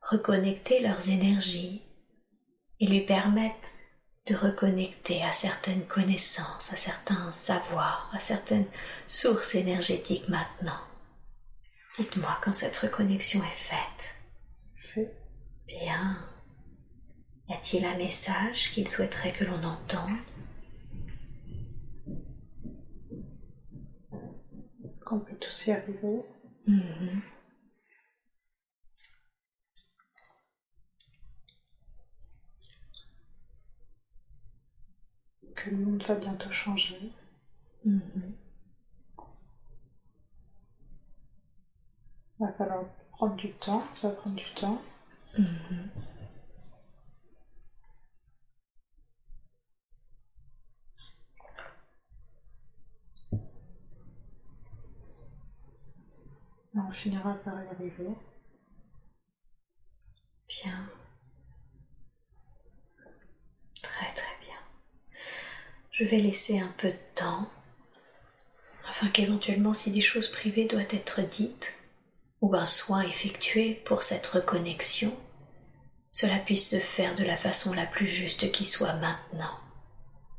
reconnecter 0.02 0.80
leurs 0.80 1.08
énergies 1.10 1.82
et 2.80 2.86
lui 2.86 3.00
permettre 3.00 3.68
de 4.26 4.34
reconnecter 4.34 5.22
à 5.22 5.32
certaines 5.32 5.86
connaissances, 5.86 6.72
à 6.72 6.76
certains 6.76 7.32
savoirs, 7.32 8.10
à 8.12 8.20
certaines 8.20 8.66
sources 9.06 9.54
énergétiques 9.54 10.28
maintenant. 10.28 10.80
Dites-moi 11.98 12.38
quand 12.42 12.52
cette 12.52 12.76
reconnexion 12.76 13.42
est 13.42 13.56
faite. 13.56 14.17
Bien. 15.68 16.16
Y 17.48 17.52
a-t-il 17.52 17.84
un 17.84 17.96
message 17.98 18.70
qu'il 18.72 18.88
souhaiterait 18.88 19.32
que 19.32 19.44
l'on 19.44 19.62
entende? 19.62 20.18
Qu'on 25.04 25.20
peut 25.20 25.36
tous 25.38 25.66
y 25.66 25.72
arriver. 25.72 26.22
Mhm. 26.66 27.22
Que 35.54 35.70
le 35.70 35.76
monde 35.76 36.02
va 36.04 36.14
bientôt 36.14 36.50
changer. 36.50 37.12
Il 37.84 38.00
va 42.38 42.52
falloir 42.52 42.84
prendre 43.10 43.36
du 43.36 43.52
temps. 43.54 43.82
Ça 43.92 44.08
va 44.08 44.14
prendre 44.16 44.36
du 44.36 44.54
temps. 44.54 44.80
Mhm. 45.38 45.90
On 56.74 56.90
finira 56.92 57.34
par 57.44 57.54
y 57.62 57.66
arriver. 57.68 58.08
Bien. 60.48 60.90
Très 63.82 64.12
très 64.12 64.36
bien. 64.44 64.56
Je 65.92 66.04
vais 66.04 66.18
laisser 66.18 66.58
un 66.58 66.72
peu 66.78 66.88
de 66.88 66.96
temps 67.14 67.48
afin 68.88 69.08
qu'éventuellement 69.08 69.74
si 69.74 69.90
des 69.92 70.00
choses 70.00 70.28
privées 70.28 70.66
doivent 70.66 70.86
être 70.90 71.20
dites 71.22 71.74
ou 72.40 72.54
un 72.56 72.66
soin 72.66 73.02
effectué 73.02 73.74
pour 73.84 74.02
cette 74.02 74.26
reconnexion, 74.26 75.16
cela 76.20 76.40
puisse 76.40 76.70
se 76.70 76.80
faire 76.80 77.14
de 77.14 77.22
la 77.22 77.36
façon 77.36 77.72
la 77.72 77.86
plus 77.86 78.08
juste 78.08 78.50
qui 78.50 78.64
soit 78.64 78.94
maintenant. 78.94 79.56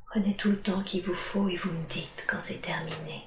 Prenez 0.08 0.36
tout 0.36 0.50
le 0.50 0.60
temps 0.60 0.84
qu'il 0.84 1.02
vous 1.04 1.16
faut 1.16 1.48
et 1.48 1.56
vous 1.56 1.72
me 1.72 1.88
dites 1.88 2.26
quand 2.28 2.42
c'est 2.42 2.62
terminé. 2.62 3.24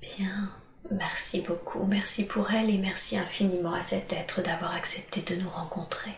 Bien, 0.00 0.52
merci 0.90 1.40
beaucoup, 1.42 1.84
merci 1.84 2.26
pour 2.26 2.50
elle 2.52 2.70
et 2.70 2.78
merci 2.78 3.16
infiniment 3.16 3.74
à 3.74 3.82
cet 3.82 4.12
être 4.12 4.42
d'avoir 4.42 4.74
accepté 4.74 5.20
de 5.22 5.40
nous 5.40 5.50
rencontrer. 5.50 6.12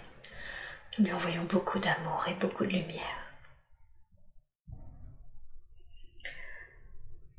Nous 0.98 1.04
lui 1.06 1.12
envoyons 1.12 1.44
beaucoup 1.44 1.78
d'amour 1.78 2.24
et 2.28 2.34
beaucoup 2.34 2.64
de 2.64 2.72
lumière. 2.72 3.20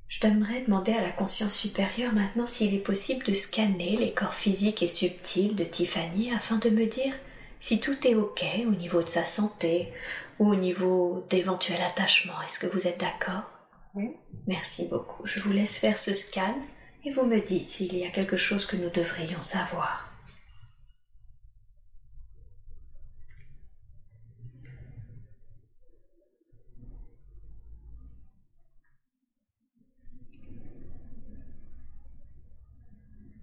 Je 0.07 0.19
t'aimerais 0.19 0.61
demander 0.61 0.93
à 0.93 1.01
la 1.01 1.11
conscience 1.11 1.55
supérieure 1.55 2.13
maintenant 2.13 2.45
s'il 2.45 2.75
est 2.75 2.79
possible 2.79 3.25
de 3.25 3.33
scanner 3.33 3.95
les 3.95 4.13
corps 4.13 4.33
physiques 4.33 4.83
et 4.83 4.87
subtils 4.87 5.55
de 5.55 5.63
Tiffany 5.63 6.33
afin 6.33 6.57
de 6.57 6.69
me 6.69 6.85
dire 6.85 7.13
si 7.59 7.79
tout 7.79 8.05
est 8.05 8.15
OK 8.15 8.43
au 8.67 8.71
niveau 8.75 9.01
de 9.01 9.07
sa 9.07 9.25
santé 9.25 9.93
ou 10.37 10.49
au 10.49 10.55
niveau 10.55 11.25
d'éventuels 11.29 11.81
attachements. 11.81 12.41
Est-ce 12.45 12.59
que 12.59 12.67
vous 12.67 12.87
êtes 12.87 12.99
d'accord? 12.99 13.43
Oui. 13.93 14.11
Merci 14.47 14.87
beaucoup. 14.89 15.25
Je 15.25 15.39
vous 15.39 15.53
laisse 15.53 15.77
faire 15.77 15.97
ce 15.97 16.13
scan 16.13 16.55
et 17.03 17.11
vous 17.11 17.25
me 17.25 17.39
dites 17.39 17.69
s'il 17.69 17.95
y 17.95 18.05
a 18.05 18.11
quelque 18.11 18.37
chose 18.37 18.65
que 18.65 18.75
nous 18.75 18.89
devrions 18.89 19.41
savoir. 19.41 20.07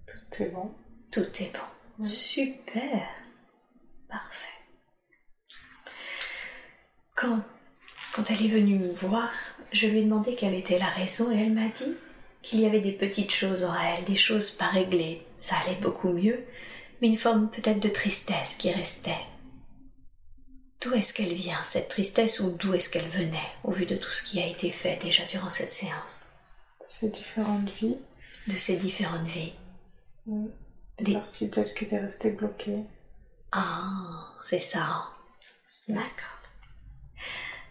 Tout 0.07 0.43
est 0.43 0.51
bon. 0.51 0.75
Tout 1.11 1.21
est 1.21 1.53
bon. 1.53 2.05
Super. 2.05 3.09
Parfait. 4.09 4.47
Quand, 7.17 7.41
quand 8.15 8.31
elle 8.31 8.47
est 8.47 8.49
venue 8.49 8.79
me 8.79 8.93
voir, 8.93 9.33
je 9.73 9.89
lui 9.89 9.99
ai 9.99 10.05
demandé 10.05 10.37
quelle 10.37 10.55
était 10.55 10.79
la 10.79 10.89
raison 10.91 11.33
et 11.33 11.41
elle 11.41 11.53
m'a 11.53 11.69
dit 11.69 11.97
qu'il 12.43 12.61
y 12.61 12.67
avait 12.67 12.81
des 12.81 12.93
petites 12.93 13.33
choses 13.33 13.65
en 13.65 13.75
elle, 13.75 14.05
des 14.05 14.17
choses 14.17 14.51
pas 14.51 14.69
réglées. 14.69 15.23
Ça 15.41 15.57
allait 15.57 15.81
beaucoup 15.81 16.13
mieux, 16.13 16.45
mais 17.01 17.09
une 17.09 17.19
forme 17.19 17.51
peut-être 17.51 17.81
de 17.81 17.89
tristesse 17.89 18.57
qui 18.57 18.71
restait. 18.71 19.25
D'où 20.81 20.95
est-ce 20.95 21.13
qu'elle 21.13 21.35
vient, 21.35 21.63
cette 21.65 21.89
tristesse, 21.89 22.39
ou 22.41 22.57
d'où 22.57 22.73
est-ce 22.75 22.89
qu'elle 22.89 23.09
venait, 23.09 23.51
au 23.65 23.73
vu 23.73 23.85
de 23.85 23.97
tout 23.97 24.13
ce 24.13 24.23
qui 24.23 24.41
a 24.41 24.47
été 24.47 24.71
fait 24.71 24.97
déjà 25.03 25.25
durant 25.25 25.51
cette 25.51 25.73
séance? 25.73 26.25
Ces 26.89 27.11
différentes 27.11 27.71
vies. 27.81 27.99
De 28.47 28.57
ces 28.57 28.77
différentes 28.77 29.27
vies. 29.27 29.55
Oui. 30.27 30.51
Des, 30.99 31.15
parties 31.15 31.49
d'elle 31.49 31.75
qui 31.75 31.85
étaient 31.85 31.99
restées 31.99 32.31
bloquées. 32.31 32.85
Ah, 33.53 34.35
c'est 34.43 34.59
ça. 34.59 35.05
D'accord. 35.89 36.39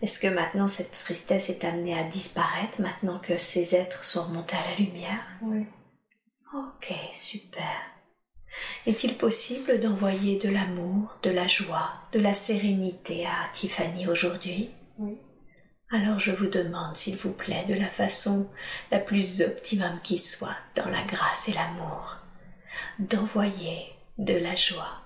Est-ce 0.02 0.20
que 0.20 0.28
maintenant 0.28 0.68
cette 0.68 0.92
tristesse 0.92 1.50
est 1.50 1.64
amenée 1.64 1.98
à 1.98 2.04
disparaître 2.04 2.82
maintenant 2.82 3.20
que 3.20 3.38
ces 3.38 3.76
êtres 3.76 4.06
sont 4.06 4.24
remontés 4.24 4.56
à 4.56 4.70
la 4.70 4.76
lumière? 4.76 5.26
Oui. 5.42 5.66
Ok, 6.54 6.94
super. 7.14 7.82
Est-il 8.86 9.18
possible 9.18 9.80
d'envoyer 9.80 10.38
de 10.38 10.50
l'amour, 10.50 11.18
de 11.24 11.30
la 11.30 11.48
joie, 11.48 11.92
de 12.12 12.20
la 12.20 12.34
sérénité 12.34 13.26
à 13.26 13.50
Tiffany 13.54 14.08
aujourd'hui? 14.08 14.70
Oui. 14.98 15.18
Alors 15.92 16.20
je 16.20 16.32
vous 16.32 16.48
demande, 16.48 16.96
s'il 16.96 17.16
vous 17.16 17.32
plaît, 17.32 17.66
de 17.66 17.74
la 17.74 17.90
façon 17.90 18.50
la 18.92 19.00
plus 19.00 19.42
optimum 19.42 20.00
qui 20.04 20.20
soit, 20.20 20.58
dans 20.76 20.90
la 20.90 21.04
grâce 21.04 21.48
et 21.48 21.54
l'amour, 21.54 22.18
d'envoyer 23.00 23.88
de 24.18 24.34
la 24.34 24.56
joie, 24.56 25.02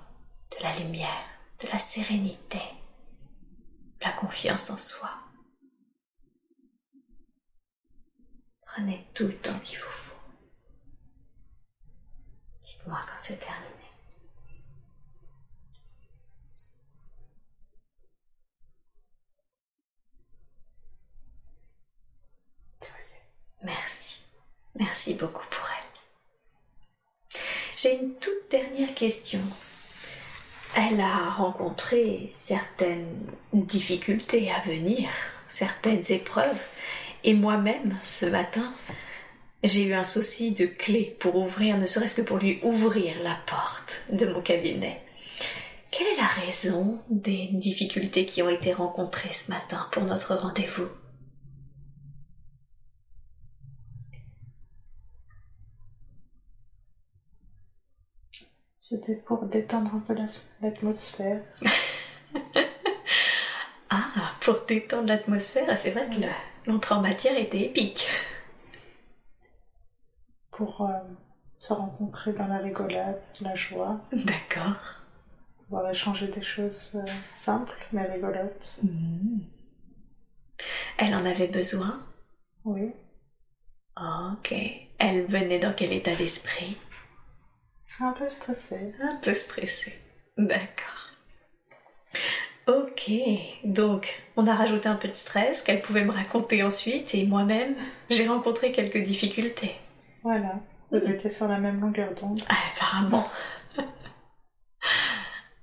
de 0.58 0.64
la 0.64 0.76
lumière, 0.78 1.26
de 1.62 1.68
la 1.72 1.78
sérénité, 1.78 2.62
la 4.02 4.11
confiance 4.14 4.69
en 4.69 4.78
soi. 4.78 5.11
Prenez 8.65 9.07
tout 9.14 9.28
le 9.28 9.36
temps 9.36 9.60
qu'il 9.60 9.78
vous 9.80 9.86
faut. 9.86 10.15
Dites-moi 12.64 12.99
quand 13.07 13.18
c'est 13.18 13.38
terminé. 13.38 13.68
Merci. 23.64 24.22
Merci 24.76 25.14
beaucoup 25.14 25.45
pour 25.52 25.68
elle. 25.69 27.40
J'ai 27.78 27.99
une 27.99 28.15
toute 28.15 28.49
dernière 28.49 28.95
question. 28.95 29.41
Elle 30.76 31.02
a 31.02 31.30
rencontré 31.31 32.27
certaines 32.30 33.27
difficultés 33.53 34.52
à 34.52 34.61
venir, 34.68 35.10
certaines 35.49 36.03
épreuves, 36.10 36.61
et 37.23 37.34
moi-même, 37.34 37.98
ce 38.06 38.26
matin, 38.26 38.73
j'ai 39.64 39.84
eu 39.84 39.93
un 39.93 40.06
souci 40.06 40.52
de 40.52 40.65
clé 40.65 41.15
pour 41.19 41.35
ouvrir, 41.35 41.77
ne 41.77 41.85
serait-ce 41.85 42.15
que 42.15 42.22
pour 42.22 42.38
lui 42.38 42.60
ouvrir 42.64 43.22
la 43.23 43.38
porte 43.45 44.03
de 44.11 44.26
mon 44.26 44.41
cabinet. 44.41 45.02
Quelle 45.91 46.07
est 46.07 46.22
la 46.22 46.45
raison 46.45 47.02
des 47.10 47.49
difficultés 47.52 48.26
qui 48.26 48.41
ont 48.41 48.49
été 48.49 48.72
rencontrées 48.72 49.34
ce 49.34 49.52
matin 49.52 49.88
pour 49.91 50.03
notre 50.03 50.35
rendez-vous? 50.35 50.88
C'était 58.92 59.16
pour 59.16 59.46
détendre 59.46 59.96
un 59.96 60.00
peu 60.00 60.14
l'atmosphère. 60.62 61.42
ah, 63.90 64.34
pour 64.42 64.66
détendre 64.68 65.08
l'atmosphère, 65.08 65.80
c'est 65.80 65.92
vrai 65.92 66.10
que 66.10 66.70
l'entrée 66.70 66.96
en 66.96 67.00
matière 67.00 67.38
était 67.38 67.62
épique. 67.62 68.10
Pour 70.52 70.82
euh, 70.82 71.00
se 71.56 71.72
rencontrer 71.72 72.34
dans 72.34 72.48
la 72.48 72.58
rigolade, 72.58 73.22
la 73.40 73.56
joie. 73.56 74.02
D'accord. 74.12 74.76
Pouvoir 75.64 75.90
échanger 75.90 76.28
des 76.28 76.44
choses 76.44 76.96
euh, 76.96 77.10
simples 77.24 77.88
mais 77.94 78.12
rigolotes. 78.12 78.78
Mmh. 78.84 79.40
Elle 80.98 81.16
en 81.16 81.24
avait 81.24 81.48
besoin? 81.48 81.98
Oui. 82.66 82.92
Ok. 83.96 84.54
Elle 84.98 85.28
venait 85.28 85.60
dans 85.60 85.72
quel 85.72 85.94
état 85.94 86.14
d'esprit? 86.14 86.76
Un 88.00 88.12
peu 88.14 88.30
stressée. 88.30 88.94
Un 89.02 89.16
peu 89.18 89.34
stressée. 89.34 90.00
D'accord. 90.38 91.10
Ok, 92.68 93.12
donc 93.64 94.22
on 94.38 94.46
a 94.48 94.54
rajouté 94.54 94.88
un 94.88 94.96
peu 94.96 95.08
de 95.08 95.14
stress 95.14 95.64
qu'elle 95.64 95.82
pouvait 95.82 96.06
me 96.06 96.12
raconter 96.12 96.64
ensuite 96.64 97.16
et 97.16 97.26
moi-même 97.26 97.76
j'ai 98.10 98.28
rencontré 98.28 98.72
quelques 98.72 99.04
difficultés. 99.04 99.76
Voilà, 100.24 100.60
vous 100.92 101.00
étiez 101.00 101.30
sur 101.30 101.48
la 101.48 101.58
même 101.58 101.82
longueur 101.82 102.14
d'onde. 102.14 102.40
Ah, 102.50 102.56
apparemment. 102.76 103.28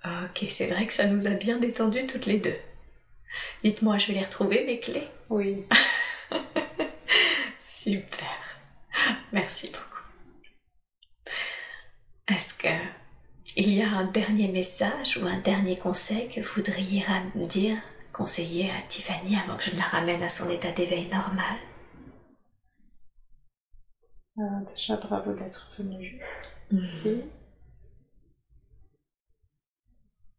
ok, 0.05 0.47
c'est 0.51 0.67
vrai 0.67 0.87
que 0.87 0.93
ça 0.93 1.07
nous 1.07 1.27
a 1.29 1.31
bien 1.31 1.59
détendu 1.59 2.07
toutes 2.07 2.27
les 2.27 2.39
deux. 2.39 2.57
Dites-moi, 3.63 3.99
je 3.99 4.09
vais 4.09 4.15
les 4.15 4.25
retrouver 4.25 4.65
mes 4.65 4.81
clés. 4.81 5.09
Oui. 5.31 5.65
Super. 7.61 8.27
Merci 9.33 9.69
beaucoup. 9.69 9.88
Est-ce 12.29 12.53
que 12.53 12.69
il 13.57 13.73
y 13.73 13.83
a 13.83 13.89
un 13.89 14.05
dernier 14.05 14.49
message 14.53 15.17
ou 15.17 15.27
un 15.27 15.41
dernier 15.41 15.79
conseil 15.79 16.29
que 16.29 16.41
vous 16.41 16.57
voudriez 16.57 17.03
dire, 17.35 17.79
conseiller 18.13 18.71
à 18.71 18.83
Tiffany 18.87 19.37
avant 19.37 19.57
que 19.57 19.65
je 19.65 19.71
ne 19.73 19.79
la 19.79 19.85
ramène 19.85 20.23
à 20.23 20.29
son 20.29 20.51
état 20.51 20.71
d'éveil 20.73 21.09
normal? 21.09 21.57
Euh, 24.39 24.43
Déjà, 24.75 24.97
bravo 24.97 25.33
d'être 25.33 25.73
venu 25.79 26.21
mhm. 26.71 26.85
ici. 26.85 27.23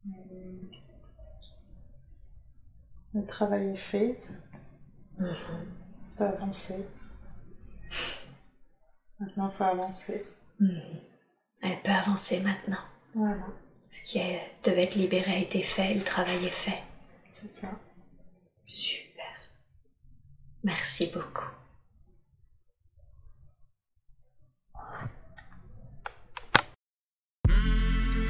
Euh, 0.06 0.11
le 3.16 3.26
travail 3.26 3.70
est 3.70 3.78
fait. 3.91 4.20
On 5.18 5.24
mhm. 5.24 5.36
peut 6.18 6.26
avancer. 6.26 6.86
Maintenant, 9.20 9.49
il 9.52 9.57
faut 9.57 9.64
avancer. 9.64 10.26
Mhm. 10.60 11.09
Elle 11.61 11.81
peut 11.81 11.91
avancer 11.91 12.40
maintenant. 12.40 12.84
Voilà. 13.14 13.45
Ce 13.90 14.02
qui 14.03 14.22
devait 14.64 14.84
être 14.84 14.95
libéré 14.95 15.31
a 15.31 15.40
été 15.40 15.61
fait, 15.64 15.94
le 15.94 16.03
travail 16.03 16.45
est 16.45 16.49
fait. 16.49 16.84
C'est 17.31 17.56
ça. 17.57 17.69
Super. 18.65 19.26
Merci 20.64 21.11
beaucoup. 21.14 21.45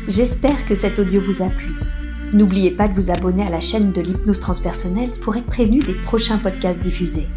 J'espère 0.08 0.66
que 0.66 0.74
cet 0.74 0.98
audio 0.98 1.22
vous 1.22 1.44
a 1.44 1.50
plu. 1.50 1.76
N'oubliez 2.34 2.72
pas 2.72 2.88
de 2.88 2.94
vous 2.94 3.12
abonner 3.12 3.46
à 3.46 3.50
la 3.50 3.60
chaîne 3.60 3.92
de 3.92 4.02
l'hypnose 4.02 4.40
transpersonnelle 4.40 5.12
pour 5.22 5.36
être 5.36 5.46
prévenu 5.46 5.80
des 5.80 5.94
prochains 5.94 6.38
podcasts 6.38 6.80
diffusés. 6.80 7.28